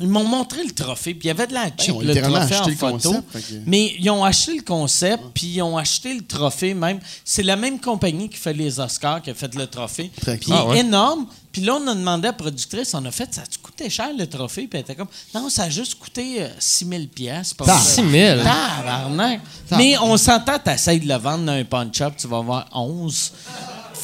[0.02, 2.56] Ils m'ont montré le trophée, puis il y avait de la chip, ont le trophée
[2.58, 3.12] en le photo.
[3.12, 6.74] concept, fait que- Mais ils ont acheté le concept, puis ils ont acheté le trophée
[6.74, 6.98] même.
[7.24, 10.10] C'est la même compagnie qui fait les Oscars qui a fait le trophée.
[10.20, 10.54] Très Puis cool.
[10.58, 10.78] Ah ouais.
[10.80, 11.26] énorme.
[11.52, 14.08] Puis là, on a demandé à la productrice, on a fait, ça a coûté cher
[14.18, 14.62] le trophée?
[14.66, 17.56] Puis elle était comme, non, ça a juste coûté euh, 6 000 piastres.
[17.56, 17.78] pour Ah.
[17.78, 18.02] ça.
[18.02, 18.42] 6 000?
[18.42, 19.40] Tabarnak.
[19.72, 23.32] Mais on s'entend, t'essayes de le vendre dans un punch-up, tu vas avoir 11.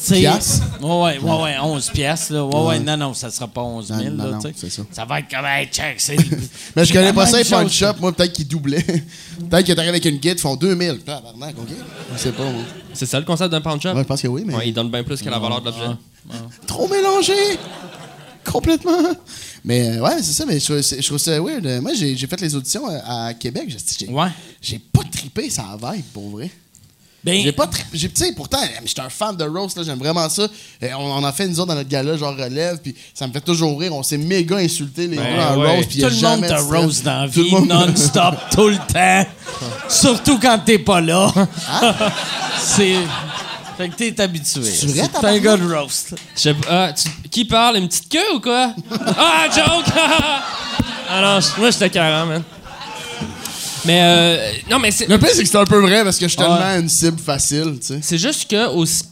[0.07, 0.63] Piastres?
[0.81, 2.33] Ouais, ouais, ouais, ouais, 11 piastres.
[2.33, 2.45] Là.
[2.45, 3.99] Ouais, ouais, non, non, ça sera pas 11 000.
[3.99, 4.53] Non, non, là, non, tu sais.
[4.57, 4.83] c'est ça.
[4.91, 6.15] Ça va être comme, hey, check, c'est...
[6.75, 7.97] Mais je connais pas ça, punch up.
[7.99, 8.81] Moi, peut-être qu'ils doublaient.
[9.49, 10.99] peut-être qu'ils arrivent avec une guide, ils font 2000.
[10.99, 11.69] Tabarnak, OK?
[12.13, 12.63] Je sais pas, moi.
[12.93, 13.95] C'est ça le concept d'un punch-up?
[13.95, 14.55] Ouais, je pense que oui, mais.
[14.55, 15.85] Ouais, il donne bien plus que la valeur de l'objet.
[16.67, 17.33] Trop mélangé!
[18.45, 19.13] Complètement!
[19.63, 21.65] Mais euh, ouais, c'est ça, mais je, trouve- c'est- je trouve ça weird.
[21.65, 23.65] Euh, Moi, j'ai j'ai fait les auditions euh, à Québec.
[23.67, 23.77] J'ai
[24.07, 24.29] j'ai- Ouais.
[24.61, 26.49] j'ai pas trippé ça vibe, pour vrai.
[27.23, 27.89] Ben, J'ai pas trippé.
[27.97, 30.43] j'ai- Tu sais, pourtant, euh, j'étais un fan de Roast, là, j'aime vraiment ça.
[30.43, 33.33] Euh, on en a fait une autres dans notre gala, genre relève, puis ça me
[33.33, 33.93] fait toujours rire.
[33.93, 35.75] On s'est méga insultés les Ben deux en ouais.
[35.75, 38.69] Roast, puis tout le monde te rose dans la Tout le vie, monde- non-stop, tout
[38.69, 39.25] le temps.
[39.89, 41.31] Surtout quand t'es pas là.
[42.59, 42.95] C'est...
[43.77, 44.61] Fait que t'es habitué.
[44.63, 46.13] C'est un gars de roast.
[46.35, 47.77] Je ah, tu- qui parle?
[47.77, 48.73] Une petite queue ou quoi?
[49.17, 49.85] ah, joke!
[51.09, 52.43] ah non, je- moi, j'étais carré, man.
[53.85, 55.07] Mais, euh, non, mais c'est...
[55.07, 56.47] Le pire, c'est que c'est un peu vrai parce que je suis Ouais.
[56.47, 57.99] tellement une cible facile, tu sais.
[58.01, 59.03] C'est juste que aussi-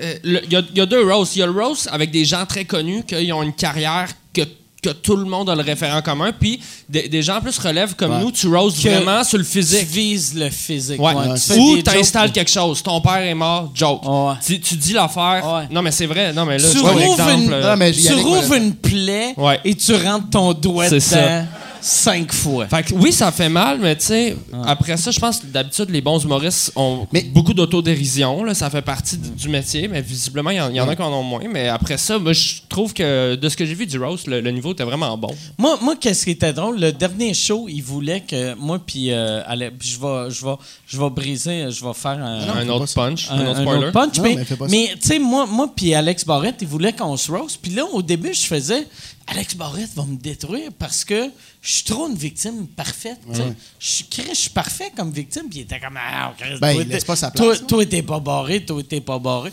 [0.00, 1.36] euh, il y, a- il y a deux roasts.
[1.36, 4.42] Il y a le roast avec des gens très connus qui ont une carrière que,
[4.82, 6.32] que tout le monde a le référent commun.
[6.38, 8.18] Puis des, des gens plus relèves comme Ouais.
[8.20, 9.86] nous, tu roast Que vraiment sur le Tu physique.
[9.88, 11.00] vises le physique.
[11.00, 11.12] Ouais.
[11.46, 12.82] Tu Ou tu installes quelque chose.
[12.82, 14.02] Ton père est mort, joke.
[14.06, 14.34] Ouais.
[14.44, 15.42] Tu, tu dis l'affaire.
[15.44, 15.68] Ouais.
[15.70, 16.32] Non, mais c'est vrai.
[16.32, 18.62] Non, mais là, Tu rouvres une- Non, mais Tu Yannick, rouvres voilà.
[18.64, 19.60] une plaie Ouais.
[19.64, 21.06] et tu rentres ton doigt C'est dedans.
[21.08, 21.42] ça.
[21.84, 22.66] Cinq fois.
[22.66, 25.90] Fait que oui, ça fait mal, mais tu sais, après ça, je pense que d'habitude,
[25.90, 28.42] les bons humoristes ont Mais- beaucoup d'autodérision.
[28.44, 30.88] là, Ça fait partie du- du métier, mais visiblement, il y, en- il y en
[30.88, 31.42] a qui en ont moins.
[31.50, 34.40] Mais après ça, moi, je trouve que de ce que j'ai vu du roast, le,
[34.40, 35.34] le niveau était vraiment bon.
[35.58, 39.42] Moi, moi qu'est-ce qui était drôle, le dernier show, il voulait que moi puis euh,
[39.80, 40.54] je vais je vais
[40.86, 43.84] je vais briser, je vais faire un, un autre punch, un, un- autre un spoiler.
[43.86, 44.16] autre punch.
[44.18, 44.36] Non, mais
[44.70, 47.58] mais, tu sais, moi, moi puis Alex Barrette, il voulait qu'on se roast.
[47.60, 48.86] Puis là, au début, je faisais
[49.26, 51.30] Alex Barrette va me détruire parce que
[51.62, 53.18] je suis trop une victime parfaite.
[53.32, 53.42] Je
[53.80, 55.44] je suis parfait comme victime.
[55.48, 57.86] Puis il était comme Ah, Chris, Ben, toi, il laisse t'es- pas sa place, toi,
[57.86, 59.50] t'es pas barré, toi, t'es pas barré.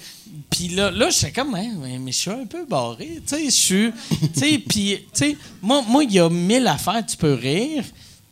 [0.50, 3.22] Puis là, là j'étais comme, Hein, mais, je suis un peu barré.
[3.26, 3.92] Tu sais, je suis.
[4.34, 7.84] Tu sais, puis, tu sais, moi, moi, il y a mille affaires, tu peux rire.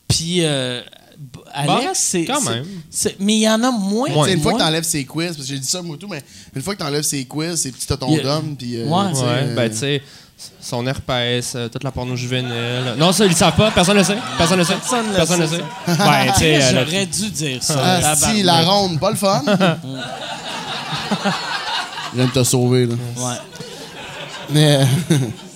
[0.08, 0.82] Puis, euh,
[1.54, 2.26] Alex, Bon, c'est.
[2.26, 2.66] quand même.
[2.90, 4.08] c'est- Mais il y en a moins.
[4.10, 4.66] Tu sais, une fois que moins.
[4.66, 6.22] t'enlèves ses quiz, parce que j'ai dit ça moi tout, mais
[6.56, 8.78] une fois que t'enlèves ses quiz, c'est petit ton Il y a- d'homme, puis.
[8.78, 9.10] euh, Ouais.
[9.10, 10.02] tu sais, Ouais, euh, ben tu sais,
[10.62, 12.96] son herpès, euh, toute la porno juvénile.
[12.98, 13.72] Non, ça, ils le savent pas.
[13.72, 14.18] Personne le sait.
[14.38, 14.76] Personne le sait.
[14.76, 15.64] Personne le Personne le sait, sait.
[15.98, 17.82] Ben, tu sais, euh, J'aurais dû dire ça.
[17.84, 19.42] Ah, si, la ronde, pas le fun.
[22.12, 22.96] Je viens de te sauver, là.
[23.18, 23.38] Ouais.
[24.50, 24.88] Mais.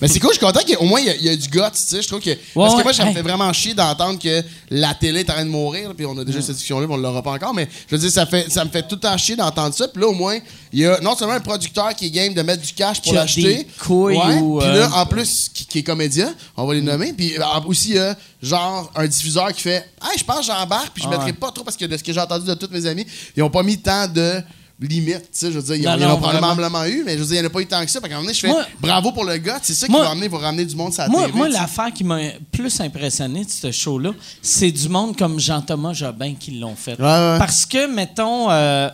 [0.00, 1.48] Mais c'est cool, je suis content qu'au moins il y, a- il y a du
[1.48, 2.02] guts, tu sais.
[2.02, 2.30] Je trouve que.
[2.54, 2.82] parce que ouais.
[2.84, 3.14] moi, ça me Hey.
[3.16, 6.24] fait vraiment chier d'entendre que la télé est en train de mourir, puis on a
[6.24, 7.52] déjà cette discussion-là, mais on l'aura pas encore.
[7.52, 9.88] Mais je veux dire, ça, fait, ça me fait tout le temps chier d'entendre ça.
[9.88, 10.38] Puis là, au moins,
[10.72, 13.10] il y a non seulement un producteur qui est game de mettre du cash pour
[13.12, 13.42] Qui a l'acheter.
[13.42, 16.74] des couilles ouais, ou, Puis euh, là, en plus, qui, qui est comédien, on va
[16.74, 17.12] les nommer.
[17.12, 20.44] Puis euh, aussi, il y a genre un diffuseur qui fait Hey, je pense que
[20.46, 22.54] j'embarque, puis je Ah mettrai pas trop parce que de ce que j'ai entendu de
[22.54, 23.04] tous mes amis,
[23.36, 24.40] ils ont pas mis tant de
[24.86, 27.02] limite, tu sais, je veux dire, ils Non, en- ils en non, ont probablement eu,
[27.04, 28.00] mais je veux dire, il n'y en a pas eu tant que ça.
[28.00, 29.92] Fait qu'à un moment donné, je fais Moi- bravo pour le gars, c'est ça qui
[29.92, 32.18] Moi- va amener, va ramener du monde sur la Moi, TV, moi l'affaire qui m'a
[32.52, 36.92] plus impressionné de ce show-là, c'est du monde comme Jean-Thomas Jobin qui l'ont fait.
[37.00, 37.38] Ouais, ouais.
[37.38, 38.88] Parce que, mettons, euh,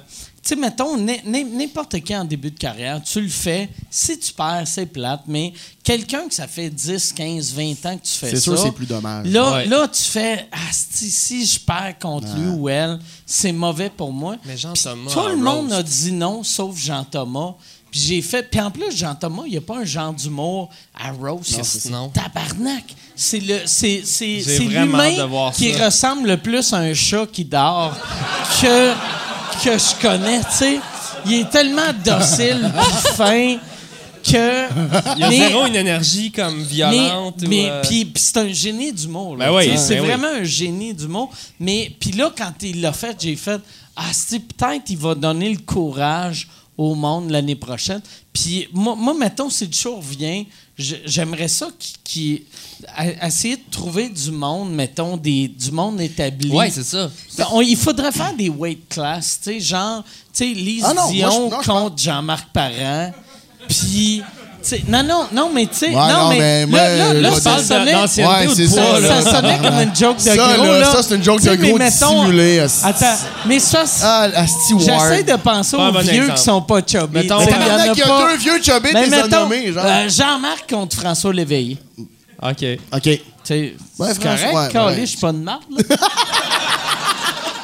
[0.49, 3.68] sais, mettons, n'importe qui en début de carrière, tu le fais.
[3.90, 8.05] Si tu perds, c'est plate, mais quelqu'un que ça fait 10, 15, 20 ans que
[8.05, 8.34] tu fais ça.
[8.36, 9.26] C'est sûr, c'est plus dommage.
[9.28, 9.66] Là, Ouais.
[9.66, 14.12] là, tu fais, ah, si, si je perds contre lui ou elle, c'est mauvais pour
[14.12, 14.36] moi.
[14.45, 15.78] Mais Jean-Thomas Tout le monde roast.
[15.78, 17.55] a dit non, sauf Jean-Thomas.
[17.90, 18.42] Puis j'ai fait.
[18.51, 20.68] Puis en plus, Jean-Thomas, il n'y a pas un genre d'humour
[20.99, 21.88] à roast.
[21.90, 22.09] Non.
[22.09, 22.84] Tabarnak.
[23.14, 24.03] C'est le, c'est,
[24.66, 25.14] l'humain
[25.55, 25.84] qui ça.
[25.86, 27.97] ressemble le plus à un chat qui dort
[28.61, 28.92] que,
[29.62, 30.40] que je connais.
[30.40, 30.80] Tu sais,
[31.26, 32.72] il est tellement docile,
[33.16, 33.57] fin
[34.22, 35.14] que.
[35.16, 37.42] Il y a mais- zéro une énergie comme violente.
[37.48, 39.36] mais, euh, puis, c'est un génie d'humour.
[39.36, 40.07] là, Ben oui, c'est ben oui.
[40.09, 41.30] vraiment un génie d'humour.
[41.61, 43.61] Mais puis là, quand il l'a fait, j'ai fait
[43.96, 48.00] ah, c'est peut-être il va donner le courage au monde l'année prochaine.
[48.32, 50.46] Puis moi, moi, mettons, si le show revient,
[50.76, 51.68] j'aimerais ça
[52.96, 56.50] à- essayer de trouver du monde, mettons, des, du monde établi.
[56.50, 57.10] Ouais, c'est ça.
[57.52, 61.02] On- il faudrait faire des weight class, tu sais, genre, tu sais, Lise Ah non,
[61.02, 63.12] moi, je- Dion non, contre Jean-Marc Parent.
[63.68, 64.22] Puis,
[64.64, 66.78] tu sais, non, non, non, mais tu sais, Ouais, non, non, mais, mais là, moi,
[67.14, 69.22] là, là, je ça sonnait, Ouais, ça, là?
[69.22, 71.56] ça sonnait comme une joke de Ça, gros, là, ça, c'est une joke de mais
[71.68, 72.80] gros mettons- dissimulé, asti.
[72.86, 74.28] Attends, mais ça, c'est- Ah,
[74.78, 76.34] j'essaie de penser Pas aux bon vieux exemple.
[76.38, 77.18] qui sont pas chubby.
[77.18, 78.26] Mettons- il y en il y a pas.
[78.30, 79.84] deux vieux chubby, Mais t'es nommés, genre.
[79.86, 81.78] euh, Jean-Marc contre François Léveillé.
[82.42, 82.64] OK.
[82.92, 83.02] OK.
[83.02, 85.96] Tu sais, Ouais, c'est correct, ouais, je suis pas de marde, là.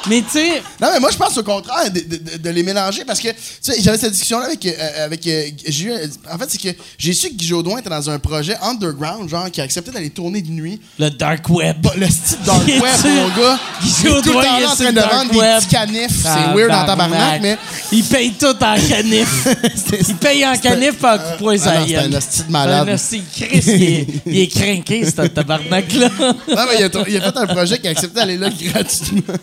[0.09, 2.63] Mais tu sais, Non, mais moi, je pense au contraire de, de- de- de les
[2.63, 4.65] mélanger parce que, tu sais, j'avais cette discussion-là avec.
[4.65, 5.91] euh, avec euh, j'ai eu,
[6.31, 9.49] en fait, c'est que j'ai su que Guy Jodoin était dans un projet underground, genre,
[9.51, 10.79] qui a accepté d'aller tourner de nuit.
[10.99, 11.77] le dark web.
[11.81, 13.59] Bah, le style dark web, mon gars.
[13.81, 16.21] Guy est tout le Jodoin, temps il est en train de vendre des petits canifs.
[16.23, 17.57] C'est weird en tabarnak, mais.
[17.91, 19.47] Il paye tout en canif.
[20.09, 22.89] il paye en canif par coup Ah non, sa c'est un hostie de malade.
[22.89, 26.09] Un hostie de Chris, il est, il est craqué, ce tabarnak-là.
[26.19, 29.33] Non, mais il a, il a fait un projet qui a accepté d'aller là gratuitement.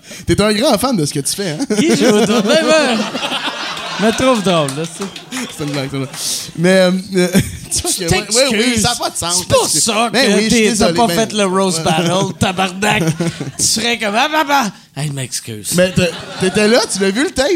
[0.26, 1.58] T'es un grand fan de ce que tu fais, hein?
[1.78, 2.98] Guy Jodoin, ben, ben,
[4.00, 5.04] me trouve drôle, là, ça.
[5.56, 5.98] C'est une blague, ça.
[5.98, 6.06] là.
[6.58, 6.90] Mais, euh,
[7.70, 8.18] tu que- ouais,
[8.50, 9.38] ouais, oui, ça n'a pas de sens.
[9.38, 11.80] C'est pour ça que Ben oui, je t'es- t'as désolé, pas ben- fait le Rose
[11.84, 13.02] Battle, tabarnak.
[13.58, 14.72] tu serais comme, ah, bah, bah.
[14.96, 15.72] Hey, m'excuse.
[15.76, 15.92] Mais
[16.40, 17.48] t'étais là, tu l'as vu le tape?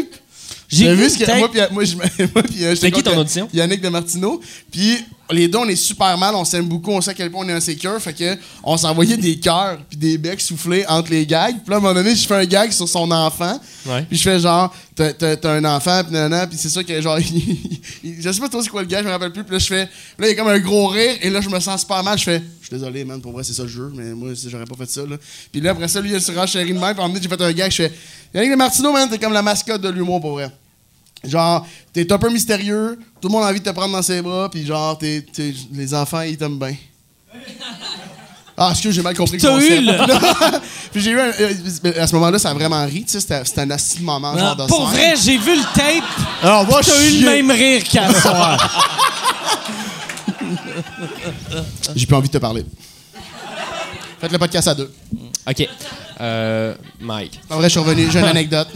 [0.69, 1.37] J'ai vu vu ce que.
[1.39, 3.47] Moi, puis, moi, je, moi, puis, euh, j'étais qui ton contre audition?
[3.53, 4.41] Yannick de Martineau.
[4.71, 4.97] Puis
[5.31, 7.49] les deux, on est super mal, on s'aime beaucoup, on sait à quel point on
[7.49, 7.99] est insécure.
[8.01, 11.55] Fait que on s'envoyait des cœurs puis des becs soufflés entre les gags.
[11.55, 13.59] Puis là, à un moment donné, je fais un gag sur son enfant.
[13.85, 14.03] Ouais.
[14.03, 17.19] Puis je fais genre, t'as, un enfant, puis nanana, puis c'est ça que genre,
[18.03, 19.43] je sais pas trop c'est quoi le gag, je me rappelle plus.
[19.43, 21.49] Puis là, je fais, là, il y a comme un gros rire, et là, je
[21.49, 22.17] me sens super mal.
[22.17, 24.65] Je fais, je suis désolé, man, pour vrai, c'est ça le jeu, mais moi, j'aurais
[24.65, 25.17] pas fait ça, là.
[25.51, 27.21] Puis là, après ça, lui, il se renchérit de même, puis à un moment donné,
[27.21, 27.93] j'ai fait un gag, je fais,
[28.33, 30.49] Yannick de Martineau, man, t'es comme la mascotte de l'humour, pour vrai.
[31.23, 34.21] Genre, t'es un peu mystérieux, tout le monde a envie de te prendre dans ses
[34.21, 36.75] bras, puis genre, t'es, t'es- les enfants, ils t'aiment bien.
[38.59, 39.71] Ah, excuse, j'ai mal compris le T'as concept.
[39.71, 39.93] eu le-
[40.91, 41.27] Puis j'ai eu un.
[41.29, 44.03] euh, À ce moment-là, ça a vraiment ri, tu sais, c'était, c'était un asti de
[44.03, 44.97] moment, genre de Ah, Pour scène.
[44.99, 46.03] vrai, j'ai vu le tape.
[46.41, 48.91] Alors, va T'as eu le même rire qu'à soir.
[51.95, 52.65] J'ai plus envie de te parler.
[54.19, 54.91] Faites le podcast à deux.
[55.47, 55.67] OK.
[56.19, 57.39] Euh, Mike.
[57.49, 58.67] En vrai, je suis revenu, j'ai une anecdote.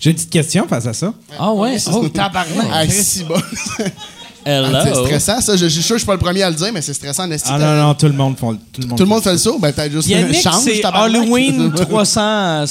[0.00, 1.12] J'ai une petite question face à ça.
[1.38, 1.76] Ah ouais?
[1.92, 2.66] Oh, tabarnak.
[2.72, 3.34] Ah, si bon.
[4.46, 4.68] Hello.
[4.82, 5.52] C'est stressant, ça.
[5.56, 6.94] Je, je suis sûr que je suis pas le premier à le dire, mais c'est
[6.94, 7.36] stressant en.
[7.46, 8.96] Ah non, non, tout le monde font tout le monde.
[8.98, 9.58] Tout le monde fait le saut?
[9.58, 11.14] Ben, peut-être juste Yannick, change, c'est tabarnak.
[11.22, 12.20] Halloween 300...
[12.22, 12.66] euh,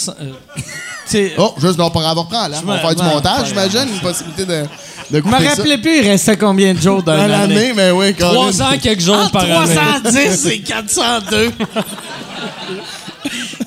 [1.06, 2.58] c'est- Oh, juste non, pas avoir prendre, là.
[2.64, 3.86] On va faire du montage, j'imagine.
[3.94, 4.64] Une possibilité de,
[5.12, 5.38] Je me ça.
[5.50, 7.74] rappelais plus, il restait combien de jours dans Dans l'année.
[7.76, 9.76] mais oui, quand 300 quelques jours Entre par année.
[9.76, 11.52] 310 et 402.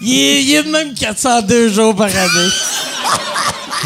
[0.03, 2.48] il, est, il est de même 402 jours par année.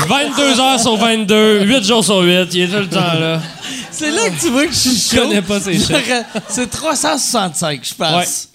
[0.09, 3.41] 22 heures sur 22, 8 jours sur 8, il est tout le temps là.
[3.91, 5.17] C'est là que tu vois que je suis chaud.
[5.17, 5.89] Je connais pas ces chiffres.
[6.07, 8.49] J'aurais- C'est 365, je pense.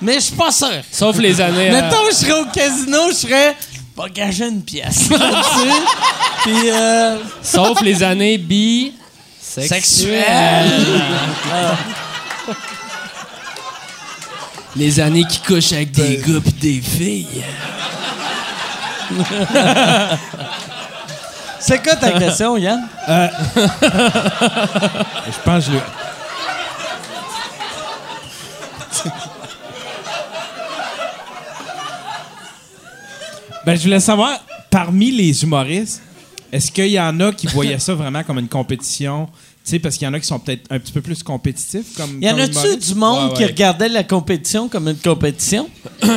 [0.00, 0.68] Mais je suis pas sûr.
[0.92, 1.70] Sauf les années.
[1.70, 3.56] euh, Mettons, je serais au casino, je serais
[3.96, 5.08] pas gager une pièce.
[6.44, 8.92] Puis, euh, sauf les années bi.
[9.40, 10.22] sexuel.
[14.78, 17.42] Les années qui couchent avec des gars pis des filles.
[21.58, 22.86] C'est quoi ta question, Yann?
[23.08, 23.18] Je
[25.44, 25.80] pense que je le.
[33.66, 34.38] ben, je voulais savoir,
[34.70, 36.00] parmi les humoristes,
[36.52, 39.28] est-ce qu'il y en a qui voyaient ça vraiment comme une compétition?
[39.68, 41.94] Tu sais, parce qu'il y en a qui sont peut-être un petit peu plus compétitifs.
[41.94, 43.48] Comme, Y en a-tu du monde Ouais, qui ouais.
[43.48, 45.68] regardait la compétition comme une compétition?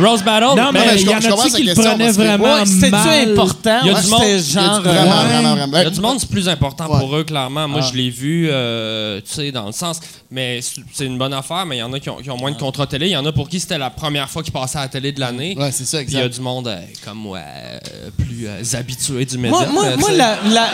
[0.00, 0.46] Rose Battle?
[0.46, 2.90] Non, ben, mais mais je il y en a-tu qui le prenaient vraiment Ouais, c'était-tu
[2.92, 3.30] mal?
[3.32, 3.78] important?
[3.82, 4.78] Il y a du c'était monde- Il genre...
[4.80, 5.76] du- vraiment, vraiment, vraiment.
[5.78, 6.98] Il y a du monde, c'est plus important Ouais.
[7.00, 7.68] pour eux, clairement.
[7.68, 7.88] Moi, Ah.
[7.92, 10.00] je l'ai vu, euh, tu sais, dans le sens.
[10.34, 10.60] Mais
[10.94, 12.56] c'est une bonne affaire, mais il y en a qui ont, qui ont moins de
[12.56, 13.06] contrats télé.
[13.08, 15.12] Il y en a pour qui c'était la première fois qu'ils passaient à la télé
[15.12, 15.54] de l'année.
[15.58, 16.36] Ouais, c'est ça, Puis il y a exact.
[16.36, 17.78] du monde euh, comme moi, euh,
[18.16, 19.66] plus euh, habitué du média.
[19.66, 20.70] Moi, moi, moi, la- la-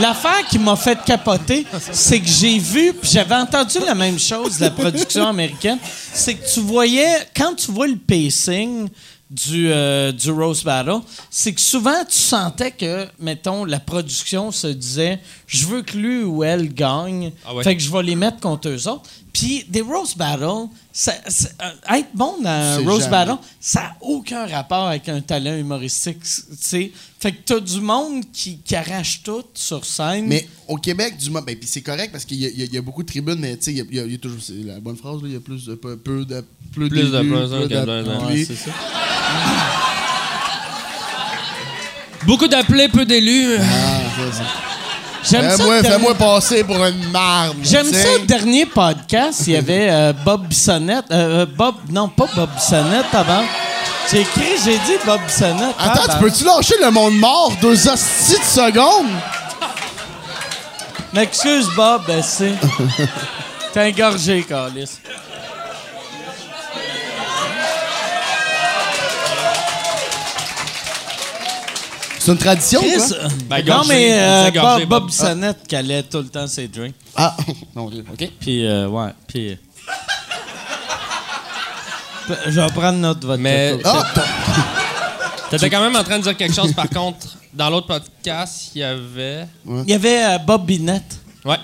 [0.00, 4.56] l'affaire qui m'a fait capoter, c'est que j'ai vu, puis j'avais entendu la même chose
[4.58, 5.78] de la production américaine,
[6.12, 8.88] c'est que tu voyais, quand tu vois le pacing
[9.32, 14.66] du, euh, du Rose Battle, c'est que souvent tu sentais que, mettons, la production se
[14.66, 17.64] disait je veux que lui ou elle gagne, Ah ouais.
[17.64, 19.08] fait que je vais les mettre contre eux autres.
[19.32, 23.10] Puis des Rose Battle, ça- ça- euh, être bon dans un Rose jamais.
[23.10, 26.20] Battle, ça n'a aucun rapport avec un talent humoristique.
[26.22, 26.92] tu sais.
[27.18, 30.26] Fait que t'as du monde qui, qui arrache tout sur scène.
[30.26, 31.44] Mais au Québec, du moment.
[31.46, 33.64] Ben, puis c'est correct parce qu'il y, a- y y beaucoup de tribunes, mais tu
[33.64, 34.40] sais, il y a- il y, a- il y a toujours.
[34.42, 35.20] C'est la bonne phrase.
[35.24, 35.76] Il y a plus de.
[35.76, 36.44] Peu, peu de.
[36.72, 37.18] Plus, Plus de
[38.46, 38.70] que c'est ça.
[42.26, 43.56] Beaucoup d'appelés, peu d'élus.
[43.58, 44.71] Ah.
[45.24, 45.56] J'aime ça.
[45.56, 47.56] Fais-moi le dernier- fais-moi passer pour une marde.
[47.62, 51.04] J'aime ça, le dernier podcast, il y avait euh, Bob Bissonnette.
[51.12, 53.44] euh, euh, Bob, non, pas Bob Bissonnette avant.
[54.10, 55.74] J'ai écrit, j'ai dit Bob Bissonnette.
[55.78, 59.06] Attends, Ah, tu peux-tu lâcher le monde mort deux hosties de secondes?
[61.12, 62.52] M'excuse, Bob, ben, c'est.
[63.72, 64.98] T'es engorgé, Carlis.
[72.24, 73.28] C'est une tradition, Chris, quoi?
[73.48, 75.06] Ben, non, gorgé, mais euh, gorgé, Bob, Bob.
[75.10, 76.94] Bissonnette calait tout le temps ses drinks.
[77.16, 77.36] Ah,
[77.74, 78.30] non, OK.
[78.40, 79.50] Puis, euh, ouais, puis.
[79.50, 79.56] euh,
[82.46, 83.76] Je vais prendre note de votre Mais-.
[83.84, 84.22] Ah, t'as-
[85.50, 87.26] T'étais quand même en train de dire quelque chose, par contre.
[87.52, 89.46] Dans l'autre podcast, il y avait.
[89.66, 91.18] Il y avait euh, Bob Binette.
[91.44, 91.58] Ouais.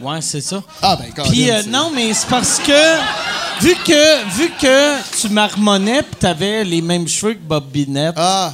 [0.00, 0.62] Ouais, c'est ça.
[0.82, 5.28] ah, ben, quand Puis euh, non, mais c'est parce que vu que vu que tu
[5.30, 8.52] marmonnais puis t'avais les mêmes cheveux que Bob Binette, Ah,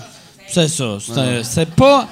[0.52, 0.84] c'est ça.
[1.42, 2.06] C'est pas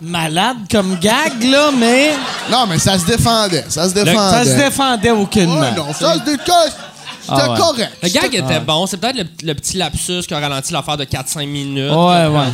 [0.00, 2.10] malade comme gag là, mais
[2.50, 3.64] non, mais ça se défendait.
[3.68, 4.44] Ça se ça défendait.
[4.50, 5.60] se défendait aucunement.
[5.60, 6.72] Ouais, non, ça se défendait.
[7.20, 7.56] C'était Ah ouais.
[7.56, 7.92] correct.
[8.02, 8.36] Le gag Ah.
[8.38, 8.84] était bon.
[8.86, 11.92] C'est peut-être le, le petit lapsus qui a ralenti l'affaire de 4-5 minutes.
[11.92, 12.46] Ouais, ouais.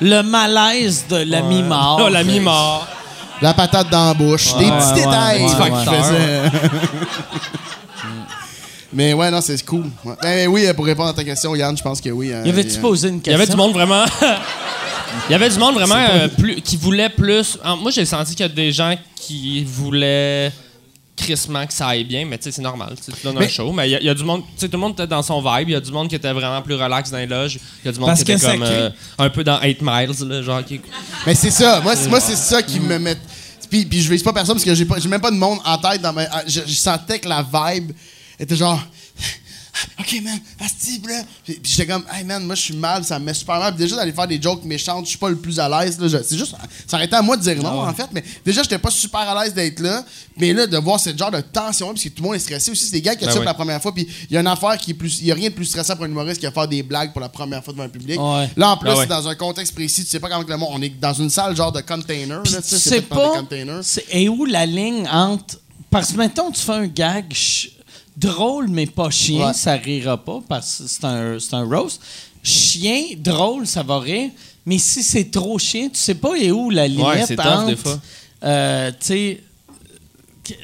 [0.00, 1.98] le- Le malaise de l'ami mort.
[2.04, 2.86] Oh, l'ami mort.
[3.40, 4.52] La patate dans la bouche.
[4.58, 5.46] Des Ouais, petits ouais, détails
[8.92, 9.84] Mais ouais, non, c'est cool.
[10.04, 10.14] Ouais.
[10.22, 12.32] Ben, mais oui, pour répondre à ta question, Yann, je pense que oui.
[12.32, 13.40] hein, Y avait-tu euh, posé une Il y question?
[13.42, 14.04] avait du monde vraiment.
[15.28, 17.58] Il y avait du monde vraiment euh, plus, qui voulait plus.
[17.64, 20.52] en- Moi, j'ai senti qu'il y a des gens qui voulaient
[21.16, 22.94] crissement que ça aille bien, mais tu sais, c'est normal.
[23.04, 24.42] tu donnes un show, mais il y, a- il y a du monde.
[24.42, 25.68] Tu sais, tout le monde était dans son vibe.
[25.70, 27.58] Il y a du monde qui était vraiment plus relax dans les loges.
[27.82, 30.28] Il y a du monde Parce qui était comme euh, un peu dans 8 Miles,
[30.28, 30.80] là, genre qui.
[31.26, 31.80] Mais c'est ça.
[31.80, 33.16] Moi, c'est, moi, c'est ça qui me met.
[33.68, 35.58] Puis, puis je vise pas personne parce que j'ai, pas, j'ai même pas de monde
[35.64, 36.00] en tête.
[36.00, 36.22] Dans ma...
[36.30, 37.92] ah, je, je sentais que la vibe
[38.38, 38.80] était genre.
[40.00, 41.22] OK, man, asti, là.
[41.44, 43.72] Puis, j'étais comme, hey, man, moi, je suis mal, ça me met super mal.
[43.76, 46.00] Puis déjà, d'aller faire des jokes méchantes, je suis pas le plus à l'aise.
[46.00, 46.52] Là, Je- c'est juste,
[46.86, 48.06] ça aurait été à moi de dire non, en fait.
[48.12, 50.04] Mais déjà, j'étais pas super à l'aise d'être là.
[50.36, 52.72] Mais là, de voir ce genre de tension, parce que tout le monde est stressé
[52.72, 52.86] aussi.
[52.86, 53.46] C'est des gars qui Ben assument oui.
[53.46, 53.94] la première fois.
[53.94, 55.20] Puis il y a une affaire qui est plus.
[55.20, 57.20] Il y a rien de plus stressant pour un humoriste que faire des blagues pour
[57.20, 58.20] la première fois devant un public.
[58.20, 58.50] Ouais.
[58.56, 59.02] Là, en plus, Ben ouais.
[59.02, 60.02] c'est dans un contexte précis.
[60.04, 60.70] Tu sais pas comment le monde.
[60.72, 62.42] On est dans une salle genre de container.
[62.42, 63.16] Là, tu sais, pas.
[63.34, 63.80] des containers.
[63.84, 65.60] c'est- Et où la ligne entre.
[65.88, 67.26] Parce que maintenant, tu fais un gag.
[67.32, 67.70] ch-
[68.18, 69.52] drôle mais pas chien, Ouais.
[69.54, 72.00] ça rira pas parce que c'est un, c'est un roast.
[72.42, 74.30] Chien, drôle, ça va rire.
[74.66, 77.46] Mais si c'est trop chien, tu sais pas et où la limite Ouais, c'est tough,
[77.46, 77.98] entre, des fois.
[78.44, 79.47] euh, tu sais, que-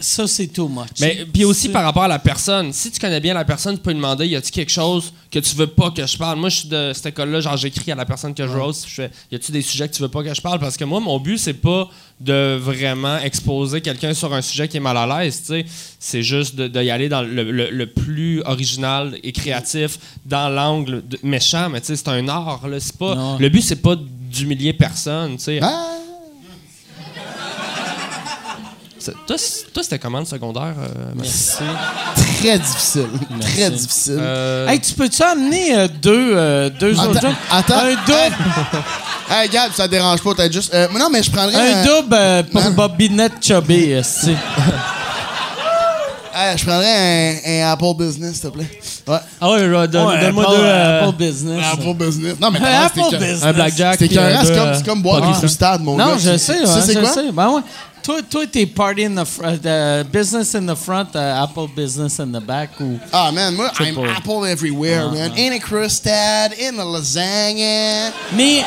[0.01, 0.89] ça c'est too much.
[1.01, 3.83] Mais puis aussi par rapport à la personne, si tu connais bien la personne, tu
[3.83, 6.39] peux lui demander y a-tu quelque chose que tu veux pas que je parle?
[6.39, 8.95] Moi, je suis de cette école-là, genre j'écris à la personne que je roast, je
[8.95, 10.59] fais y a-tu des sujets que tu veux pas que je parle?
[10.61, 11.89] Parce que moi mon but c'est pas
[12.21, 15.67] de vraiment exposer quelqu'un sur un sujet qui est mal à l'aise, tu sais,
[15.99, 20.49] c'est juste de, de y aller dans le, le- le plus original et créatif dans
[20.49, 23.39] l'angle méchant, mais tu sais c'est un art là, c'est pas Non.
[23.39, 25.59] le but c'est pas d'humilier personne, tu sais.
[25.63, 26.05] Ah, C'est-
[29.27, 29.37] Toi,
[29.83, 31.13] c'était comment le secondaire euh?
[31.17, 31.53] Merci.
[32.41, 33.07] très difficile.
[33.41, 34.19] Très difficile.
[34.21, 37.35] Euh, Hey, tu peux-tu amener euh, deux, euh, deux Attends, autres jobs?
[37.51, 37.75] attends.
[37.79, 38.37] Un double,
[39.31, 40.73] Hey, Gab, ça te dérange pas, t'as juste.
[40.75, 41.57] Euh, non, mais je prendrais.
[41.57, 42.71] un un- double euh, pour Non.
[42.71, 44.35] Bobinette Chubby, esti.
[46.37, 47.37] Hey, je prendrais un,
[47.69, 48.67] un Apple Business, s'il te plaît.
[49.07, 49.19] Ouais.
[49.41, 50.65] Ah ouais, Ouais, donne-moi Apple, deux.
[50.65, 51.65] euh, Apple Business.
[51.73, 52.35] Apple Business.
[52.41, 53.43] Non, mais Apple Business.
[53.45, 53.97] un blackjack.
[54.01, 56.07] C'est comme, c'est comme boire pas des de croustades, mon gars.
[56.07, 57.09] Non, je Tu- sais, Tu ouais, sais, c'est je quoi?
[57.09, 57.31] sais.
[57.33, 57.61] Ben ouais.
[58.05, 62.19] Toi, toi, t'es party in the front, uh, business in the front, uh, Apple business
[62.21, 62.99] in the back ou?
[63.11, 64.17] Ah, man, moi, I'm pas.
[64.19, 65.33] Apple everywhere, Ah, man.
[65.39, 68.13] In a crustade, in a lasagna.
[68.37, 68.63] Mais,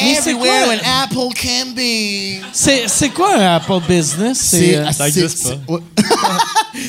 [0.00, 2.40] mais c'est Everywhere quoi, an apple can be.
[2.52, 4.38] c'est, quoi un Apple business?
[4.38, 4.76] C'est.
[4.78, 5.48] euh, Ça c'est- existe.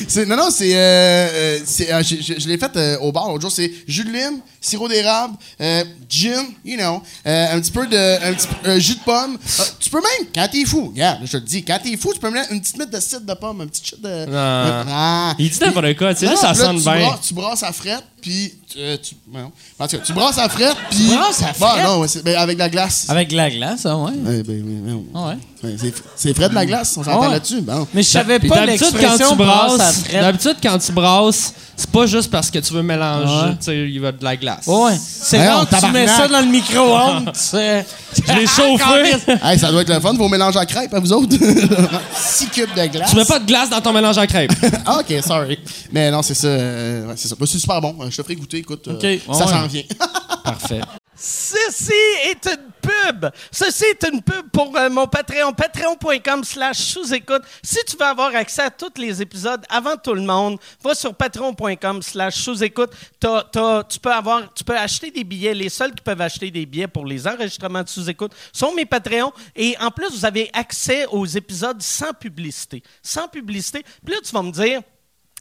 [0.06, 0.72] C'est- non, non, c'est.
[0.76, 1.58] euh, euh,
[1.90, 3.50] euh, je je- je l'ai fait euh, au bar l'autre jour.
[3.50, 7.96] C'est jus de lime, sirop d'érable, euh, gin, you know, euh, un petit peu de.
[8.24, 9.36] Un petit euh, jus de pomme.
[9.58, 12.12] Euh, tu peux même, quand t'es fou, regarde, je te le dis, quand t'es fou,
[12.12, 14.26] tu peux mettre une petite mette de cidre de pomme, un petit shit de.
[14.34, 14.84] Ah.
[14.88, 15.34] Ah.
[15.38, 17.06] Il dit n'importe quoi, tu sais, Non, ça là, sonne tu bien.
[17.06, 19.50] brasses- tu brasses à frette, puis euh, tu, non.
[19.78, 21.08] En tout cas, tu brasses à frette, puis.
[21.14, 21.84] brasses à Bon, frette?
[21.84, 23.06] non, ouais, c'est- ben, avec de la glace.
[23.08, 24.12] Avec de la glace, ah ouais.
[24.12, 25.04] Ouais, ben, oui.
[25.14, 25.36] Ah ouais.
[25.62, 27.28] Ouais, c'est- C'est frais de la glace, on s'entend Ouais.
[27.30, 27.60] là-dessus.
[27.60, 27.86] Bon.
[27.92, 30.20] Mais je savais Puis pas d'habitude, quand l'expression tu à brasses, frette.
[30.20, 33.56] d'habitude, quand tu brasses, c'est pas juste parce que tu veux mélanger, Ouais.
[33.58, 34.66] tu sais, il va de la glace.
[34.66, 34.92] Ouais.
[34.98, 36.08] C'est rare on que tu mets tabarnak.
[36.16, 37.84] ça dans le micro-ondes, tu sais.
[38.26, 39.32] Je l'ai chauffé.
[39.42, 41.36] Hey, ça doit être le fun, vos mélanges à crêpes, à vous autres?
[42.16, 43.10] 6 cubes de glace.
[43.10, 44.52] Tu mets pas de glace dans ton mélange à crêpes.
[44.86, 45.58] Ah, ok, sorry.
[45.92, 46.48] Mais non, c'est ça.
[46.48, 47.34] euh, ouais, c'est ça.
[47.38, 47.94] Bah, c'est super bon.
[48.08, 48.88] Je te ferai goûter, écoute.
[48.88, 49.46] euh, ça ouais.
[49.52, 49.82] s'en vient.
[50.44, 50.80] Parfait.
[51.22, 51.92] Ceci
[52.30, 53.26] est une pub.
[53.52, 55.52] Ceci est une pub pour euh, mon Patreon.
[55.52, 57.42] Patreon.com slash sous-écoute.
[57.62, 61.14] Si tu veux avoir accès à tous les épisodes avant tout le monde, va sur
[61.14, 62.92] patreon.com slash sous-écoute.
[63.20, 65.52] Tu peux avoir, tu peux acheter des billets.
[65.52, 69.32] Les seuls qui peuvent acheter des billets pour les enregistrements de sous-écoute sont mes Patreons.
[69.54, 72.82] Et en plus, vous avez accès aux épisodes sans publicité.
[73.02, 73.84] Sans publicité.
[74.02, 74.80] Puis là, tu vas me dire,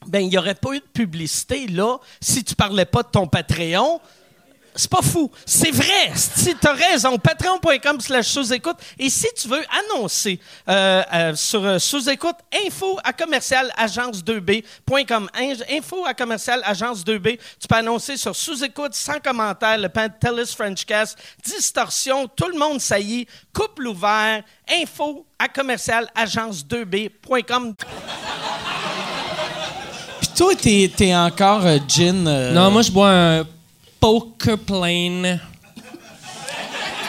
[0.08, 3.28] ben, il n'y aurait pas eu de publicité là si tu parlais pas de ton
[3.28, 4.00] Patreon.
[4.76, 5.30] C'est pas fou.
[5.46, 6.12] C'est vrai.
[6.16, 8.78] Si tu as raison, patreon.com slash sous-écoute.
[8.98, 10.40] Et si tu veux annoncer
[10.70, 12.36] euh, euh, sur euh, sous-écoute,
[12.66, 15.30] info à commercial agence2b.com.
[15.36, 17.40] In- Info à commercial agence2b.
[17.60, 23.28] Tu peux annoncer sur sous-écoute, sans commentaire, le Pantelis Frenchcast, distorsion, tout le monde saillit,
[23.52, 24.44] couple ouvert,
[24.82, 27.74] info à commercial agence2b.com.
[30.40, 32.26] Toi, t'es, t'es encore euh, gin.
[32.26, 33.44] euh, Non, moi, je bois un
[34.00, 35.38] Poker Plane.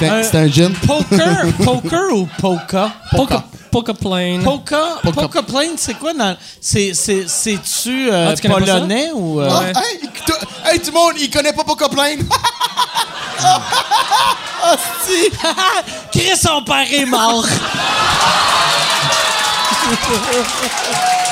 [0.01, 0.73] C'est un- C'est un gin?
[0.85, 2.90] Poker, poker ou polka?
[3.12, 4.43] Poker, Poker Plane.
[4.43, 4.81] Polka.
[5.15, 6.36] polka plane, c'est quoi dans.
[6.61, 8.73] C'est, c'est, c'est-tu euh, Ah, tu connais pas ça?
[8.78, 9.40] polonais ou.
[9.40, 9.73] euh, Ah, Ouais.
[9.77, 12.16] hey, écoute- hey, tout le monde, il connaît pas Poca Plain.
[14.65, 14.77] Ah,
[15.07, 15.31] si.
[16.19, 17.47] Chris, son père est mort!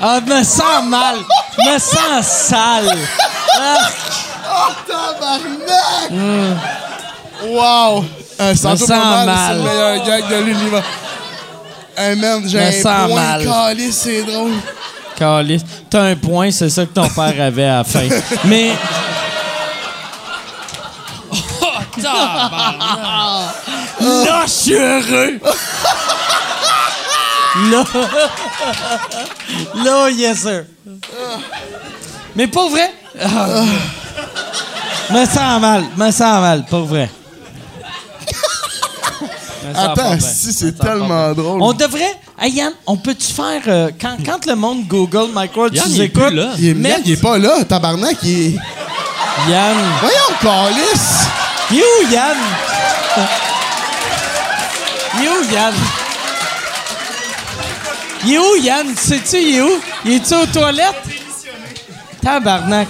[0.00, 1.16] Ah, je me sens mal!
[1.58, 2.98] Je me sens sale!
[3.58, 3.76] Ah,
[4.56, 6.10] Oh, tabarnak!
[7.46, 8.04] Wow!
[8.38, 9.36] Un sens pas mal, mal.
[9.48, 10.82] c'est le meilleur gag de l'univers.
[11.96, 13.44] Hey man, j'ai Me un point mal.
[13.44, 14.52] calé, c'est drôle.
[15.16, 15.62] Calice.
[15.90, 18.08] T'as un point, c'est ça que ton père avait à la fin.
[18.44, 18.72] Mais.
[24.00, 25.40] Là, je suis heureux!
[27.70, 27.84] Là.
[29.84, 30.64] Là, yes, sir.
[32.34, 32.90] Mais pas vrai?
[33.22, 33.62] Ah.
[35.10, 37.08] Me sens mal, me sens mal, pas vrai.
[39.74, 41.62] Attends, si, c'est tellement drôle.
[41.62, 42.16] on devrait.
[42.40, 43.62] Hey Yann, on peut-tu faire.
[43.68, 46.26] euh, quand, quand le monde Google Mike Ward, Yann, tu il est écoutes.
[46.26, 46.48] plus là.
[46.58, 48.58] Il est, il est pas là, tabarnak, il est...
[49.50, 49.76] Yann.
[50.00, 51.26] Voyons, calice!
[51.70, 52.36] Il est où Yann?
[55.16, 55.74] Il est où Yann?
[58.26, 58.86] Il est où Yann?
[58.96, 59.70] Sais-tu, il est où?
[60.04, 61.02] Il est-tu aux toilettes?
[62.22, 62.88] Tabarnak.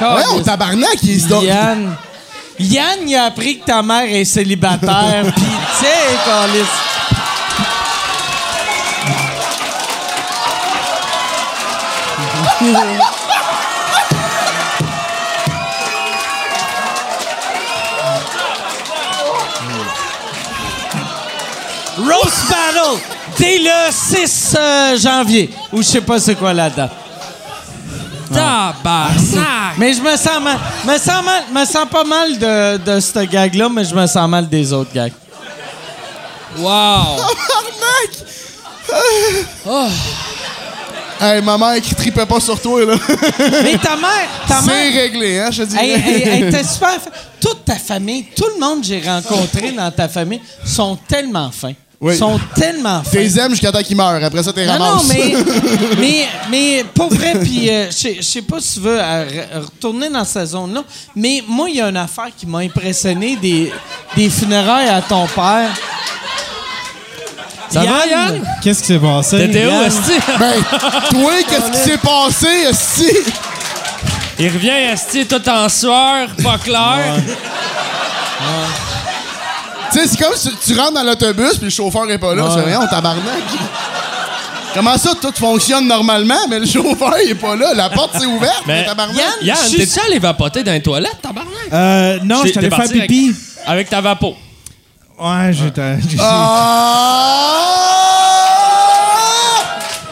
[0.00, 1.44] Ouais, on tabarnak, il est donc.
[1.44, 1.94] Yann.
[2.58, 5.24] Yann, il a appris que ta mère est célibataire.
[5.34, 5.94] Puis, tu sais.
[21.96, 23.00] Roast Battle
[23.38, 25.50] dès le 6 euh, janvier.
[25.72, 27.03] Ou je sais pas c'est quoi la date.
[28.34, 29.76] Tabarnak!
[29.78, 30.58] Mais je me sens mal.
[30.86, 31.42] Me sens mal.
[31.52, 34.92] Me sens pas mal de, de ce gag-là, mais je me sens mal des autres
[34.92, 35.12] gags.
[36.58, 37.20] Wow!
[41.20, 42.94] Hey, ma mère qui tripait pas sur toi, là.
[43.62, 44.92] Mais ta mère, ta C'est mère.
[44.92, 45.76] réglé, hein, je te dis.
[45.80, 46.98] Elle, elle- elle était super.
[47.40, 51.72] Toute ta famille, tout le monde que j'ai rencontré dans ta famille sont tellement fins.
[52.00, 52.16] Oui.
[52.18, 53.10] Sont tellement fins.
[53.12, 54.22] T'es aimes jusqu'à temps qu'il meurt.
[54.22, 55.04] Après ça, t'es Non, ramasses.
[55.04, 55.34] non, mais,
[55.98, 60.10] mais, mais pour vrai, puis euh, je sais- pas si tu veux euh, re- retourner
[60.10, 60.82] dans cette zone-là,
[61.16, 63.72] mais moi, il y a une affaire qui m'a impressionné des,
[64.16, 65.70] des funérailles à ton père.
[67.70, 68.42] Ça va, Yann?
[68.62, 69.38] Qu'est-ce qui s'est passé?
[69.38, 69.82] T'étais où.
[69.82, 70.12] Esti?
[70.38, 70.52] Ben,
[71.10, 73.08] toi, qu'est-ce qui s'est passé, si?
[74.38, 77.16] Il revient, Esti, tout en sueur, pas clair.
[79.92, 82.48] Tu sais, c'est comme si tu rentres dans l'autobus puis le chauffeur est pas là.
[82.54, 83.22] C'est rien, on tabarnak.
[84.74, 87.74] Comment ça, tout fonctionne normalement, mais le chauffeur il est pas là?
[87.74, 89.16] La porte s'est ouverte, mais tabarnak.
[89.16, 91.52] Yann, Yann, je suis t'es-tu allé vapoter dans les toilettes, tabarnak?
[91.72, 93.34] Euh, non, j'étais allé t'es faire avec- pipi.
[93.66, 94.34] Avec ta vapo.
[95.20, 95.96] Ouais, j'étais.
[96.20, 97.30] Ah!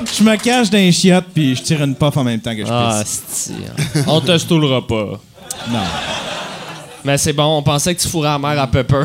[0.19, 2.65] Je me cache dans les chiottes puis je tire une puff en même temps que
[2.67, 3.23] je Ah, pisse.
[3.33, 3.55] Esti.
[4.07, 5.19] On te stoulera pas.
[5.71, 5.79] Non.
[7.05, 9.03] Mais c'est bon, on pensait que tu fourrais la mère à Pepper.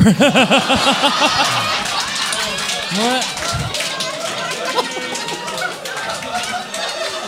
[2.96, 3.20] Moi.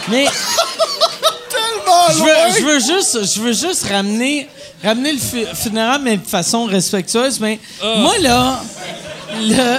[0.08, 0.24] Mais
[1.50, 2.28] Tellement je loin.
[2.28, 4.48] veux, je veux juste, je veux juste ramener,
[4.82, 7.38] ramener le fu- funéraire, mais de façon respectueuse.
[7.40, 8.60] Mais moi, là,
[9.40, 9.78] le,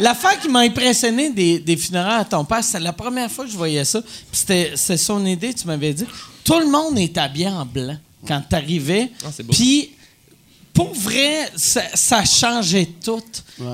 [0.00, 3.50] l'affaire qui m'a impressionné des, des funérailles à ton père, c'est la première fois que
[3.50, 4.00] je voyais ça.
[4.30, 6.06] C'était, son idée, tu m'avais dit.
[6.44, 9.10] Tout le monde est habillé en blanc quand t'arrivais.
[9.24, 9.52] Ah, c'est beau.
[9.52, 9.90] Puis,
[10.74, 13.22] pour vrai, ça, ça changeait tout.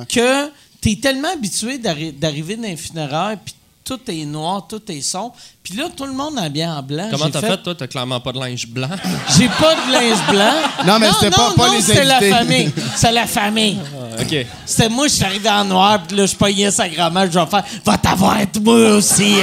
[0.09, 0.51] Que
[0.81, 3.55] t'es tellement habitué d'arri- d'arriver dans les funérailles, puis
[3.85, 5.35] tout est noir, tout est sombre.
[5.63, 7.09] Puis là, tout le monde est habillé en blanc.
[7.11, 7.75] Comment t'as fait, toi?
[7.75, 8.89] T'as clairement pas de linge blanc.
[9.39, 10.53] J'ai pas de linge blanc.
[10.87, 12.73] Non, mais c'était pas- pas non, les c'était la famille.
[12.97, 13.79] C'est la famille.
[14.21, 14.47] OK.
[14.67, 17.47] C'était moi, je suis arrivé en noir, puis là, je pognais sa grand-mère, je vais
[17.47, 19.37] faire «Va t'avoir moi aussi.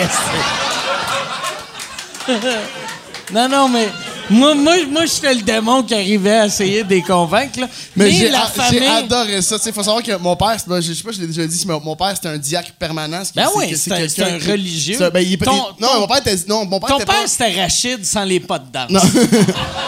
[3.33, 3.89] Non, non, mais
[4.29, 7.59] moi, moi, moi j'étais le démon qui arrivait à essayer de les convaincre.
[7.59, 7.67] Là.
[7.95, 8.85] Mais, Mais, j'ai, famille...
[8.87, 9.57] adoré ça.
[9.65, 11.73] Il faut savoir que mon père, ben, je sais pas, je l'ai déjà dit, mais
[11.83, 13.23] mon père, c'était un diacre permanent.
[13.23, 13.91] ce qui- Ben oui, c'est
[14.23, 14.97] un- religieux.
[15.11, 16.35] Ben, il Ton- il- non, ton- mon père était.
[16.47, 18.89] Non, mon père Ton était père, pas- c'était Rachid sans les pas de danse.
[18.89, 19.01] Non.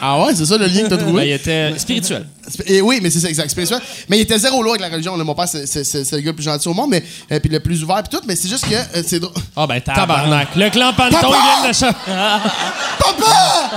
[0.00, 1.28] Ah ouais, c'est ça le lien que t'as Ben, trouvé?
[1.28, 2.24] il était spirituel.
[2.66, 3.50] Et oui, mais c'est ça, exact.
[3.50, 3.80] spirituel.
[4.08, 5.16] Mais il était zéro loin avec la religion.
[5.16, 5.24] là.
[5.24, 7.02] Mon père, c'est, c'est- c'est- c'est le gars le plus gentil au monde, mais
[7.32, 8.24] euh, puis le plus ouvert, puis tout.
[8.26, 9.34] Mais c'est juste que euh, c'est drôle.
[9.56, 10.54] Ah, ben, tabarnak.
[10.56, 11.36] Le clan Panton, Papa!
[11.36, 11.92] il vient de cha-
[12.98, 13.70] Papa!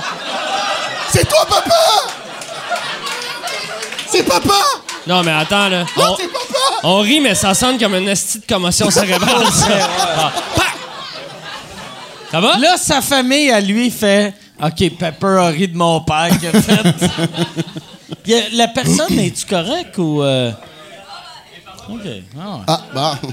[1.12, 1.76] C'est toi, papa!
[4.08, 4.54] C'est papa!
[5.08, 5.86] Non, mais attends, là.
[5.98, 6.80] Non, On, c'est papa!
[6.84, 9.44] on rit, mais ça sonne comme une esti de commotion cérébrale.
[10.18, 10.32] Ah.
[10.56, 10.64] Pa!
[12.32, 12.58] Ça va?
[12.60, 14.34] Là, sa famille, à lui, fait
[14.64, 16.82] OK, Pepper a ri de mon père qui a fait.
[18.28, 20.22] Y la personne, es-tu correct ou.
[20.22, 20.52] euh?
[21.90, 22.02] OK.
[22.40, 22.64] Ah, ouais.
[22.68, 22.82] Ah,
[23.22, 23.30] bon.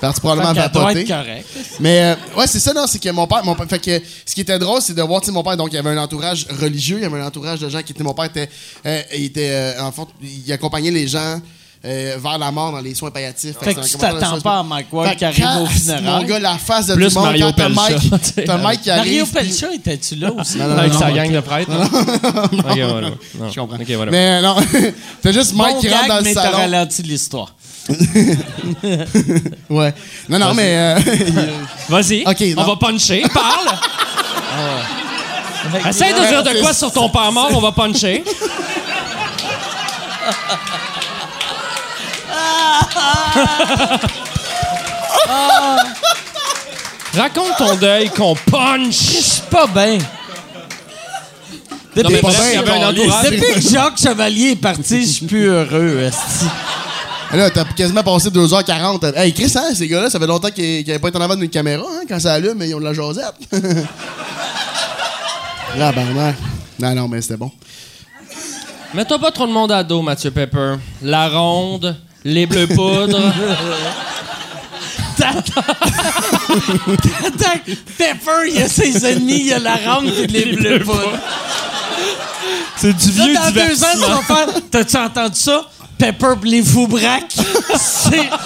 [0.00, 1.04] Parti probablement vapoter.
[1.04, 1.46] correct.
[1.80, 4.34] Mais euh, ouais, c'est ça, non, c'est que mon père, mon père- fait que ce
[4.34, 6.98] qui était drôle, c'est de voir, tu mon père, donc il avait un entourage religieux,
[6.98, 8.48] il y avait un entourage de gens qui étaient, mon père était,
[8.86, 11.40] euh, il était, euh, en fait, il accompagnait les gens
[11.86, 13.56] euh, vers la mort dans les soins palliatifs.
[13.60, 16.02] Fait que c'est tu t'attends pas à Mike Ward Fait qui que arrive au funérail.
[16.04, 18.90] Mon gars, la face de Plus tout le monde, Mario quand Mike, t'as Mike qui
[18.90, 19.04] arrive.
[19.04, 20.56] Mario puis- Pelcha, étais-tu là aussi?
[20.58, 21.70] Non, non, Avec non, sa non, gang de prêtres.
[21.72, 23.08] ok, voilà.
[23.38, 23.50] Non.
[23.50, 23.76] Je comprends.
[23.76, 24.10] Ok, voilà.
[24.10, 24.56] Mais euh, non,
[25.22, 26.56] t'as juste Mike Bon qui rentre dans le mais t'as salon.
[26.58, 27.54] ralenti l'histoire.
[29.68, 29.92] Ouais.
[30.28, 30.76] Non, non, mais.
[30.76, 30.98] euh,
[31.90, 32.24] Vas-y.
[32.26, 33.22] Ok, on va puncher.
[33.32, 33.76] Parle.
[35.88, 38.22] Essaye de dire de quoi sur ton père mort, on va puncher.
[47.16, 48.86] Raconte ton deuil qu'on punch.
[48.92, 49.98] Je suis pas bien.
[51.96, 53.00] Non, mais Depuis, pas bref, bien, il y avait un Carlis.
[53.02, 53.30] entourage.
[53.30, 56.00] depuis que Jacques Chevalier est parti, je suis plus heureux.
[56.00, 56.46] esti.
[57.32, 59.12] Là, t'as quasiment passé 2h40.
[59.16, 61.48] Hey, Chris, hein, ces gars-là, ça fait longtemps qu'ils n'avaient pas été en avant d'une
[61.50, 63.34] caméra, hein, quand ça allume, mais ils ont de la jasette.
[65.76, 66.34] Là, ben, ouais.
[66.80, 67.50] Non, non, mais c'était bon.
[68.92, 70.74] Mets-toi pas trop de monde à dos, Mathieu Pepper.
[71.02, 73.20] La ronde, les bleus poudres.
[75.24, 75.62] Attends,
[77.96, 81.18] Pepper, il y a ses ennemis, il y a la rampe et les bleus poudres.
[82.76, 84.48] C'est du Là, vieux dans deux ans, tu vas faire.
[84.70, 85.70] T'as-tu entendu ça?
[85.98, 87.36] Pepper pis les fous braques.
[87.78, 88.28] C'est.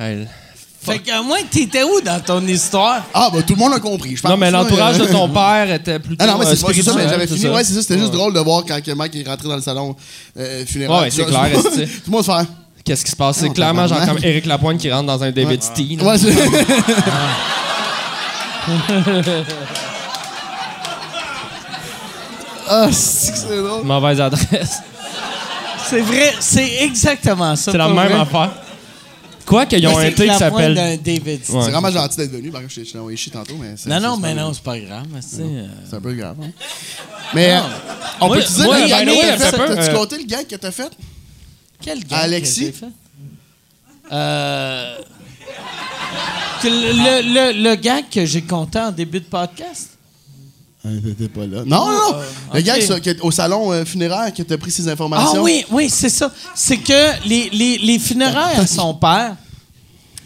[0.00, 0.28] Hey.
[0.92, 3.02] Fait qu'à moins, t'étais où dans ton histoire?
[3.14, 4.16] Ah, bah tout le monde a compris.
[4.16, 4.30] je pense.
[4.30, 6.22] Non, mais l'entourage Euh, de ton père était plutôt.
[6.24, 7.46] Ah non, mais euh, c'est pas juste ça, mais j'avais c'est fini.
[7.46, 7.52] ça.
[7.52, 9.62] Ouais, c'est ça, c'était juste drôle de voir quand que Mike est rentré dans le
[9.62, 9.94] salon
[10.38, 11.02] euh, funéraire.
[11.02, 12.46] Ouais, c'est Tout- clair, Tout est-ce que- le monde se fait.
[12.84, 13.36] Qu'est-ce qui se passe?
[13.38, 16.00] C'est Non, clairement genre comme Eric Lapointe qui rentre dans un David Steen.
[16.02, 16.32] Ouais, c'est.
[22.70, 23.84] Ah, c'est que c'est drôle.
[23.84, 24.80] Mauvaise adresse.
[25.88, 27.72] C'est vrai, c'est exactement ça.
[27.72, 28.20] C'est la même vrai.
[28.20, 28.50] affaire.
[29.48, 30.74] Quoi qu'ils ont un c'est thé qui s'appelle.
[30.74, 31.26] David.
[31.26, 31.40] Ouais.
[31.46, 32.50] C'est vraiment gentil d'être venu.
[32.50, 33.88] Par contre, je t'ai- envoyé chier tantôt, mais c'est.
[33.88, 35.06] Non, non, mais non, c'est pas grave.
[35.12, 36.36] mais c'est, euh, C'est un peu grave.
[36.42, 36.50] hein.
[37.34, 37.60] Mais euh,
[38.20, 40.90] on Moi- peut te dire, gag t'as-tu euh, compté le gag que t'as fait?
[41.80, 42.60] Quel gars Alexis?
[42.60, 42.86] que j'ai fait?
[44.12, 44.96] Euh.
[46.64, 49.97] le, le, le, le gag que j'ai compté en début de podcast?
[50.88, 51.62] Ah, T'étais pas là.
[51.66, 52.18] Non, non, non.
[52.54, 52.64] Le ok.
[52.64, 55.42] gag ça, qui est au salon euh, funéraire que t'as pris ces Ah informations.
[55.42, 56.32] oui, oui, c'est ça.
[56.54, 59.36] C'est que les, les, les funérailles à son père,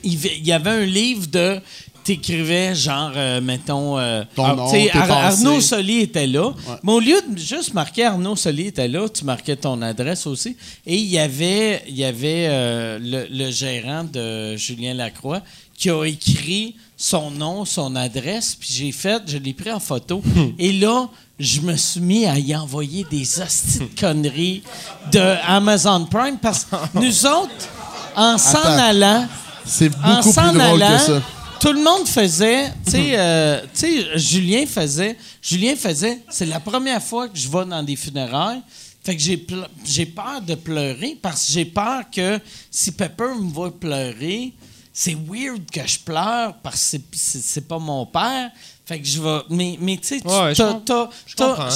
[0.05, 1.60] il y avait un livre de.
[2.05, 3.97] T'écrivais genre, euh, mettons.
[3.97, 5.09] euh, Ton ah, nom, tes Ar-.
[5.09, 6.51] Arnaud Soli était là.
[6.82, 10.56] Mais au lieu de juste marquer Arnaud Soli était là, tu marquais ton adresse aussi.
[10.84, 15.43] Et il y avait, il y avait euh, le, le gérant de Julien Lacroix
[15.78, 20.22] qui a écrit son nom, son adresse, puis j'ai fait, je l'ai pris en photo.
[20.58, 24.62] Et là, je me suis mis à y envoyer des hosties de conneries
[25.10, 27.68] de Amazon Prime parce que nous autres,
[28.14, 29.26] en s'en allant,
[29.64, 31.22] C'est en beaucoup s'en plus drôle allant, que ça.
[31.58, 36.60] tout le monde faisait, tu sais, euh, tu sais, Julien faisait, Julien faisait, c'est la
[36.60, 38.62] première fois que je vais dans des funérailles.
[39.02, 39.44] Fait que j'ai
[39.84, 42.38] j'ai peur de pleurer parce que j'ai peur que
[42.70, 44.52] si Pepper me voit pleurer,
[44.93, 48.51] c'est weird que je pleure parce que c'est- pas mon père.
[48.85, 49.39] Fait que je vais.
[49.51, 50.20] Mais, mais tu sais,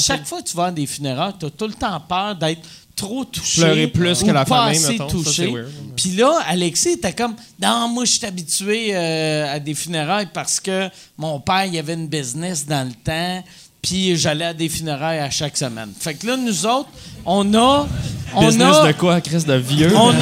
[0.01, 2.63] chaque fois que tu vas à des funérailles, tu as tout le temps peur d'être
[2.97, 3.61] trop touché.
[3.61, 5.55] Pleurer plus ou que la pas famille, assez touché.
[5.95, 10.59] Puis là, Alexis était comme Non, moi, je suis habitué euh, à des funérailles parce
[10.59, 13.45] que mon père, il avait une business dans le temps.
[13.87, 15.93] Puis j'allais à des funérailles à chaque semaine.
[15.97, 16.89] Fait que là, nous autres,
[17.25, 17.87] on a.
[18.35, 19.93] On Business a, de quoi, Chris, de vieux?
[19.97, 20.13] on,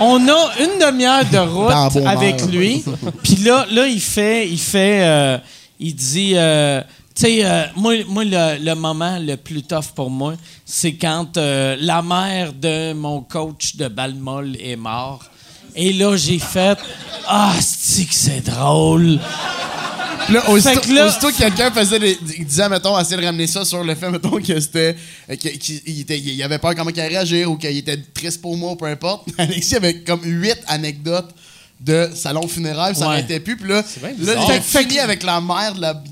[0.00, 2.84] on a une demi-heure de route avec lui.
[3.22, 5.38] Puis là, là, il fait, il fait, euh,
[5.80, 6.82] il dit, euh,
[7.14, 10.34] tu sais, euh, moi, moi le, le moment le plus tough pour moi,
[10.66, 15.24] c'est quand euh, la mère de mon coach de Balmol est mort.
[15.74, 16.78] Et là, j'ai fait,
[17.26, 19.18] ah, c'est que c'est drôle?
[20.30, 23.64] Là, aussitôt, que là- aussitôt que quelqu'un faisait des, disait, mettons, essayer de ramener ça
[23.64, 24.96] sur le fait, mettons, que c'était.
[25.30, 28.40] euh, qu'il- il, était- il avait peur comment il allait réagir ou qu'il était triste
[28.40, 29.28] pour moi ou peu importe.
[29.38, 31.30] Alexis avait comme huit anecdotes
[31.80, 33.16] de salon funéraire, ça Ouais.
[33.16, 33.56] n'arrêtait plus.
[33.56, 36.02] Puis là, là il a Fait- fait fini avec la mère de la.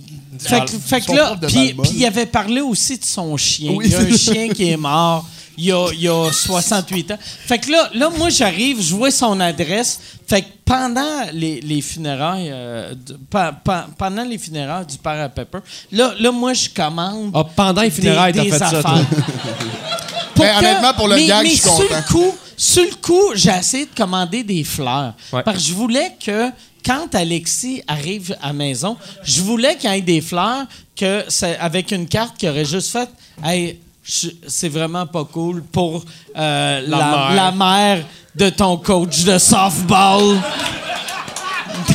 [0.40, 3.72] Fait que là, puis il avait parlé aussi de son chien.
[3.74, 3.86] Oui.
[3.86, 5.28] Il y a un chien qui est mort.
[5.58, 7.18] Il y, a, il y a 68 ans.
[7.20, 9.98] Fait que là, là moi, j'arrive, je vois son adresse.
[10.26, 15.20] Fait que pendant les, les funérailles, euh, du- pa- pa- pendant les funérailles du père
[15.20, 15.58] à Pepper,
[15.90, 17.32] là, là moi, je commande.
[17.34, 18.82] Ah, pendant les funérailles, des- t'as fait ça, affaires.
[18.82, 19.00] toi.
[20.34, 21.96] Pour Mais honnêtement, pour le mais, gag, mais je suis sur content.
[21.96, 25.14] le coup, sur le coup, j'ai essayé de commander des fleurs.
[25.32, 25.42] Ouais.
[25.42, 26.50] Parce que je voulais que
[26.86, 30.64] quand Alexis arrive à la maison, je voulais qu'il y ait des fleurs
[30.94, 33.08] que c'est avec une carte qui aurait juste fait
[33.42, 36.02] Hey, c'est vraiment pas cool pour
[36.36, 37.34] euh, la, mère.
[37.34, 38.04] la mère
[38.34, 40.38] de ton coach de softball.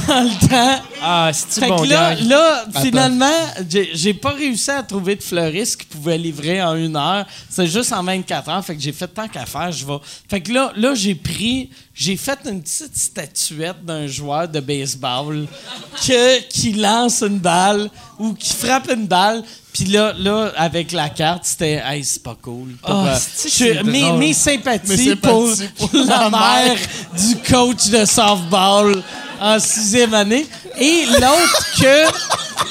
[0.08, 0.82] Dans le temps.
[1.02, 2.26] Ah, c'est Fait bon que là, gag.
[2.28, 3.26] là finalement,
[3.94, 7.26] j'ai pas réussi à trouver de fleuriste qui pouvait livrer en une heure.
[7.50, 8.66] C'est juste en 24 heures.
[8.66, 9.98] Fait que j'ai fait tant qu'à faire, je vais.
[10.30, 15.46] Fait que là, là j'ai pris, j'ai fait une petite statuette d'un joueur de baseball
[16.06, 17.90] que, qui lance une balle
[18.20, 19.44] ou qui frappe une balle.
[19.74, 22.74] Puis là, là, avec la carte, c'était hey, c'est pas cool.
[22.84, 26.76] Pour, Ah, euh, je- mes, sympathies, Mes sympathies pour, pour la mère.
[27.18, 29.02] du coach de softball
[29.44, 30.46] en sixième année.
[30.80, 32.08] Et l'autre que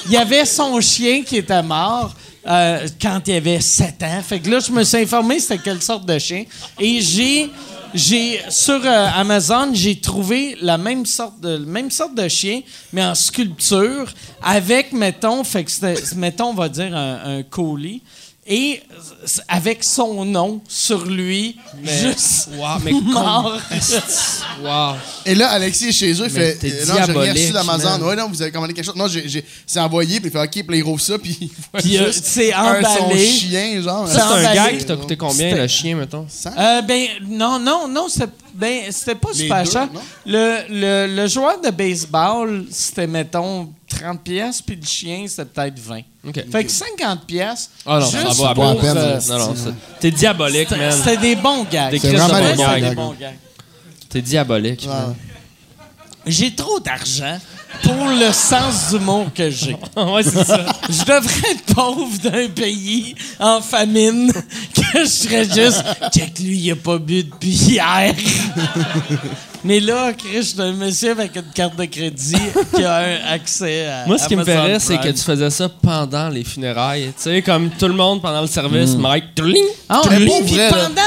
[0.06, 2.12] il y avait son chien qui était mort
[2.46, 4.22] euh, quand il avait 7 ans.
[4.26, 6.44] Fait que là, je me suis informé c'était quelle sorte de chien.
[6.80, 7.50] Et j'ai
[7.94, 13.04] j'ai sur euh, Amazon, j'ai trouvé la même sorte de même sorte de chien, mais
[13.04, 14.10] en sculpture,
[14.42, 18.02] avec mettons, fait que mettons, on va dire un colis.
[18.44, 18.82] Et
[19.46, 23.56] avec son nom sur lui, juste Wow, mais mort.
[24.62, 24.96] Wow.
[25.24, 27.52] Et là, Alexis est chez eux, il Mais fait t'es euh, Non, j'ai rien reçu
[27.52, 28.00] d'Amazon.
[28.02, 28.96] Ouais, non, vous avez commandé quelque chose.
[28.96, 31.52] Non, j'ai, j'ai- c'est envoyé, puis il fait OK, puis il rouvre ça, puis
[31.84, 33.26] il euh, juste c'est un son emballé.
[33.26, 34.08] chien, genre.
[34.08, 34.54] Ça, c'est un emballé.
[34.56, 36.26] gag qui t'a coûté combien, le chien, mettons?
[36.58, 39.88] Euh, ben, non, non, non, c'était ben, c'était pas super deux, cher.
[40.26, 45.78] Le, le, le joueur de baseball, c'était, mettons, 30 pièces, puis le chien, c'était peut-être
[45.78, 46.00] 20.
[46.28, 46.44] OK.
[46.50, 47.70] Fait que 50 pièces.
[47.84, 48.96] Ah non, ça juste à pour, peine.
[48.96, 50.92] euh, Non, non, c'est- t'es diabolique, man.
[50.92, 51.90] c'était des bons gags.
[51.92, 53.36] Des des bons gags.
[54.08, 54.88] T'es diabolique, Ouais.
[54.88, 55.14] man.
[56.26, 57.38] J'ai trop d'argent
[57.82, 59.76] pour le sens d'humour que j'ai.
[59.96, 60.64] ouais, c'est ça.
[60.88, 64.32] Je devrais être pauvre d'un pays en famine
[64.74, 65.82] que je serais juste
[66.12, 68.14] check lui il a pas bu depuis hier.
[69.64, 72.36] Mais là, Chris, je suis un monsieur avec une carte de crédit
[72.74, 75.68] qui a un accès à Moi, ce qui me rire, c'est que tu faisais ça
[75.68, 77.12] pendant les funérailles.
[77.16, 80.26] Tu sais, comme tout le monde pendant le service, Mike, tling, Ah, puis
[80.68, 81.02] pendant,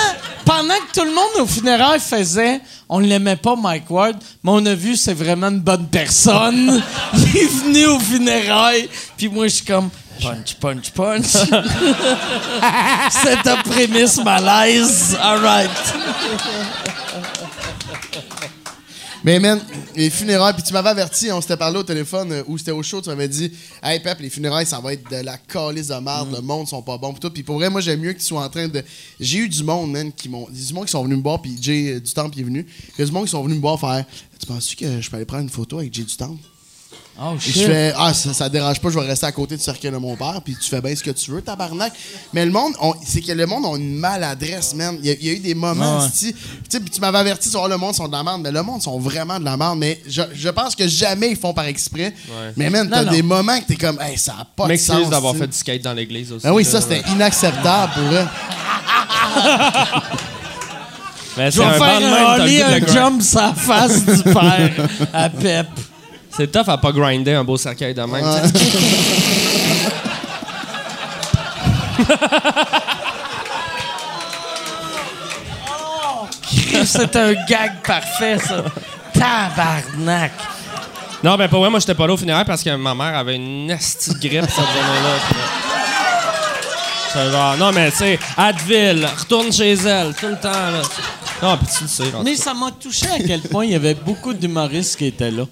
[0.46, 4.66] pendant que tout le monde au funérailles faisait, on l'aimait pas, Mike Ward, mais on
[4.66, 6.82] a vu c'est vraiment une bonne personne.
[7.14, 8.88] Il est venu au funérailles,
[9.18, 9.90] puis moi je suis comme
[10.22, 11.26] punch, punch, punch.
[13.24, 15.18] c'est ta prémisse malaise.
[15.22, 15.70] All right.
[19.26, 19.60] Mais man,
[19.96, 22.84] les funérailles, puis tu m'avais averti, on s'était parlé au téléphone euh, ou c'était au
[22.84, 25.96] show, tu m'avais dit Hey Pep, les funérailles, ça va être de la calice de
[25.96, 27.32] merde, le monde sont pas bons pis tout.
[27.32, 28.84] Puis pour vrai, moi j'aime mieux que tu sois en train de.
[29.20, 30.48] J'ai eu du monde, man, qui m'ont.
[30.48, 32.68] Du monde qui sont venus me voir, puis Jay euh, du est venu.
[32.90, 34.06] Il y a du monde qui sont venus me voir faire
[34.40, 36.38] Tu penses-tu que je peux aller prendre une photo avec Jay du Temple?
[37.18, 39.64] Oh Et je fais Ah, ça, ça dérange pas, je vais rester à côté du
[39.64, 41.94] cercueil de mon père, puis tu fais bien ce que tu veux, tabarnak.
[42.34, 44.98] Mais le monde, on- c'est que le monde a une maladresse, man.
[45.02, 46.08] Il y, a- il y a eu des moments, Ah ouais.
[46.08, 48.52] esti, tu sais, puis tu m'avais averti sur le monde sont de la merde, mais
[48.52, 49.78] le monde sont vraiment de la merde.
[49.80, 52.14] Mais je, je pense que jamais ils font par exprès.
[52.58, 54.90] Mais man, t'as des moments que t'es comme, hey, ça a pas de sens.
[54.90, 56.46] M'excuse d'avoir fait du skate dans l'église aussi.
[56.46, 58.28] Ben oui, ça, c'était inacceptable pour eux.
[61.38, 62.90] Mais Je c'est vais un faire un un grind.
[62.90, 64.72] jump sa face du père
[65.14, 65.68] à Pep.
[66.36, 68.26] C'est tough à pas grinder un beau cercueil de même.
[76.86, 78.66] C'est un gag parfait, ça.
[79.14, 80.34] Tabarnak.
[81.24, 83.38] Non, ben pour vrai, moi, j'étais pas là au funéraire parce que ma mère avait
[83.38, 85.18] une nasty grippe cette journée-là.
[87.32, 90.82] Genre, non, mais tu sais, Advil, retourne chez elle, tout le temps, là.
[91.42, 92.04] Non, puis tu le sais.
[92.24, 95.46] Mais ça m'a touché à quel point il y avait beaucoup d'humoristes qui étaient là.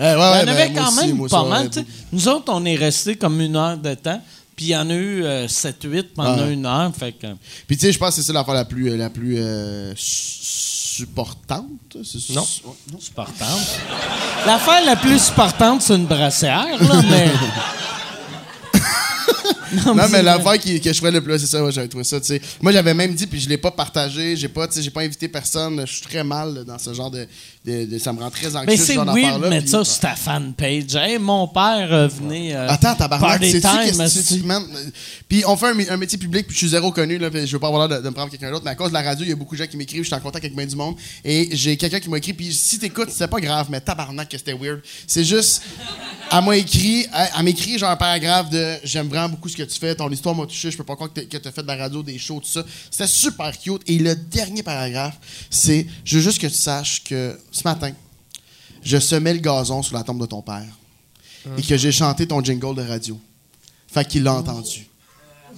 [0.00, 1.70] Eh, ouais, ouais, il y en ben, avait moi quand aussi, même pas mal.
[2.10, 4.22] Nous autres, on est restés comme une heure de temps.
[4.56, 6.90] Puis il y en a eu 7-8 pendant une heure.
[6.98, 7.26] Fait que...
[7.66, 9.92] Puis tu sais, je pense que c'est ça l'affaire la plus, euh, la plus euh,
[9.96, 10.40] su-
[11.00, 11.66] supportante.
[12.04, 12.46] C'est- Non.
[12.92, 13.00] non.
[13.00, 13.78] Supportante.
[14.46, 17.30] L'affaire la plus supportante, c'est une brassière, là, mais.
[19.72, 22.20] Non, mais l'affaire qui, que je ferais le plus, c'est ça, ouais, j'avais trouvé ça,
[22.20, 22.40] tu sais.
[22.60, 25.82] Moi, j'avais même dit, puis je l'ai pas partagé, j'ai pas, j'ai pas invité personne,
[25.86, 27.26] je suis très mal là, dans ce genre de,
[27.64, 29.70] de- de- Ça me rend très anxieux, Mais ce c'est genre d'affaire-là, de mettre puis-
[29.70, 30.94] ça sur ta fanpage.
[30.94, 32.54] Hey, mon père euh, venait.
[32.54, 34.38] euh, Attends, tabarnak, esti.
[34.38, 34.42] tu?
[35.28, 37.52] Puis on fait un, un métier public, puis je suis zéro connu, là, puis je
[37.52, 39.02] veux pas avoir l'air de, de me prendre quelqu'un d'autre, mais à cause de la
[39.02, 40.66] radio, il y a beaucoup de gens qui m'écrivent, je suis en contact avec bien
[40.66, 43.80] du monde, et j'ai quelqu'un qui m'a écrit, puis si t'écoutes, c'est pas grave, mais
[43.80, 44.80] tabarnak que c'était weird.
[45.06, 45.62] C'est juste,
[46.32, 49.59] elle m'a écrit, elle, elle m'écrit genre un paragraphe de j'aime vraiment beaucoup ce que
[49.64, 51.66] tu fais, ton histoire m'a touché, je peux pas croire que que t'as fait de
[51.66, 52.64] la radio, des shows, tout ça.
[52.90, 53.82] C'était super cute.
[53.86, 55.18] Et le dernier paragraphe,
[55.50, 57.92] c'est je veux juste que tu saches que ce matin,
[58.82, 60.66] je semais le gazon sur la tombe de ton père
[61.56, 63.18] et que j'ai chanté ton jingle de radio.
[63.88, 64.86] Fait qu'il l'a entendu.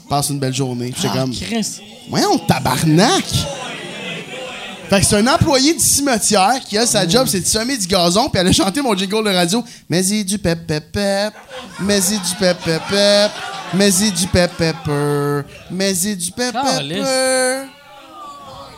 [0.09, 0.93] Passe une belle journée.
[0.95, 1.81] J'étais ah, comme, Chris.
[2.09, 3.25] voyons, tabarnak!
[4.93, 7.87] Fait que c'est un employé du cimetière qui a sa job, c'est de semer du
[7.87, 9.65] gazon, puis elle a chanté mon jingle de radio.
[9.89, 11.33] Mais y du pep pep pep,
[11.81, 13.31] mais y du pep pep pep,
[13.73, 17.65] mais y du pep pepper, mais y du pep pepper.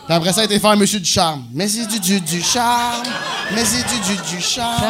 [0.07, 1.45] Puis après ça, elle été faire Monsieur du Charme.
[1.55, 3.03] Mais y du du du charme,
[3.55, 4.83] mais y du du du charme.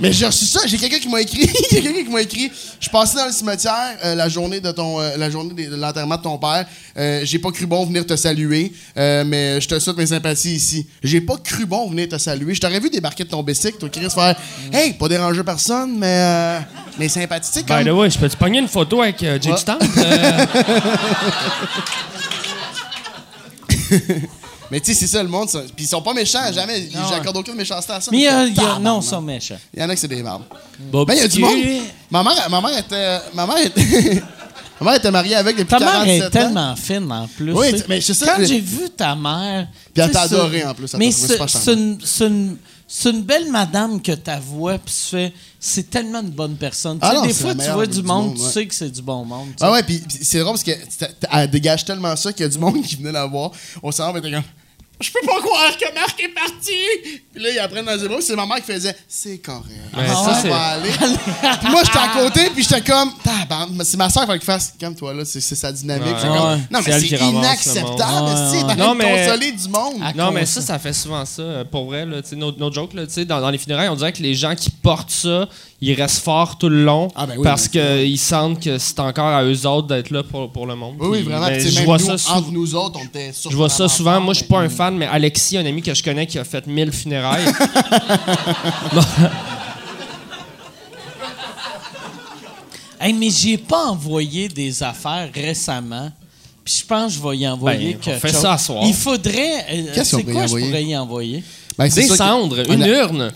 [0.00, 2.20] Mais j'ai reçu ça, j'ai quelqu'un qui m'a écrit, il y a quelqu'un qui m'a
[2.20, 5.74] écrit, je passais dans le cimetière euh, la journée de ton euh, la journée de,
[5.74, 6.66] l'enterrement de ton père,
[6.96, 10.86] Euh, j'ai pas cru bon venir te saluer, mais je te souhaite mes sympathies ici.
[11.02, 12.54] J'ai pas cru bon venir te saluer.
[12.54, 14.36] Je t'aurais vu débarquer de ton bicycle, toi Chris faire
[14.72, 16.60] "Hey, pas déranger personne, mais euh,
[16.98, 19.50] mais sympathique, tu sais, By comme the way, je peux-tu pogner une photo avec Jay
[19.50, 19.56] Ouais.
[24.70, 25.60] Mais tu sais, c'est ça le monde, ça.
[25.74, 26.88] Puis ils sont pas méchants, jamais.
[27.08, 28.10] J'accorde aucune méchanceté à ça.
[28.12, 29.00] Mais il y a- mais il y a- non.
[29.74, 30.44] Il en a que c'est des mardes.
[30.78, 31.06] Bobski.
[31.06, 31.82] Ben, il y a du monde.
[32.10, 33.18] Ma mère, ma mère était.
[33.34, 34.22] Ma mère était.
[34.80, 36.30] ma mère était mariée avec depuis Ta mère 47 est ans.
[36.30, 37.52] tellement fine en plus.
[37.52, 37.84] Oui, sais.
[37.88, 39.66] mais c'est ça, Quand j'ai vu ta mère.
[39.92, 42.56] Puis elle sais, t'a adoré, en plus, Mais c'est une,
[42.92, 46.98] c'est une- belle madame que ta voix, puis tu fais, c'est tellement une bonne personne.
[46.98, 49.24] Tu Ah non, des fois, tu vois du monde, tu sais que c'est du bon
[49.24, 49.48] monde.
[49.50, 49.56] tu.
[49.64, 52.48] Ah ouais, puis c'est drôle parce que c'était- elle dégage tellement ça qu'il y a
[52.48, 53.52] du monde qui venait la voir
[53.82, 54.42] au centre et était comme
[55.00, 57.20] Je peux pas croire que Marc est parti!
[57.32, 59.64] Puis là, ils apprennent dans les émotions, c'est ma mère qui faisait C'est correct.
[59.96, 60.90] Ouais, ça, va aller.
[61.60, 65.14] puis moi, j'étais à côté, puis j'étais comme Tabarnak, c'est ma soeur qui fasse Calme-toi,
[65.14, 66.06] là, c'est c'est sa dynamique.
[66.16, 66.22] Ouais.
[66.22, 66.60] Comme.
[66.70, 70.02] Non, C'est mais c'est inacceptable, c'est Ouais, t'as Non, mais- consoler du monde.
[70.02, 71.42] À Non, mais ça, ça fait souvent ça.
[71.42, 73.58] euh, Pour vrai, là, tu sais, no, no joke, là, tu sais, dans, dans les
[73.58, 75.48] funérailles, on dirait que les gens qui portent ça,
[75.82, 79.28] ils restent forts tout le long Ah, ben oui, parce qu'ils sentent que c'est encore
[79.28, 80.96] à eux autres d'être là pour, pour le monde.
[81.00, 81.46] Oui, vraiment.
[81.46, 84.20] ben, je vois nous, ça sou- entre nous autres, on était Je vois ça souvent.
[84.20, 86.38] Moi, je suis mais- pas un fan, mais Alexis, un ami que je connais qui
[86.38, 87.44] a fait 1000 funérailles.
[93.02, 96.10] Hey, mais j'ai pas envoyé des affaires récemment.
[96.62, 98.40] Puis je pense que je vais y envoyer Ben, on quelque chose.
[98.42, 98.82] ça à soir.
[98.86, 99.64] Il faudrait.
[99.70, 101.42] euh, Qu'est-ce C'est pourrait quoi je pourrais y envoyer?
[101.78, 103.32] Ben, Des que- cendres, un, une urne.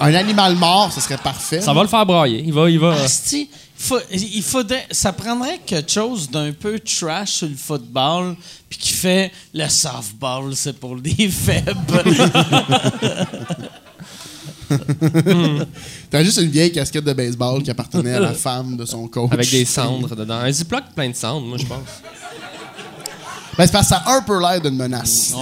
[0.00, 1.60] un animal mort, ce serait parfait.
[1.60, 2.42] Ça va le faire brailler.
[2.46, 2.70] Il va.
[2.70, 7.54] Il va Asti, faut- il faudrait, ça prendrait quelque chose d'un peu trash sur le
[7.56, 8.36] football,
[8.68, 12.04] puis qui fait le softball, c'est pour les faibles.
[16.10, 19.32] T'as juste une vieille casquette de baseball qui appartenait à la femme de son coach.
[19.32, 20.36] avec des cendres dedans.
[20.36, 21.78] Un Ziploc plein de cendres, moi, je pense.
[23.56, 25.32] Ben, c'est parce que ça a un peu l'air d'une menace.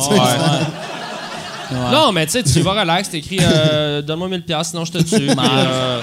[1.72, 4.98] Non, mais tu sais, tu vas relax, t'écris euh, Donne-moi 1000$, piastres, sinon je te
[4.98, 5.26] tue.
[5.26, 6.01] Puis, euh,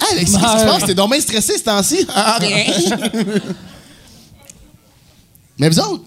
[0.00, 0.84] Ah, Alexis, qu'est-ce qui se passe?
[0.86, 2.06] T'es donc bien stressé ce temps-ci?
[2.14, 2.64] Ah, rien.
[5.58, 6.04] Mais vous autres?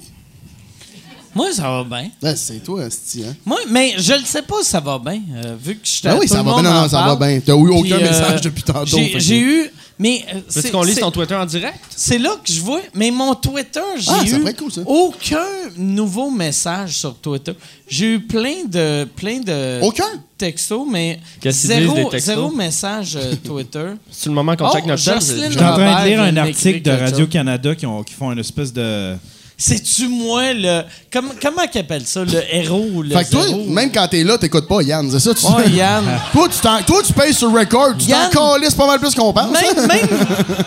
[1.34, 2.10] Moi, ça va bien.
[2.22, 3.36] Ben, c'est toi, Asti, hein?
[3.46, 6.18] Moi, mais je ne sais pas si ça va bien, euh, vu que je Ben
[6.20, 6.64] oui, ça va bien.
[6.64, 7.40] Non, non, ça va bien.
[7.40, 9.72] T'as eu aucun message depuis tantôt, J'ai fait que- j'ai eu.
[10.00, 10.24] Mais.
[10.34, 11.80] euh, c'est- qu'on lise c'est- ton Twitter en direct?
[11.96, 12.82] C'est là que je vois.
[12.94, 15.46] Mais mon Twitter, j'ai Ah, ça eu cool, aucun
[15.78, 17.54] nouveau message sur Twitter.
[17.88, 20.04] J'ai eu plein de plein de Aucun?
[20.38, 21.20] textos, mais
[21.50, 22.36] zéro, disent, des textos?
[22.36, 23.88] zéro message euh, Twitter.
[24.12, 25.16] C'est le moment qu'on Oh, check notre tel.
[25.16, 28.14] Jocelyne c'est- J'étais en train de lire un article de quelque Radio-Canada qui, ont- qui
[28.14, 29.16] font une espèce de.
[29.60, 30.84] C'est-tu moi le.
[31.12, 32.24] Comme, comment qu'ils appellent ça?
[32.24, 33.10] Le héros ou le.
[33.16, 33.64] Fait que toi, zéro?
[33.66, 35.34] même quand t'es là, t'écoutes pas Yann, c'est ça?
[35.34, 35.46] Tu...
[35.48, 36.06] Ouais, Yann.
[36.32, 37.96] toi, tu t'en- toi, tu payes sur record.
[37.98, 39.46] Tu Yann- t'en calisses pas mal plus qu'on pense.
[39.46, 39.52] hein?
[39.76, 39.88] Même,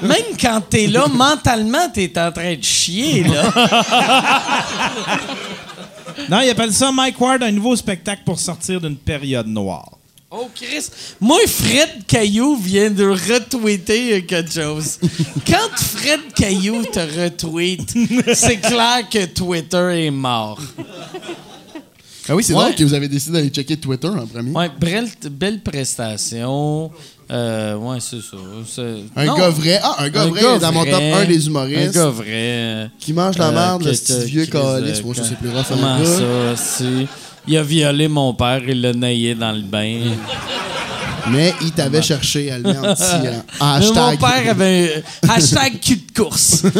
[0.00, 3.44] même, même quand t'es là, mentalement, t'es en train de chier, là.
[6.28, 9.88] Non, ils appellent ça Mike Ward, un nouveau spectacle pour sortir d'une période noire.
[10.32, 10.86] Oh, Chris.
[11.20, 14.98] Moi, Fred Caillou vient de retweeter quelque chose.
[15.46, 17.92] Quand Fred Caillou te retweet,
[18.34, 20.60] c'est clair que Twitter est mort.
[22.28, 22.60] Ah oui, c'est Ouais.
[22.62, 24.52] drôle que vous avez décidé d'aller checker Twitter en premier.
[24.52, 26.92] Ouais, belle, belle prestation.
[27.28, 28.36] Euh, ouais, c'est ça.
[29.16, 29.36] Un Non.
[29.36, 29.80] gars vrai.
[29.82, 31.12] Ah, un gars vrai dans mon top vrai.
[31.12, 31.94] 1 des Un humoristes.
[31.94, 32.90] gars vrai.
[33.00, 34.98] Qui mange la Euh, merde, le que petit vieux calice.
[35.00, 37.06] euh, Moi, ça, quand- c'est plus rough Comment un ça, c'est...
[37.46, 40.00] Il a violé mon père, il l'a naillé dans le bain.
[41.30, 44.20] Mais il t'avait cherché à le mettre en petit euh, en Mais Mon hashtag.
[44.20, 46.62] père avait un hashtag cul de course.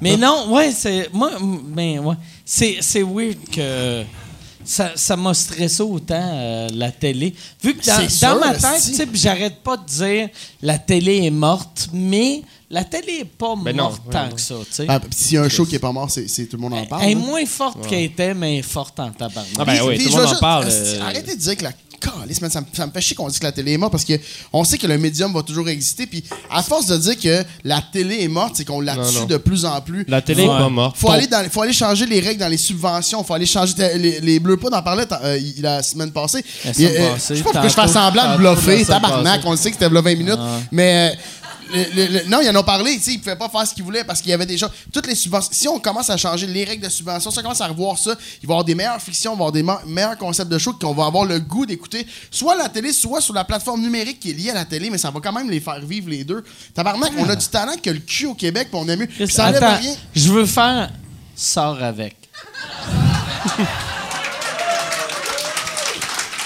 [0.00, 1.10] mais non, ouais, c'est.
[1.12, 1.30] Moi,
[1.74, 2.14] mais ouais.
[2.44, 4.02] C'est, c'est weird que.
[4.68, 7.34] Ça, ça m'a stressé autant, euh, la télé.
[7.62, 10.28] Vu que dans, C'est dans sûr, ma tête, j'arrête pas de dire
[10.60, 14.34] la télé est morte, mais la télé est pas Ben morte tant ouais.
[14.34, 14.56] que ça.
[14.86, 16.84] Ah, S'il y a un show qui est pas mort, c'est tout le monde en
[16.84, 17.02] parle.
[17.04, 19.54] Elle est moins forte qu'elle était, mais elle est forte en tabarnak.
[19.58, 20.66] Ah ben oui, tout le monde en parle.
[20.70, 21.72] Euh, Arrêtez de dire que la
[22.40, 24.04] man, ça, me, ça me fait chier qu'on dise que la télé est morte parce
[24.04, 24.14] que
[24.52, 26.06] on sait que le médium va toujours exister.
[26.06, 29.18] Puis à force de dire que la télé est morte, c'est qu'on la Non, tue
[29.18, 29.24] non.
[29.26, 30.04] de plus en plus.
[30.08, 30.96] La télé est pas morte.
[30.98, 33.22] Faut aller, dans, faut aller changer les règles dans les subventions.
[33.24, 36.44] Faut aller changer les, les bleus pas d'en parler euh, il- la semaine passée.
[36.64, 38.42] La Il- semaine euh, passée, je sais pas pourquoi je fais tantôt, semblant de tantôt,
[38.42, 38.84] la bluffer.
[38.84, 39.48] semaine Tabarnak, passée.
[39.48, 40.38] on le sait que c'était v'là 20 minutes.
[40.72, 41.12] Mais.
[41.14, 41.16] euh,
[41.72, 43.74] le- le- le- non, ils en ont parlé, tu sais, ils pouvaient pas faire ce
[43.74, 45.50] qu'ils voulaient parce qu'il y avait déjà toutes les subventions.
[45.52, 48.12] Si on commence à changer les règles de subvention, si on commence à revoir ça,
[48.42, 50.50] il va y avoir des meilleures fictions, il va y avoir des me- meilleurs concepts
[50.50, 53.44] de show qu'on va avoir le goût d'écouter, soit à la télé, soit sur la
[53.44, 55.80] plateforme numérique qui est liée à la télé, mais ça va quand même les faire
[55.80, 56.42] vivre les deux.
[56.74, 59.26] Tabarnak, on a du talent que le cul au Québec, puis on aime mieux.
[59.26, 59.94] Ça Attends, rien.
[60.14, 60.90] je veux faire
[61.34, 62.16] sors avec.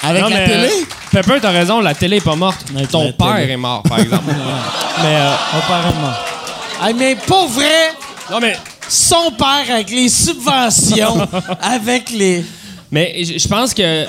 [0.02, 0.66] Avec Non, la mais, télé?
[0.68, 2.58] euh, Pepper, t'as raison, la télé est pas morte.
[2.74, 3.52] Avec Ton père télé.
[3.52, 4.24] est mort, par exemple.
[5.02, 6.12] mais, euh, Apparemment.
[6.80, 7.92] Ah, mais pas vrai!
[8.30, 8.56] non, mais,
[8.88, 11.28] Son père avec les subventions,
[11.62, 12.44] avec les.
[12.90, 14.06] mais je pense que.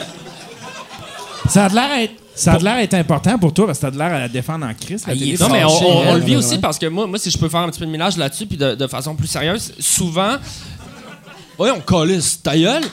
[1.50, 2.14] Ça a de l'air à être.
[2.36, 4.28] Ça a de l'air important pour toi parce que ça a de l'air à la
[4.28, 5.38] défendre en crise, la Ah, télé.
[5.40, 7.70] Non, mais on, le vit aussi parce que moi, moi, si je peux faire un
[7.70, 10.38] petit peu de ménage là-dessus, puis de, de façon plus sérieuse, souvent.
[11.60, 12.82] Oui, on calisse ta gueule.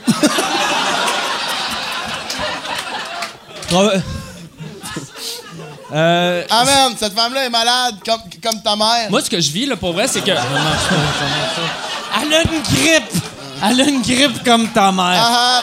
[5.93, 9.11] Euh, Amen, cette femme-là est malade, comme, comme ta mère.
[9.11, 10.31] moi, ce que je vis, là, pour vrai, c'est que.
[10.31, 10.39] Elle
[12.35, 13.13] a une grippe!
[13.63, 15.21] Elle a une grippe comme ta mère.
[15.21, 15.63] Ah,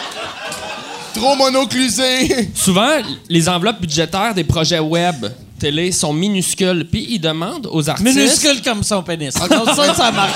[1.14, 2.50] Trop monoclusé.
[2.54, 2.98] Souvent,
[3.28, 5.26] les enveloppes budgétaires des projets web
[5.58, 6.86] télé sont minuscules.
[6.90, 8.14] Puis ils demandent aux artistes.
[8.14, 9.34] Minuscule comme son pénis.
[9.34, 10.32] Donc ça, ça marche.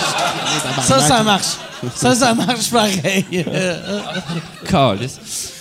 [0.82, 1.46] Ça, ça marche.
[1.94, 3.44] Ça, ça marche pareil.
[4.68, 5.52] Calisse.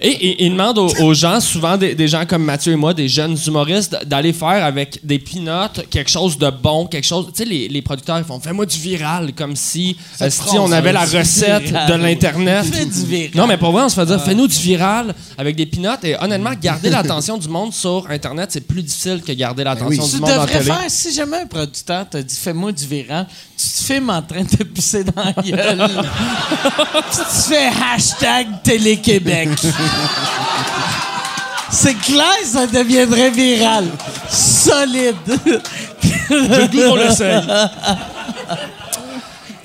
[0.00, 3.08] Et ils demandent aux, aux gens, souvent des, des gens comme Mathieu et moi, des
[3.08, 7.26] jeunes humoristes, d'aller faire avec des peanuts quelque chose de bon, quelque chose.
[7.34, 10.70] Tu sais, les, les producteurs, ils font Fais-moi du viral, comme si, euh, si on
[10.72, 11.88] avait la recette viral.
[11.90, 12.64] de l'Internet.
[12.64, 13.30] Fais du viral.
[13.34, 15.88] Non, mais pour vrai, on se fait dire Fais-nous du viral avec des peanuts.
[16.02, 20.10] Et honnêtement, garder l'attention du monde sur Internet, c'est plus difficile que garder l'attention oui.
[20.10, 23.26] du Tu monde en devrais faire, si jamais un producteur t'a dit fais-moi du viral,
[23.58, 25.88] tu te filmes en train de pisser dans la gueule.
[25.88, 29.48] Puis tu fais hashtag Télé-Québec.
[31.70, 33.86] C'est clair, ça deviendrait viral.
[34.30, 35.16] Solide.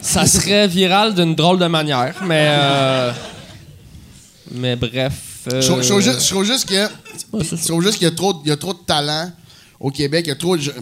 [0.01, 2.47] Ça serait viral d'une drôle de manière, mais.
[2.49, 3.11] euh,
[4.51, 5.13] Mais bref.
[5.53, 5.81] euh, Je trouve-
[6.43, 6.67] juste,
[7.97, 9.31] qu'il y a trop, il y a trop de talent
[9.79, 10.25] au Québec.
[10.25, 10.57] Il y a trop.
[10.57, 10.73] de-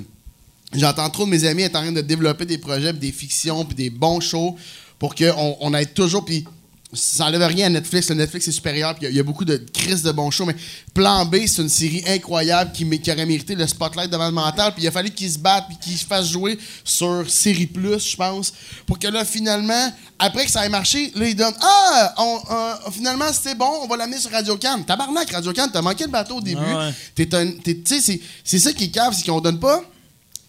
[0.74, 3.76] J'entends trop de mes amis être en train de développer des projets, des fictions, puis
[3.76, 4.56] des bons shows
[5.00, 6.24] pour qu'on on ait toujours.
[6.26, 6.46] Puis
[6.94, 8.10] ça enlève rien à Netflix.
[8.10, 10.12] Le Netflix est supérieur, puis il y a- il y, a beaucoup de crises de
[10.12, 10.46] bons shows.
[10.46, 10.56] Mais
[10.94, 14.74] Plan B, c'est une série incroyable qui, aurait mérité le spotlight devant le mental.
[14.74, 18.12] Puis il a fallu qu'ils se battent, puis qu'ils se fassent jouer sur Série Plus,
[18.12, 18.54] je pense.
[18.86, 22.92] Pour que là, finalement, après que ça ait marché, là, ils donnent Ah, on- euh,
[22.92, 24.84] finalement, c'était bon, on va l'amener sur Radio Cannes.
[24.86, 26.62] Tabarnak, Radio Cannes, t'as manqué le bateau au début.
[26.64, 26.94] Ah ouais.
[27.16, 29.84] T'es un- t'es- tu sais, c'est- c'est ça qui est cave, c'est qu'on donne pas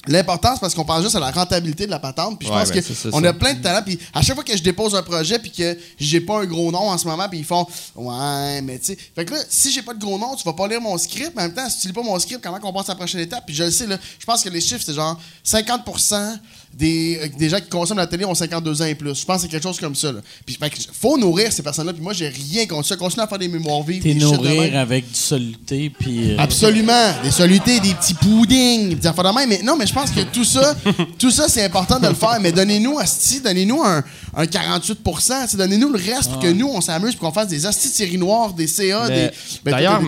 [0.06, 2.38] l'importance parce qu'on pense juste à la rentabilité de la patente.
[2.38, 3.28] Puis je Ouais, pense ben, que c'est ça, on ça.
[3.28, 3.82] a plein de talents.
[3.84, 6.70] Puis à chaque fois que je dépose un projet puis que j'ai pas un gros
[6.72, 7.66] nom en ce moment, puis ils font
[7.96, 8.98] ouais, mais tu sais.
[9.14, 11.32] Fait que là, si j'ai pas de gros nom, tu vas pas lire mon script.
[11.36, 12.96] Mais en même temps, si tu lis pas mon script, comment qu'on passe à la
[12.96, 13.44] prochaine étape?
[13.46, 16.38] Puis je le sais là, je pense que les chiffres c'est genre 50%
[16.72, 19.14] des, euh, des gens qui consomment la télé ont 52 ans et plus.
[19.20, 20.12] Je pense que c'est quelque chose comme ça.
[20.12, 20.20] Là.
[20.46, 21.92] Puis fait que faut nourrir ces personnes-là.
[21.92, 22.96] Puis moi, j'ai rien contre ça.
[22.96, 24.02] Continue à faire des mémoires vives.
[24.02, 26.32] T'es nourrir avec du soluté, puis...
[26.32, 27.12] euh, Absolument.
[27.24, 29.48] Des solutés, des petits puddings, des affaires de même.
[29.48, 30.74] Mais non, mais je pense que tout ça,
[31.18, 32.38] tout ça, c'est important de le faire.
[32.40, 34.02] Mais donnez-nous, asti, donnez-nous un,
[34.36, 37.48] un 48 tu sais, Donnez-nous le reste pour que nous, on s'amuse pour qu'on fasse
[37.48, 39.30] des astis de séries noires, des CA, mais- des.
[39.64, 40.00] Ben, D'ailleurs, t'as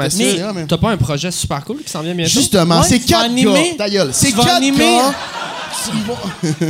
[0.52, 2.30] mais- t'as pas un projet super cool qui s'en vient bientôt?
[2.32, 3.76] Justement, Ouais, c'est 4 animer- gars.
[3.78, 4.10] Ta gueule.
[4.12, 5.14] C'est 4 animer- gars.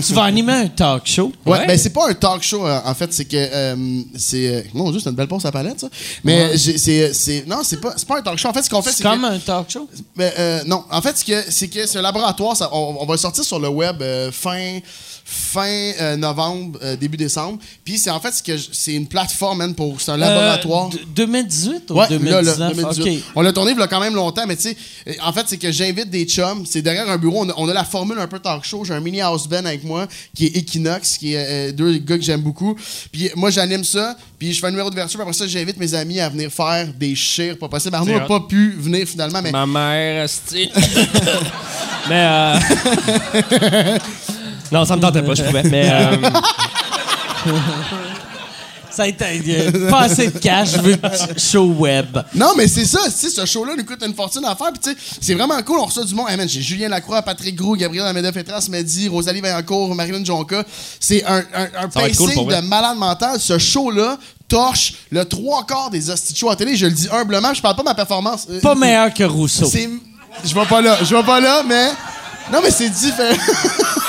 [0.06, 1.32] Tu vas animer un talk show.
[1.44, 1.66] Ouais, Ouais.
[1.66, 4.90] ben c'est pas un talk show euh, en fait, c'est que euh, c'est euh, mon
[4.90, 5.88] dieu, c'est une belle pause à palette ça.
[6.24, 8.48] Mais c'est c'est non, c'est pas c'est pas un talk show.
[8.48, 9.88] En fait, ce qu'on fait C'est c'est comme que- un talk show?
[10.16, 12.56] Ben, euh, non, en fait, ce que- c'est que un laboratoire.
[12.56, 14.78] ça- on, on va le sortir sur le web euh, fin,
[15.32, 15.66] fin
[16.00, 17.58] euh, novembre, euh, début décembre.
[17.84, 20.86] Puis c'est en fait ce que c'est une plateforme man, pour c'est un laboratoire.
[20.88, 22.58] Euh, d- 2018 ou Ouais, 2019?
[22.58, 23.02] là, là, 2018.
[23.18, 23.24] OK.
[23.36, 24.76] On l'a tourné il y a quand même longtemps, mais tu sais,
[25.22, 26.64] en fait, c'est que j'invite des chums.
[26.66, 28.84] C'est derrière un bureau, on a, on a la formule un peu talk show.
[28.84, 32.16] J'ai un mini house band avec moi qui est Equinox, qui est euh, deux gars
[32.18, 32.76] que j'aime beaucoup.
[33.10, 35.14] Puis moi, j'anime ça, puis je fais un numéro de vertu.
[35.16, 37.94] Puis après ça, j'invite mes amis à venir faire des chires pas possible.
[37.94, 40.68] Arnaud C'est n'a pas pu venir finalement, mais Ma mère, esti.
[42.08, 43.98] mais euh...
[44.72, 45.62] non, ça me tentait pas, je pouvais.
[45.64, 46.16] Mais euh,
[48.90, 50.98] Ça a été euh, pas assez de cash, je veux
[51.38, 52.18] show web.
[52.34, 54.70] Non, mais c'est ça, sais, ce show-là nous coûte une fortune à faire.
[54.70, 55.78] Puis, tu sais, c'est vraiment cool.
[55.78, 56.26] On reçoit du monde.
[56.28, 60.62] Hey, man, j'ai Julien Lacroix, Patrick Groux, Gabriel Ameda-Fétras, Mehdi, Rosalie Vaillancourt, Marilyn Jonca.
[61.00, 62.60] C'est un, un, un cool pacing pour vrai.
[62.60, 63.40] de malade mental.
[63.40, 66.76] Ce show-là torche le trois quarts des hosties de shows à télé.
[66.76, 68.46] Je le dis humblement, je parle pas de ma performance.
[68.50, 69.70] Euh, Pas meilleur que Rousseau.
[70.44, 71.88] Je vais pas là, je vais pas là, mais.
[72.52, 73.34] Non, mais c'est différent.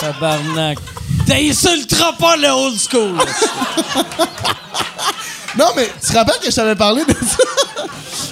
[0.00, 0.78] Tabarnak.
[1.26, 3.12] T'insulteras pas le old school.
[5.58, 7.36] non, mais tu te rappelles que je t'avais parlé de ça?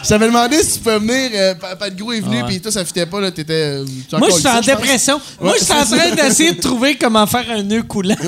[0.02, 1.30] Je t'avais demandé si tu peux venir.
[1.34, 3.30] Euh, Pa- Pat Gros est venu, puis toi, ça fitait pas, là.
[3.30, 3.78] T'étais.
[3.80, 3.86] euh,
[4.18, 5.20] Moi, je suis en dépression.
[5.40, 8.14] Moi, je suis en train d'essayer de trouver comment faire un nœud coulant.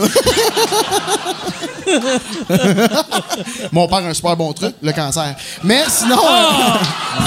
[3.73, 5.35] Mon père a un super bon truc, le cancer.
[5.63, 6.19] Mais sinon.
[6.25, 6.79] Ah!
[7.21, 7.25] euh,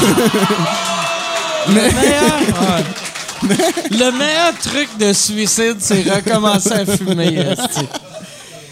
[1.70, 1.90] mais,
[3.44, 7.46] Le meilleur truc de suicide, c'est recommencer à fumer.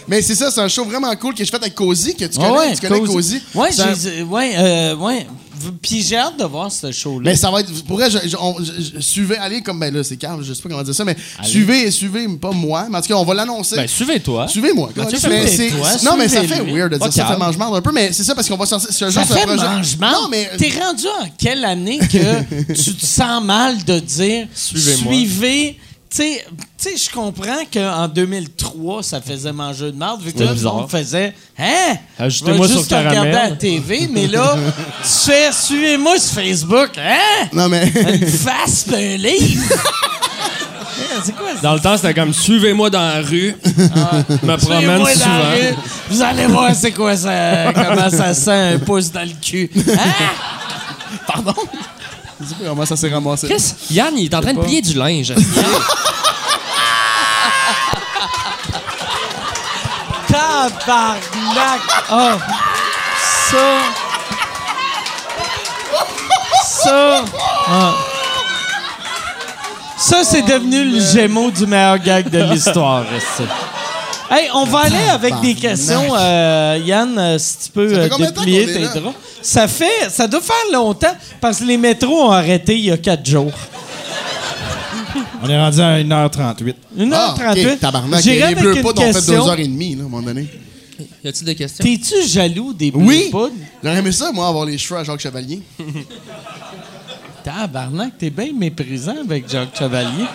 [0.08, 2.38] mais c'est ça, c'est un show vraiment cool que j'ai fait avec Cozy, que tu
[2.38, 2.48] connais.
[2.50, 3.42] Ah ouais, tu connais Cozy.
[3.56, 5.28] Ouais, j'ai- ouais, euh, ouais.
[5.82, 7.22] Puis j'ai hâte de voir ce show-là.
[7.32, 7.72] Mais ça va être.
[7.86, 9.80] Pour vrai, je, je- on- je- suivez, allez comme.
[9.80, 12.88] Ben là, c'est calme, je sais pas comment dire ça, mais suivez, suivez, pas moi,
[12.90, 13.76] mais en tout cas, on va l'annoncer.
[13.76, 14.48] ben, suivez-toi.
[14.48, 14.90] Suivez-moi.
[14.96, 18.24] Mais suivez-toi, non, mais ça fait weird de dire ça, marde un peu, mais c'est
[18.24, 18.90] ça parce qu'on va sortir.
[19.08, 20.12] Un Ça fait mangement.
[20.12, 20.50] Non, mais.
[20.58, 25.14] T'es rendu en quelle année que tu te sens mal de dire Suivez-moi.
[25.14, 25.78] suivez.
[26.10, 26.46] Tu sais,
[26.78, 30.62] tu sais, je comprends qu'en 2003, ça faisait manger de marde, vu que là, le
[30.62, 31.96] monde faisait Hein?
[32.18, 33.36] Ajoutez-moi sur juste te regarder caramel.
[33.36, 34.56] à la TV, mais là,
[35.04, 36.92] tu fais suivez-moi sur Facebook.
[36.98, 37.48] Hein?
[37.52, 37.88] Non, mais.
[37.90, 39.64] Une face pis un livre.
[41.24, 41.62] C'est quoi ça?
[41.62, 43.56] Dans le temps, c'était comme suivez-moi dans la rue.
[43.66, 45.52] me promène Suivez-moi dans la souvent.
[45.52, 45.76] rue,
[46.10, 49.70] Vous allez voir c'est quoi ça, comment ça sent un pouce dans le cul.
[49.76, 50.10] Hein?
[51.28, 51.42] Je
[52.46, 53.48] sais pas comment ça s'est ramassé.
[53.48, 55.34] Chris, Yann, il est en train de plier du linge.
[60.28, 61.82] Tabarnak!
[62.12, 62.38] Oh!
[63.50, 63.58] Ça!
[66.66, 67.26] Ça!
[67.68, 67.94] Ah.
[69.98, 73.04] Ça, c'est devenu le gémeau du meilleur gag de l'histoire.
[74.30, 76.14] Hey, on va aller avec des questions.
[76.18, 79.16] euh, Yann, euh, si tu peux Ça fait euh, de déplier tes draps.
[79.42, 80.10] Ça fait...
[80.10, 83.54] Ça doit faire longtemps, parce que les métros ont arrêté il y a quatre jours.
[85.42, 86.74] On est rendu à 1h38.
[86.98, 87.14] 1h38.
[87.14, 88.22] Ah, ok, tabarnak.
[88.22, 89.46] J'irai Les avec bleus une poudres ont fait question.
[89.48, 90.48] 2h30, là, à un moment donné.
[91.24, 91.84] Y a-tu des questions?
[91.86, 93.24] T'es-tu jaloux des Oui!
[93.24, 93.54] Blue Poudres?
[93.84, 95.62] J'aurais aimé ça, moi, avoir les cheveux à Jacques Chevalier.
[97.44, 100.26] Tabarnak, t'es bien méprisant avec Jacques Chevalier.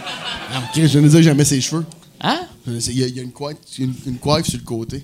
[0.56, 1.84] Ok, je ne disais jamais ses cheveux.
[2.20, 2.40] Hein?
[2.66, 5.02] Il y a, il y a une, coiffe, une, une coiffe sur le côté.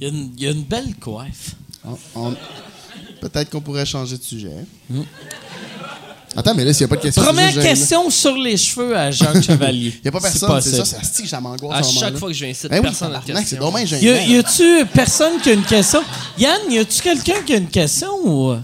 [0.00, 1.54] Il y, a une, il y a une belle coiffe.
[2.14, 2.34] On-
[3.20, 4.50] Peut-être qu'on pourrait changer de sujet.
[6.36, 7.22] Attends, mais là, s'il n'y a pas de question...
[7.22, 9.92] Première question sur les cheveux à Jacques Chevalier.
[9.96, 10.98] Il n'y a pas personne, c'est ça.
[10.98, 13.18] asti que ça m'angoisse À chaque fois que je viens ici, Ben oui, personne n'a
[13.18, 13.58] de c'est question.
[13.58, 16.02] dommage y a-tu personne qui a une question?
[16.38, 18.54] Yann, y a-tu quelqu'un qui a une question ou?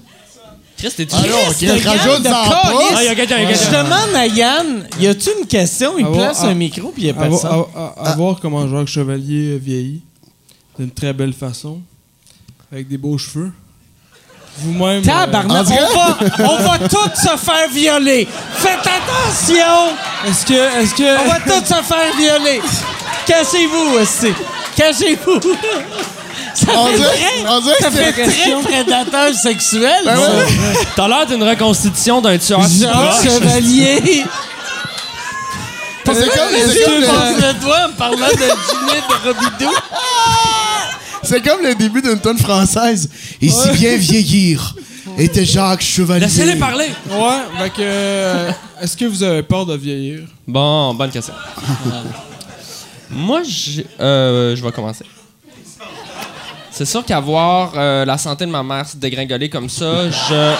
[0.78, 1.14] Chris, t'es-tu...
[1.16, 2.92] Ah non, Christ, ok, rajoute en calice?
[2.96, 3.84] Ah, y a quelqu'un, y a Je quelqu'un.
[3.84, 5.94] demande à Yann, y a-tu une question?
[5.98, 7.50] Il Ah, place ah, un micro puis y a À, vo- personne.
[7.74, 10.02] à- à- à voir comment Jacques Chevalier vieillit
[10.78, 11.80] d'une très belle façon,
[12.70, 13.50] avec des beaux cheveux.
[14.58, 15.02] Vous-même.
[15.02, 16.18] euh, Tabarnak, on va,
[16.50, 18.26] on va tous se faire violer.
[18.54, 19.94] Faites attention!
[20.26, 22.60] est-ce que, est-ce que, On va tous se faire violer.
[23.26, 24.32] Cachez-vous aussi.
[24.76, 25.40] Cachez-vous.
[26.56, 30.02] Ça On fait dirait- très, on dirait que ça fait très prédateur sexuel.
[30.06, 30.24] Ben ouais.
[30.96, 32.62] T'as l'air d'une reconstitution d'un tueur.
[32.62, 34.24] Chevalier.
[36.04, 39.76] C'est comme, c'est le- en parlant de Ginette de Robidoux?
[41.24, 43.10] c'est comme le début d'une tonne française.
[43.42, 44.74] Et si bien vieillir
[45.18, 46.26] était Jacques Chevalier.
[46.26, 46.88] Laissez-les parler.
[47.10, 47.74] Ouais, fait que.
[47.80, 48.50] euh,
[48.80, 50.20] est-ce que vous avez peur de vieillir?
[50.46, 51.34] Bon, bonne question.
[53.10, 53.42] Moi,
[54.00, 55.04] euh, je vais commencer.
[56.76, 60.52] C'est sûr qu'avoir euh, la santé de ma mère se dégringoler comme ça, je.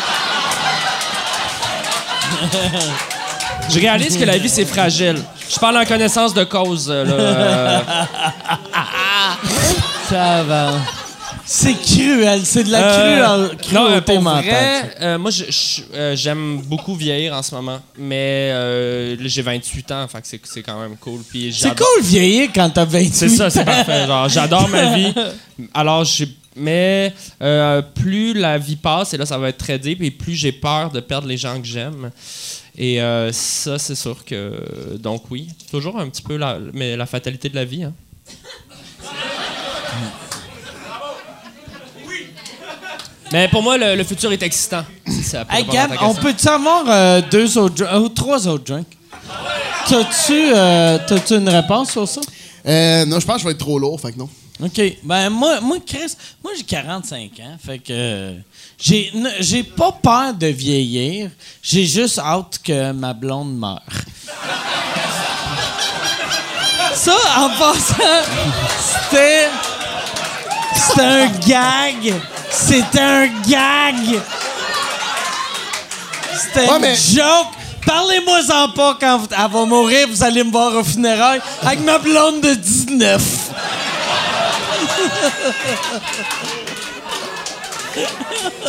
[3.68, 5.22] je réalise que la vie, c'est fragile.
[5.46, 6.88] Je parle en connaissance de cause.
[6.88, 7.80] là, euh,
[10.08, 10.70] Ça va.
[11.48, 12.40] C'est cruel.
[12.44, 14.94] C'est de la Euh, cruelle, non, cruauté pour mentale.
[15.00, 15.30] euh, moi,
[15.94, 20.62] euh, j'aime beaucoup vieillir en ce moment, mais euh, j'ai 28 ans, fait que c'est,
[20.62, 21.20] quand même cool.
[21.52, 23.64] C'est cool vieillir quand t'as 28 C'est ça, c'est ans.
[23.64, 24.06] parfait.
[24.28, 25.12] J'adore ma vie.
[25.74, 26.28] Alors, j'ai.
[26.58, 27.12] Mais
[27.42, 30.52] euh, plus la vie passe, et là, ça va être très deep, et plus j'ai
[30.52, 32.10] peur de perdre les gens que j'aime.
[32.78, 34.96] Et euh, ça, c'est sûr que.
[34.98, 37.84] Donc, oui, toujours un petit peu la, mais la fatalité de la vie.
[37.84, 37.92] Hein.
[43.32, 44.84] Mais pour moi, le, le futur est excitant.
[45.22, 48.86] Ça Hey Gab, on peut-tu avoir euh, deux autres drinks, ou trois autres drinks?
[49.88, 52.20] T'as-tu, euh, t'as-tu une réponse sur ça?
[52.66, 54.28] Euh, non, je pense que je vais être trop lourd, fait que non.
[54.62, 54.80] OK.
[55.02, 57.56] Ben, moi, moi Chris, moi, j'ai 45 ans.
[57.64, 57.92] Fait que.
[57.92, 58.34] euh,
[58.78, 61.30] j'ai, pas peur de vieillir.
[61.62, 63.82] J'ai juste hâte que ma blonde meure.
[66.94, 68.22] ça, en passant,
[68.80, 69.48] c'était.
[70.74, 72.14] C'était un gag.
[72.58, 74.20] C'était un gag.
[76.40, 77.48] C'était Ouais, une mais- joke.
[77.86, 80.08] Parlez-moi-en pas quand vous- elle va mourir.
[80.10, 83.22] Vous allez me voir au funérailles avec ma blonde de 19.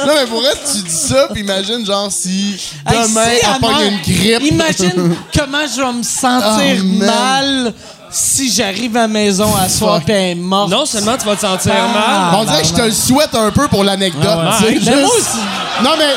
[0.06, 2.56] Non, mais pour vrai, tu dis ça, puis imagine, genre, si
[2.88, 4.52] Hey, demain, si elle elle pogne une grippe.
[4.52, 7.06] Imagine comment je vais me sentir Oh, man.
[7.08, 7.74] mal
[8.10, 10.70] si j'arrive à la maison à soir et elle est morte.
[10.72, 12.32] Non seulement tu vas te sentir Ah.
[12.32, 14.24] mal, On dirait que je te le souhaite un peu pour l'anecdote.
[14.26, 14.76] Ah ouais.
[14.76, 15.84] tu sais, Mais moi juste- aussi.
[15.84, 16.14] Non, mais.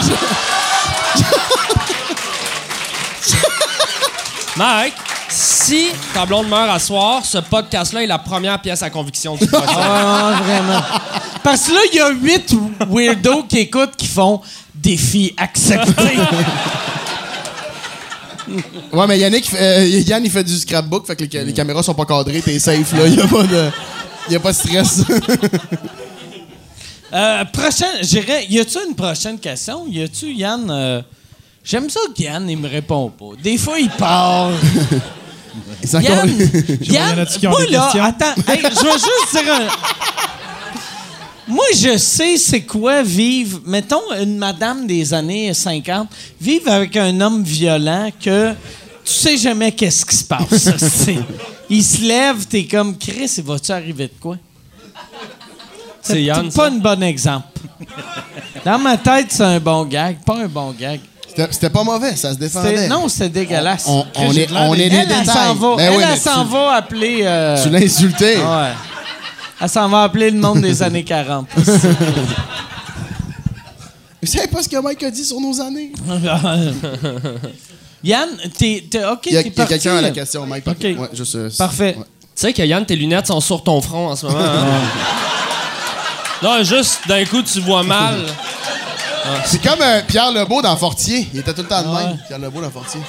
[4.57, 4.95] Mike,
[5.29, 9.47] si ta blonde meurt à soir, ce podcast-là est la première pièce à conviction du
[9.47, 9.67] prochain.
[9.79, 10.83] Ah, vraiment.
[11.43, 12.55] Parce que là, il y a huit
[12.89, 14.41] weirdos qui écoutent qui font
[14.75, 16.19] défi accepté.
[18.93, 21.95] Ouais, mais Yannick, euh, Yann, il fait du scrapbook, fait que les, les caméras sont
[21.95, 23.07] pas cadrées, t'es safe, là.
[23.07, 23.71] Y a pas de.
[24.31, 25.03] Y a pas de stress.
[27.13, 28.47] Euh, prochaine, j'irais.
[28.49, 29.85] Y a-tu une prochaine question?
[29.89, 30.71] Y a-tu, Yann?
[30.71, 31.03] euh,
[31.65, 33.33] J'aime ça que Yann, il me répond pas.
[33.43, 34.53] Des fois, il part.
[35.93, 36.29] Yann,
[36.81, 39.67] y en Yann a-tu qui ont moi là, attends, hey, je veux juste dire un...
[41.51, 46.09] Moi, je sais c'est quoi vivre, mettons, une madame des années 50,
[46.41, 48.53] vivre avec un homme violent que
[49.05, 50.71] tu sais jamais qu'est-ce qui se passe.
[51.71, 54.37] il se lève, t'es comme Chris, il va-tu arriver de quoi?
[56.03, 57.47] C'est pas un bon exemple.
[58.65, 61.01] Dans ma tête, c'est un bon gag, pas un bon gag.
[61.51, 62.89] C'était pas mauvais, ça se défendait.
[62.89, 63.85] Non, c'était dégueulasse.
[63.87, 65.57] On, est, on des- est des Elle, elle s'en détails.
[65.59, 67.21] va, Ben elle, oui, elle mais s'en tu- va appeler...
[67.23, 68.37] euh, Tu l'as insulté.
[68.37, 68.73] Ouais.
[69.61, 71.47] Elle s'en va appeler le monde des années 40.
[74.23, 75.93] Vous savez pas ce que Mike a dit sur nos années?
[78.05, 79.73] Yann, t'es, t'es- OK, Il y a, t'es il y a parti.
[79.75, 80.67] quelqu'un à la question, Mike.
[80.67, 80.77] OK.
[80.83, 81.97] Ouais, juste, euh, Parfait.
[81.99, 82.05] ouais.
[82.35, 84.39] Tu sais que Yann, tes lunettes sont sur ton front en ce moment.
[84.41, 84.81] hein?
[86.43, 88.21] non, juste d'un coup, tu vois mal.
[89.45, 91.29] C'est comme euh, Pierre Lebeau dans Fortier.
[91.35, 92.05] Il était tout le temps de Ouais.
[92.07, 93.01] même, Pierre Lebeau dans Fortier.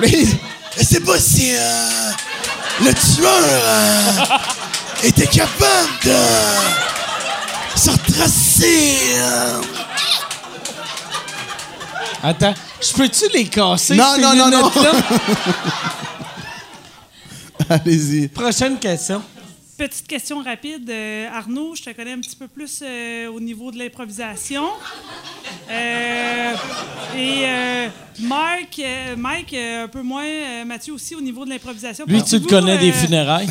[0.00, 0.36] Puis, il-
[0.78, 2.10] je sais pas si euh,
[2.80, 4.20] le tueur euh,
[5.02, 6.16] était capable de
[7.76, 8.98] se retracer.
[12.22, 13.96] Attends, je peux-tu les casser?
[13.96, 14.70] Non, non, non, non.
[17.68, 18.28] Allez-y.
[18.28, 19.22] Prochaine question.
[19.82, 20.88] Petite question rapide.
[20.90, 24.62] Euh, Arnaud, je te connais un petit peu plus euh, au niveau de l'improvisation.
[25.68, 26.52] Euh,
[27.16, 27.88] et euh,
[28.20, 30.22] Marc, euh, Mike, euh, un peu moins.
[30.22, 32.04] euh, Mathieu aussi au niveau de l'improvisation.
[32.06, 33.48] Lui, tu le connais des funérailles.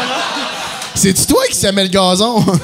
[0.94, 2.44] C'est-tu toi qui s'aimait le gazon?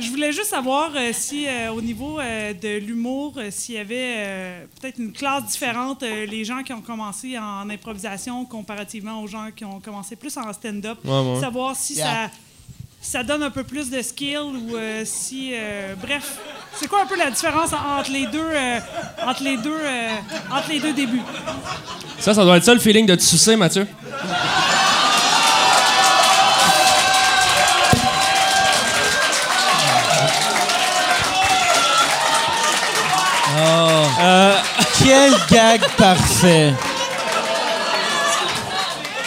[0.00, 3.78] Je voulais juste savoir euh, si, euh, au niveau euh, de l'humour, euh, s'il y
[3.78, 9.22] avait euh, peut-être une classe différente, euh, les gens qui ont commencé en improvisation comparativement
[9.22, 10.98] aux gens qui ont commencé plus en stand-up.
[11.04, 11.40] Ouais, ouais.
[11.40, 12.06] Savoir si Yeah.
[12.06, 12.30] ça,
[13.02, 15.50] ça donne un peu plus de skill ou euh, si.
[15.52, 16.38] euh, bref,
[16.76, 18.78] c'est quoi un peu la différence en- entre les deux, euh,
[19.26, 20.08] entre les deux, euh,
[20.52, 21.22] entre les deux débuts?
[22.18, 23.86] Ça, ça doit être ça le feeling de te sucer, Mathieu.
[33.74, 34.54] Euh,
[35.02, 36.72] quel gag parfait.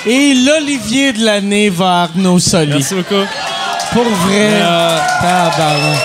[0.06, 2.72] Et l'Olivier de l'année va à Arnaud Soli.
[2.74, 3.26] Merci beaucoup.
[3.94, 4.50] Pour vrai.
[4.50, 6.00] Mais, euh, Tabarnak.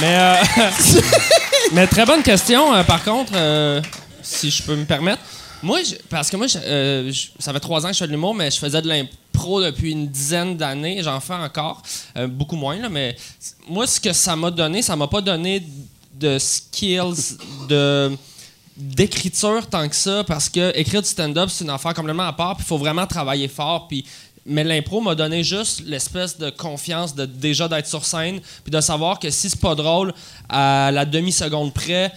[0.00, 0.34] Mais, euh,
[1.72, 3.32] mais très bonne question, euh, par contre,
[4.22, 5.22] si je peux me permettre.
[5.62, 8.12] Moi, je- parce que moi, je- je- ça fait trois ans que je fais de
[8.12, 11.00] l'humour, mais je faisais de l'impro depuis une dizaine d'années.
[11.02, 11.80] J'en fais encore,
[12.28, 13.16] beaucoup moins, là, mais
[13.68, 15.62] moi, ce que ça m'a donné, ça m'a pas donné
[16.18, 17.36] de skills,
[17.68, 18.16] de
[18.76, 22.56] d'écriture tant que ça parce que écrire du stand-up c'est une affaire complètement à part
[22.56, 24.04] puis il faut vraiment travailler fort puis
[24.44, 28.80] mais l'impro m'a donné juste l'espèce de confiance de déjà d'être sur scène puis de
[28.82, 30.12] savoir que si c'est pas drôle
[30.50, 32.12] à la demi seconde près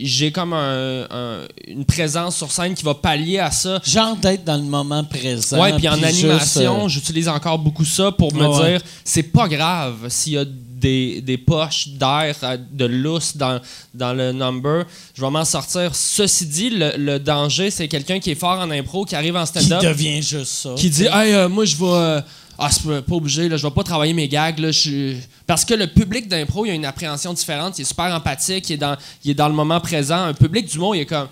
[0.00, 4.44] j'ai comme un- un- une présence sur scène qui va pallier à ça Genre d'être
[4.44, 5.58] dans le moment présent.
[5.62, 8.72] Ouais, puis en animation, euh, j'utilise encore beaucoup ça pour me ouais.
[8.72, 10.44] dire c'est pas grave s'il y a
[10.80, 13.60] des, des poches d'air, euh, de lousse dans,
[13.94, 14.84] dans le number.
[15.14, 15.94] Je vais m'en sortir.
[15.94, 19.44] Ceci dit, le, le danger, c'est quelqu'un qui est fort en impro, qui arrive en
[19.44, 20.70] qui stand-up, devient juste ça.
[20.76, 21.84] qui dit Hey, euh, moi, je vais.
[21.86, 22.20] euh,
[22.62, 24.58] ah, c'est pas- obligé, là, je vais pas travailler mes gags.
[24.58, 25.14] Là, je
[25.46, 28.74] Parce que le public d'impro, il a une appréhension différente, il est super empathique, il
[28.74, 30.24] est dans, il est dans le moment présent.
[30.24, 31.28] Un public d'humour, il est comme.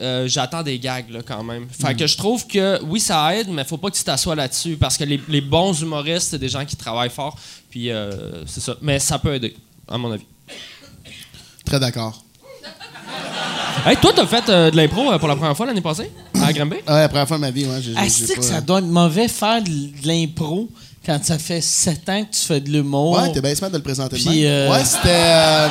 [0.00, 1.66] euh, J'attends des gags là, quand même.
[1.70, 4.76] Fait que je trouve que oui, ça aide, mais faut pas que tu t'assoies là-dessus
[4.76, 7.36] parce que les, les bons humoristes, c'est des gens qui travaillent fort.
[7.70, 8.74] Puis euh, c'est ça.
[8.82, 9.56] Mais ça peut aider,
[9.88, 10.24] à mon avis.
[11.64, 12.22] Très d'accord.
[13.86, 16.10] Hey, toi, t'as fait euh, de l'impro euh, pour la première fois l'année passée
[16.42, 16.76] à Granby?
[16.76, 17.80] Ouais, la première fois de ma vie, ouais.
[17.80, 19.70] j'ai- j'ai- Asti que pas- ça doit être mauvais faire de
[20.06, 20.68] l'impro
[21.06, 23.12] quand ça fait sept ans que tu fais de l'humour.
[23.18, 24.50] Ouais, t'es bien smart de le présenter de Puis, même.
[24.50, 25.08] euh, Ouais, c'était.
[25.08, 25.68] euh,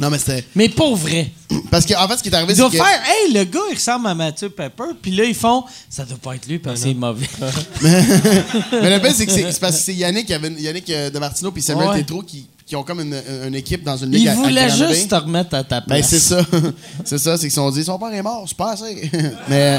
[0.00, 0.44] Non, mais c'était.
[0.56, 1.30] Mais pour vrai.
[1.70, 2.78] Parce qu'en en fait, ce qui est arrivé, Ils c'est doivent que.
[2.78, 4.84] faire, hey, le gars, il ressemble à Mathieu Pepper.
[5.00, 7.28] Puis là, ils font, ça doit pas être lui parce que c'est mauvais.
[7.82, 11.10] Mais le pire, c'est que c'est parce que c'est Yannick, qui avait une- Yannick euh,
[11.10, 11.96] de Martineau puis Samuel Ouais.
[11.98, 13.14] Tétrault qui, qui ont comme une,
[13.46, 14.34] une équipe dans une ligue Il à-
[14.68, 14.94] Granby.
[14.94, 16.00] juste te remettre à ta place.
[16.00, 16.40] Ben, c'est ça.
[17.04, 19.10] c'est ça, c'est qu'ils se sont dit, son père est mort, c'est pas assez.
[19.48, 19.78] Mais.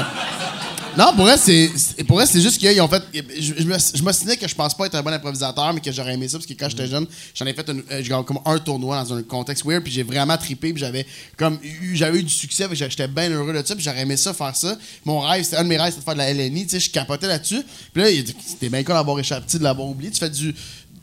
[0.96, 1.70] Non, pour elle, c'est,
[2.06, 3.02] pour c'est juste qu'ils ont fait.
[3.40, 5.90] Je, je, me- je m'ostinais que je pense pas être un bon improvisateur, mais que
[5.90, 9.02] j'aurais aimé ça, parce que quand j'étais jeune, j'en ai fait euh, comme un tournoi
[9.02, 11.06] dans un contexte weird, puis j'ai vraiment trippé, puis j'avais
[11.38, 14.18] comme eu, j'avais eu du succès, puis j'étais bien heureux de ça, puis j'aurais aimé
[14.18, 14.76] ça faire ça.
[15.06, 16.80] Mon rêve, c'était un de mes rêves, c'était de faire de la LNI, tu sais,
[16.80, 17.62] je capotais là-dessus.
[17.94, 18.08] Puis là,
[18.46, 20.10] c'était bien con d'avoir échappé, de l'avoir oublié.
[20.10, 20.54] Tu fais du.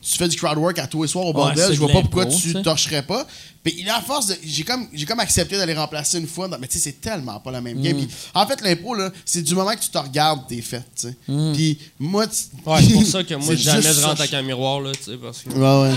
[0.01, 2.25] Tu fais du crowd work à tous les soirs au bordel, je vois pas pourquoi
[2.25, 3.27] tu torcherais pas.
[3.63, 4.35] Puis il a à force de.
[4.45, 6.47] J'ai comme, j'ai comme accepté d'aller remplacer une fois.
[6.47, 7.97] dans- mais tu sais, c'est tellement pas la même game.
[7.97, 8.07] Mm.
[8.33, 11.17] En fait, l'impro, là, c'est du moment que tu te regardes, t'es fait, tu sais.
[11.27, 11.53] Mm.
[11.53, 12.35] Puis moi, tu-
[12.69, 14.23] Ouais, c'est pour ça que moi, jamais je rentre ça.
[14.23, 15.49] avec un miroir, là, tu sais, parce que.
[15.49, 15.95] Ouais, ouais.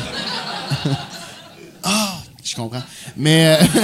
[1.85, 2.83] ah, je comprends.
[3.17, 3.59] Mais.
[3.61, 3.65] euh,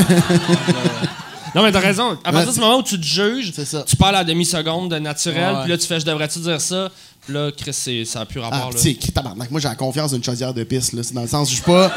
[1.54, 2.10] Non, mais t'as raison.
[2.24, 3.82] À partir Ouais, du moment où tu te juges, C'est ça.
[3.86, 6.90] tu parles à demi-seconde de naturel, puis là, tu fais, je devrais-tu dire ça?
[7.28, 8.70] Là, Chris, c'est- ça n'a plus ah, rapport.
[8.70, 8.82] tu là.
[8.82, 9.50] sais, qui tabarnak?
[9.50, 11.02] Moi, j'ai la confiance d'une chaudière de piste, là.
[11.02, 11.90] C'est dans le sens où je suis pas.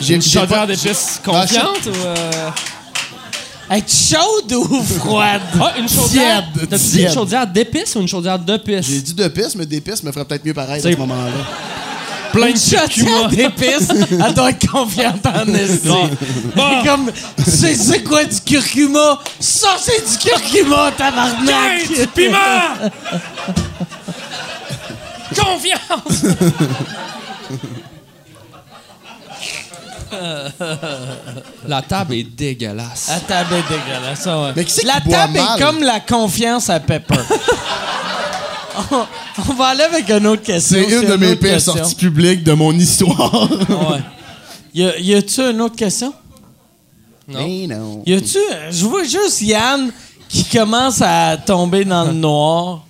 [0.00, 2.06] J'ai Une j'ai chaudière pas- d'épices Non, je- confiante ou.
[2.06, 2.50] euh,
[3.70, 5.40] Être chaude ou froide?
[5.60, 6.44] Ah, une chaudière.
[6.68, 9.02] T'as-tu dit une chaudière d'épices ou une chaudière de J'ai pisses?
[9.04, 11.30] dit deux pistes, mais des pistes me ferait peut-être mieux pareil à C'est- ce moment-là.
[12.32, 15.88] Plein Une de chaudière d'épices, elle doit être confiante en esti.
[15.88, 17.10] C'est comme,
[17.46, 19.20] c'est, c'est quoi du curcuma?
[19.38, 21.82] Ça, c'est du curcuma, tabarnak!
[21.94, 22.36] Quinte, piment!
[25.34, 26.24] Confiance!
[31.66, 33.08] La table est dégueulasse.
[33.08, 34.52] La table est dégueulasse, ça, ouais.
[34.56, 35.58] Mais qui c'est qui La boit table mal?
[35.58, 37.14] est comme la confiance à Pepper.
[38.90, 39.06] on,
[39.48, 40.78] on va aller avec une autre question.
[40.88, 41.74] C'est une de mes pires question.
[41.76, 43.50] sorties publiques de mon histoire.
[43.50, 44.00] Ouais.
[44.74, 46.14] Y, a, y a-tu une autre question?
[47.28, 47.46] Non.
[47.46, 48.02] Mais non.
[48.06, 48.38] Y a-tu.
[48.70, 49.92] Je vois juste Yann
[50.30, 52.82] qui commence à tomber dans le noir.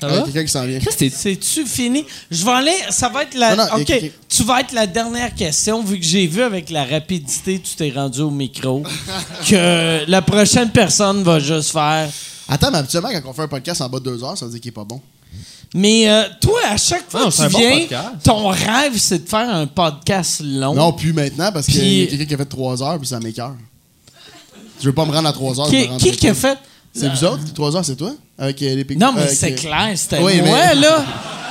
[0.00, 0.24] Ça Il y a va?
[0.24, 0.78] quelqu'un qui s'en vient.
[0.78, 1.10] Qu'est-ce que t'es...
[1.10, 2.04] C'est-tu fini?
[2.30, 2.74] Je vais aller.
[2.90, 3.56] Ça va être la.
[3.56, 3.78] Non, non, OK.
[3.78, 6.84] y a quelqu'un- Tu vas être la dernière question, vu que j'ai vu avec la
[6.84, 8.82] rapidité, tu t'es rendu au micro,
[9.48, 12.10] que la prochaine personne va juste faire.
[12.48, 14.52] Attends, mais habituellement, quand on fait un podcast en bas de deux heures, ça veut
[14.52, 15.00] dire qu'il est pas bon.
[15.74, 18.08] Mais euh, toi, à chaque fois Non, que c'est un tu bon viens, podcast.
[18.22, 20.74] ton rêve, c'est de faire un podcast long.
[20.74, 23.08] Non, plus maintenant, parce qu'il Puis- y a quelqu'un qui a fait trois heures, puis
[23.08, 23.54] ça m'écœure.
[24.80, 25.66] Je veux pas me rendre à trois heures.
[25.66, 26.58] je Qui, rends qui à qui a fait.
[26.94, 27.52] C'est vous autres?
[27.54, 28.12] Trois heures, c'est toi?
[28.38, 31.04] Avec les Non, mais avec, c'est euh, clair, c'était Oui, moi, mais- là.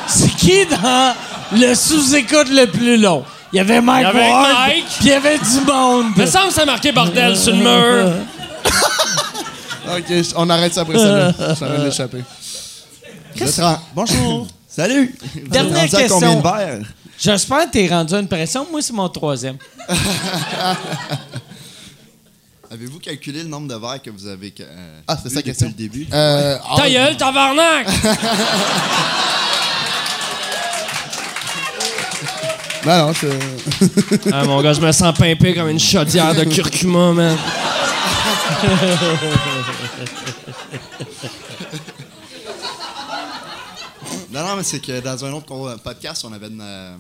[0.07, 1.15] C'est qui dans
[1.53, 3.23] le sous-écoute le plus long?
[3.51, 4.85] Il y avait Mike Il y avait Ward, Mike.
[4.99, 6.05] puis il y avait du monde.
[6.15, 8.11] Me semble que c'est marqué bordel sur le mur.
[9.87, 11.31] Ok, on arrête ça après ça.
[11.31, 12.23] Je suis en train de l'échapper.
[13.95, 14.47] Bonjour.
[14.67, 15.15] Salut!
[15.49, 16.19] Dernière Rendu à question.
[16.19, 16.85] combien de verres?
[17.17, 18.67] J'espère que t'es rendu à une pression.
[18.69, 19.55] Moi, c'est mon troisième.
[22.71, 25.67] Avez-vous calculé le nombre de verres que vous avez euh, Ah, c'est ça depuis question.
[25.67, 26.07] le début?
[26.11, 27.87] Euh, Ta ah, gueule, tabarnak!
[32.85, 33.27] Non, non, je...
[34.31, 37.37] ah, mon gars, je me sens pimpé comme une chaudière de curcuma, man.
[44.31, 46.97] Non, non, mais c'est que dans un autre podcast, on avait une, euh,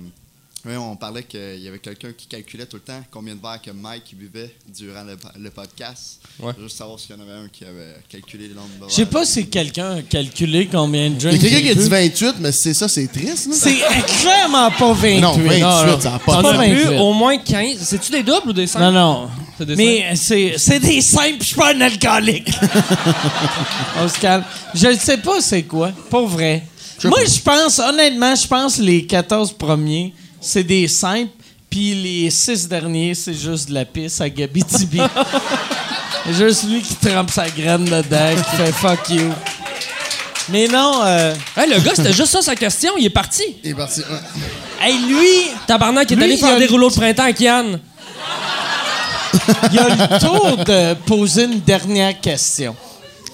[0.65, 3.61] oui, on parlait qu'il y avait quelqu'un qui calculait tout le temps combien de verres
[3.61, 6.19] que Mike buvait durant le, le podcast.
[6.39, 6.53] Ouais.
[6.61, 8.89] Juste savoir s'il y en avait un qui avait calculé le nombre de verres.
[8.89, 11.41] Je sais pas si quelqu'un a calculé combien de Il y a drinks.
[11.41, 11.89] quelqu'un qui a dit bu.
[11.89, 13.47] 28, mais c'est ça, c'est triste.
[13.53, 13.77] C'est
[14.21, 15.21] clairement pas 28.
[15.21, 15.99] Non, 28, non.
[16.01, 16.97] ça n'a pas pas as bu 28.
[16.99, 17.77] au moins 15.
[17.81, 18.79] C'est-tu des doubles ou des 5?
[18.79, 19.29] Non, non.
[19.57, 22.49] C'est des Mais c'est, c'est des simples, je suis pas un alcoolique.
[23.97, 24.43] On se calme.
[24.73, 26.63] Je ne sais pas c'est quoi, pour vrai.
[27.03, 30.13] Moi, je pense, honnêtement, je pense les 14 premiers,
[30.45, 31.31] c'est des simples,
[31.69, 35.01] puis les 6 derniers, c'est juste de la pisse à Gabitibi.
[36.25, 39.31] C'est juste lui qui trempe sa graine dedans, qui fait fuck you.
[40.49, 42.91] Mais non, euh, Hey, le gars, c'était juste ça sa question.
[42.99, 43.41] Il est parti.
[43.63, 44.01] Il est parti.
[44.01, 44.87] ouais.
[44.87, 45.27] hey, lui,
[45.65, 47.79] Tabarnak, il est Lui, allé faire des rouleaux de printemps avec Yann.
[49.71, 52.75] il a le tour de poser une dernière question.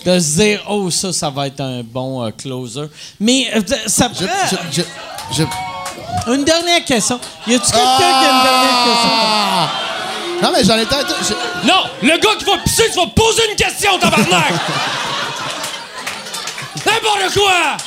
[0.06, 2.86] De se dire, oh, ça, ça va être un bon euh, closer.
[3.20, 4.34] Mais euh, ça Je, prend
[4.72, 4.82] je, je,
[5.38, 5.44] je-
[6.28, 7.20] une dernière question.
[7.48, 9.10] Y a-tu quelqu'un qui a une dernière question?
[9.12, 9.70] Ah!
[10.42, 10.86] Non, mais j'en ai
[11.66, 14.54] Non, le gars qui va pisser, tu vas poser une question, tabarnak!
[16.86, 17.78] N'importe quoi!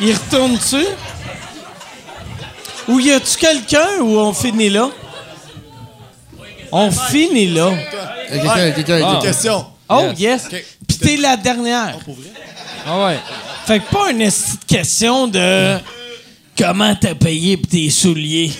[0.00, 0.86] Il retourne-tu?
[2.88, 4.88] Ou y a-tu quelqu'un ou on finit là?
[6.72, 7.70] On finit là.
[8.30, 9.06] Il y a quelqu'un, quelqu'un.
[9.06, 9.20] Ah.
[9.22, 9.66] Question.
[9.90, 10.48] Oh, yes.
[10.88, 11.96] Puis t'es la dernière.
[12.86, 13.18] Ah ouais.
[13.66, 15.76] Fait que pas une esti de question de
[16.58, 18.50] comment t'as payé pour tes souliers.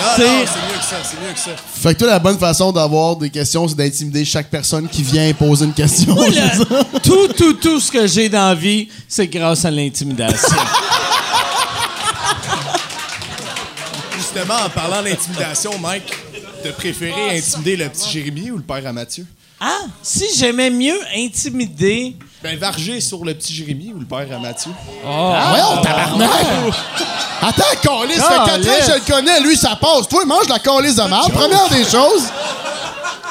[0.00, 1.50] Non, non, c'est mieux que ça, c'est mieux que ça.
[1.82, 5.32] Fait que toi, la bonne façon d'avoir des questions, c'est d'intimider chaque personne qui vient
[5.34, 6.14] poser une question.
[6.14, 10.56] Moi, le- tout, tout, tout ce que j'ai dans la vie, c'est grâce à l'intimidation.
[14.16, 16.12] Justement, en parlant d'intimidation, Mike,
[16.62, 19.26] t'as préféré intimider le petit Jérémy ou le père à Mathieu?
[19.60, 22.16] Ah, si j'aimais mieux intimider.
[22.42, 24.70] Ben, varger sur le petit Jérémy ou le père à Mathieu?
[25.04, 26.30] Ah, Voyons, tabarnak!
[27.42, 30.06] Attends, Calis, ça fait 4 ans que je le connais, lui, ça passe.
[30.08, 31.32] Toi, mange la calice de marde.
[31.32, 32.28] Première des choses.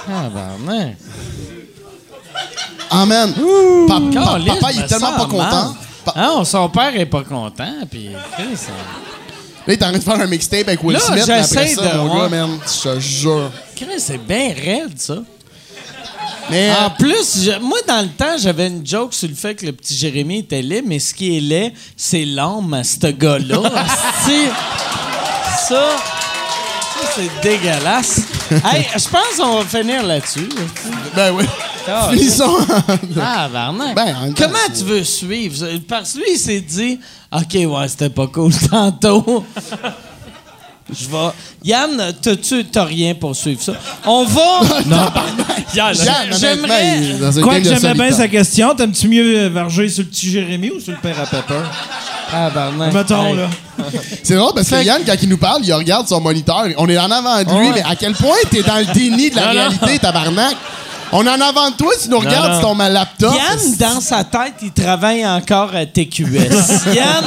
[0.10, 0.96] Ah, ben,
[2.90, 3.34] Amen.
[3.88, 5.76] Pa- pa- Caliste, papa, il est tellement sens pas content.
[6.16, 8.18] Ah, son père est pas content, puis Là,
[9.68, 11.82] il est en train de faire un mixtape avec Will Là, Smith, mais après ça,
[11.82, 12.22] de- mon ouais.
[12.22, 13.52] gars, man, je te jure.
[13.76, 15.16] Chris, c'est bien raide, ça.
[16.50, 19.66] Mais En plus, je- moi, dans le temps, j'avais une joke sur le fait que
[19.66, 23.62] le petit Jérémy était laid, mais ce qui est laid, c'est l'âme à ce gars-là.
[25.68, 28.22] Ça, ça c'est dégueulasse.
[28.52, 30.48] hey, je pense qu'on va finir là-dessus.
[31.16, 31.44] ben oui.
[31.90, 32.58] Ah, Finissons.
[33.22, 33.96] Ah, Varnac.
[33.96, 35.66] Ben, Comment tu veux suivre?
[35.88, 37.00] Parce que lui, il s'est dit
[37.34, 39.44] OK, ouais, c'était pas cool tantôt.
[40.90, 41.32] Je vais.
[41.66, 43.74] Yann, t'as-tu t'as rien pour suivre ça?
[44.06, 44.62] On va.
[44.86, 44.98] non,
[45.74, 45.94] Yann,
[46.40, 50.72] J'aimerais- Quoi que j'aimais bien sa question, t'aimes-tu mieux euh, varger sur le petit Jérémy
[50.72, 51.60] ou sur le père à Pepper?
[52.34, 52.94] Ah, barnac.
[52.94, 53.48] Mettons, là.
[54.24, 56.66] C'est drôle parce que Yann, quand il nous parle, il regarde son moniteur.
[56.78, 59.36] On est en avant de lui, mais à quel point t'es dans le déni de
[59.36, 60.56] la réalité, tabarnak?
[61.14, 63.34] On est en avant de toi, tu nous regardes sur ton laptop.
[63.34, 66.26] Yann, dans sa tête, il travaille encore à TQS.
[66.94, 67.24] Yann,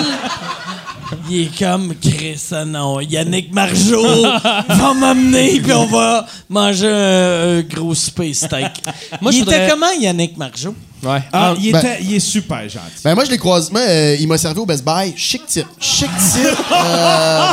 [1.29, 4.23] il est comme Chris, non, Yannick Margeau
[4.69, 8.73] va m'amener puis on va manger un, un gros space steak.
[9.21, 10.75] Moi, il je était voudrais- comment, Yannick Margeau?
[11.03, 11.23] Ouais.
[11.33, 13.01] Ah, il, ben- était, il est super gentil.
[13.03, 13.71] Ben moi, je l'ai croisé.
[13.73, 15.15] Moi, euh, il m'a servi au Best Buy.
[15.17, 15.67] Chic type.
[15.81, 16.45] Chic type?
[16.73, 17.47] Euh,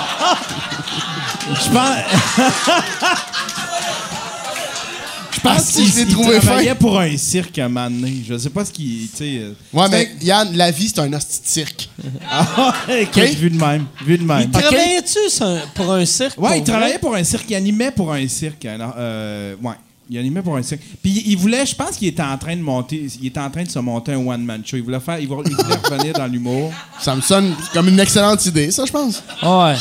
[1.54, 2.38] Je pense.
[5.48, 6.76] Je pense Ah, si, je l'ai qu'il trouvé il travaillait fin.
[6.76, 8.24] pour un cirque à un moment donné.
[8.28, 9.10] Je sais pas ce qu'il.
[9.10, 11.90] tu sais, euh, ouais, mais Yann, la vie, c'est un hostie de cirque.
[12.30, 13.86] Ah, vu de même.
[14.06, 14.42] Vu de même.
[14.42, 15.20] Il travaillait-tu
[15.76, 16.40] pour un cirque?
[16.40, 18.66] Ouais, il travaillait pour un cirque, il animait pour un cirque.
[18.66, 19.74] alors, euh, ouais,
[20.10, 20.82] il animait pour un cirque.
[21.02, 23.64] Puis il- voulait, je pense qu'il était en train de monter, il était en train
[23.64, 24.78] de se monter un one man show.
[24.78, 26.72] Il voulait faire, il voulait, il voulait revenir dans l'humour.
[27.00, 29.22] Ça me sonne comme une excellente idée, ça, je pense.
[29.44, 29.76] Ouais.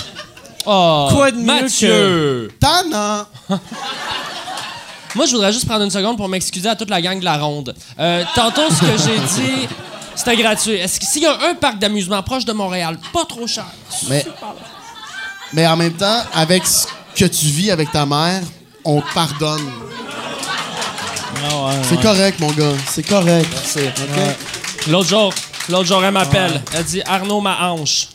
[0.66, 2.51] Oh, Quoi de mieux Mathieu.
[2.59, 3.24] Tannant.
[5.16, 7.38] Moi, je voudrais juste prendre une seconde pour m'excuser à toute la gang de la
[7.38, 7.74] ronde.
[7.98, 9.66] Euh, tantôt, ce que j'ai dit,
[10.14, 10.74] c'était gratuit.
[10.74, 13.64] Est-ce que s'il y a un parc d'amusement proche de Montréal, pas trop cher,
[14.10, 14.26] Mais,
[15.55, 18.43] mais en même temps, avec ce que tu vis avec ta mère,
[18.84, 19.66] on te pardonne.
[21.88, 22.74] C'est correct, mon gars.
[22.86, 23.48] C'est correct.
[24.88, 25.32] L'autre jour,
[25.70, 26.60] l'autre jour, elle m'appelle.
[26.74, 28.09] Elle dit Arnaud, ma hanche.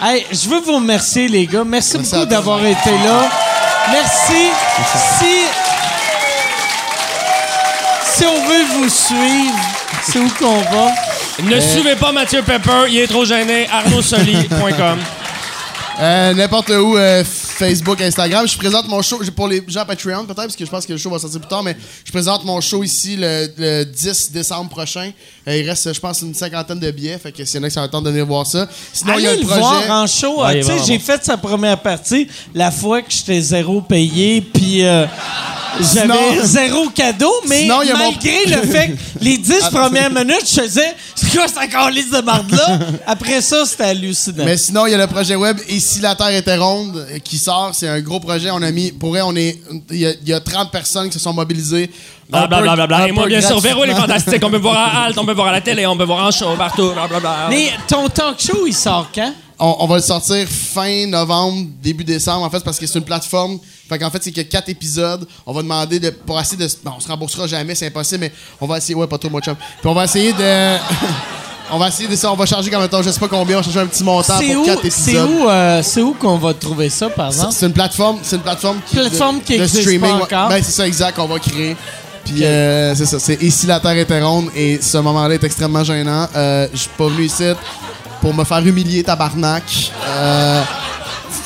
[0.00, 1.64] Hey, je veux vous remercier, les gars.
[1.64, 3.30] Merci, Merci beaucoup d'avoir été là.
[3.90, 4.50] Merci.
[5.18, 5.46] Si,
[8.04, 9.54] si on veut vous suivre,
[10.02, 10.92] c'est où qu'on va?
[11.42, 13.68] Ne suivez pas Mathieu Pepper, il est trop gêné.
[13.72, 14.98] ArnaudSoli.com.
[16.00, 17.22] Euh, n'importe où, euh,
[17.62, 18.48] Facebook, Instagram.
[18.48, 20.98] Je présente mon show, pour les gens Patreon peut-être, parce que je pense que le
[20.98, 24.68] show va sortir plus tard, mais je présente mon show ici le, le 10 décembre
[24.68, 25.12] prochain.
[25.46, 27.68] Euh, il reste, je pense, une cinquantaine de billets, fait que s'il y en a
[27.68, 28.68] qui sont de venir voir ça.
[28.92, 29.60] Sinon, il y a le projet.
[29.60, 30.40] voir en show.
[30.42, 33.80] Ouais, Ah, va sais, en j'ai fait sa première partie la fois que j'étais zéro
[33.80, 35.06] payé, puis euh,
[35.94, 40.60] j'avais zéro cadeau, mais Sinon, mon- malgré le fait que les dix premières minutes, je
[40.62, 44.44] faisais «C'est quoi cette calice de marde-là?» Après ça, c'était hallucinant.
[44.44, 47.38] Mais sinon, il y a le projet web Et si la Terre était ronde qui
[47.38, 47.51] sort.
[47.72, 48.50] C'est un gros projet.
[48.50, 49.58] On a mis, pour vrai, on est,
[49.90, 51.90] il y, a- il y a 30 personnes qui se sont mobilisées.
[52.28, 53.08] Blablabla.
[53.08, 54.14] Et moi, bien sûr, Véro, les gratuitement.
[54.14, 54.44] fantastiques.
[54.44, 56.30] On peut voir à Halt, on peut voir à la télé, on peut voir en
[56.30, 56.92] show, partout.
[56.92, 57.46] Blablabla.
[57.50, 59.32] Mais ton talk show, il sort quand?
[59.58, 63.04] On, on va le sortir fin novembre, début décembre, en fait, parce que c'est une
[63.04, 63.58] plateforme.
[63.88, 65.26] Fait qu'en fait, c'est qu'il y a quatre épisodes.
[65.46, 66.68] On va demander de, pour essayer de.
[66.82, 68.94] Bon, on se remboursera jamais, c'est impossible, mais on va essayer.
[68.94, 69.54] Ouais, pas trop, mon chum.
[69.54, 70.76] Puis on va essayer de.
[71.70, 72.32] on va essayer de ça.
[72.32, 74.34] On va charger comme temps, je sais pas combien, on va charger un petit montant
[74.38, 75.30] C'est pour où, quatre c'est épisodes.
[75.30, 77.54] où, euh, c'est où qu'on va trouver ça, par C'est- exemple?
[77.58, 80.18] C'est une plateforme, c'est une plateforme qui, Plateforme qui de existe streaming.
[80.18, 80.48] pas encore.
[80.48, 81.76] Ben, c'est ça exact qu'on va créer.
[82.24, 85.82] Puis euh, c'est ça, c'est si la Terre était ronde et ce moment-là est extrêmement
[85.82, 86.28] gênant.
[86.36, 87.44] Euh, Je suis pas venu ici
[88.20, 89.64] pour me faire humilier, tabarnak.
[90.06, 90.62] Euh,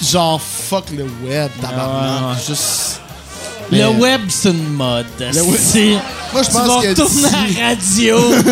[0.02, 2.36] genre fuck le web, tabarnak.
[2.46, 3.00] Juste.
[3.72, 5.06] Le web, c'est une mode.
[5.18, 5.42] C'est-
[6.32, 8.18] Moi, je tu pense vas que retourner d'ici- à la radio.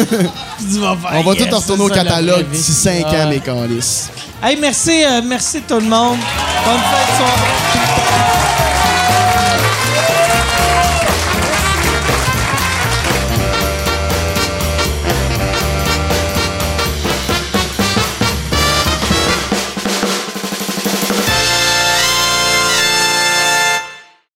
[0.59, 3.25] puis tu vas faire, On va yes, tout retourner au catalogue d'ici 5 Ah.
[3.25, 4.09] ans, mes calices.
[4.43, 6.17] Hey, merci, euh, merci tout le monde.
[6.65, 8.34] Bonne fête de soirée.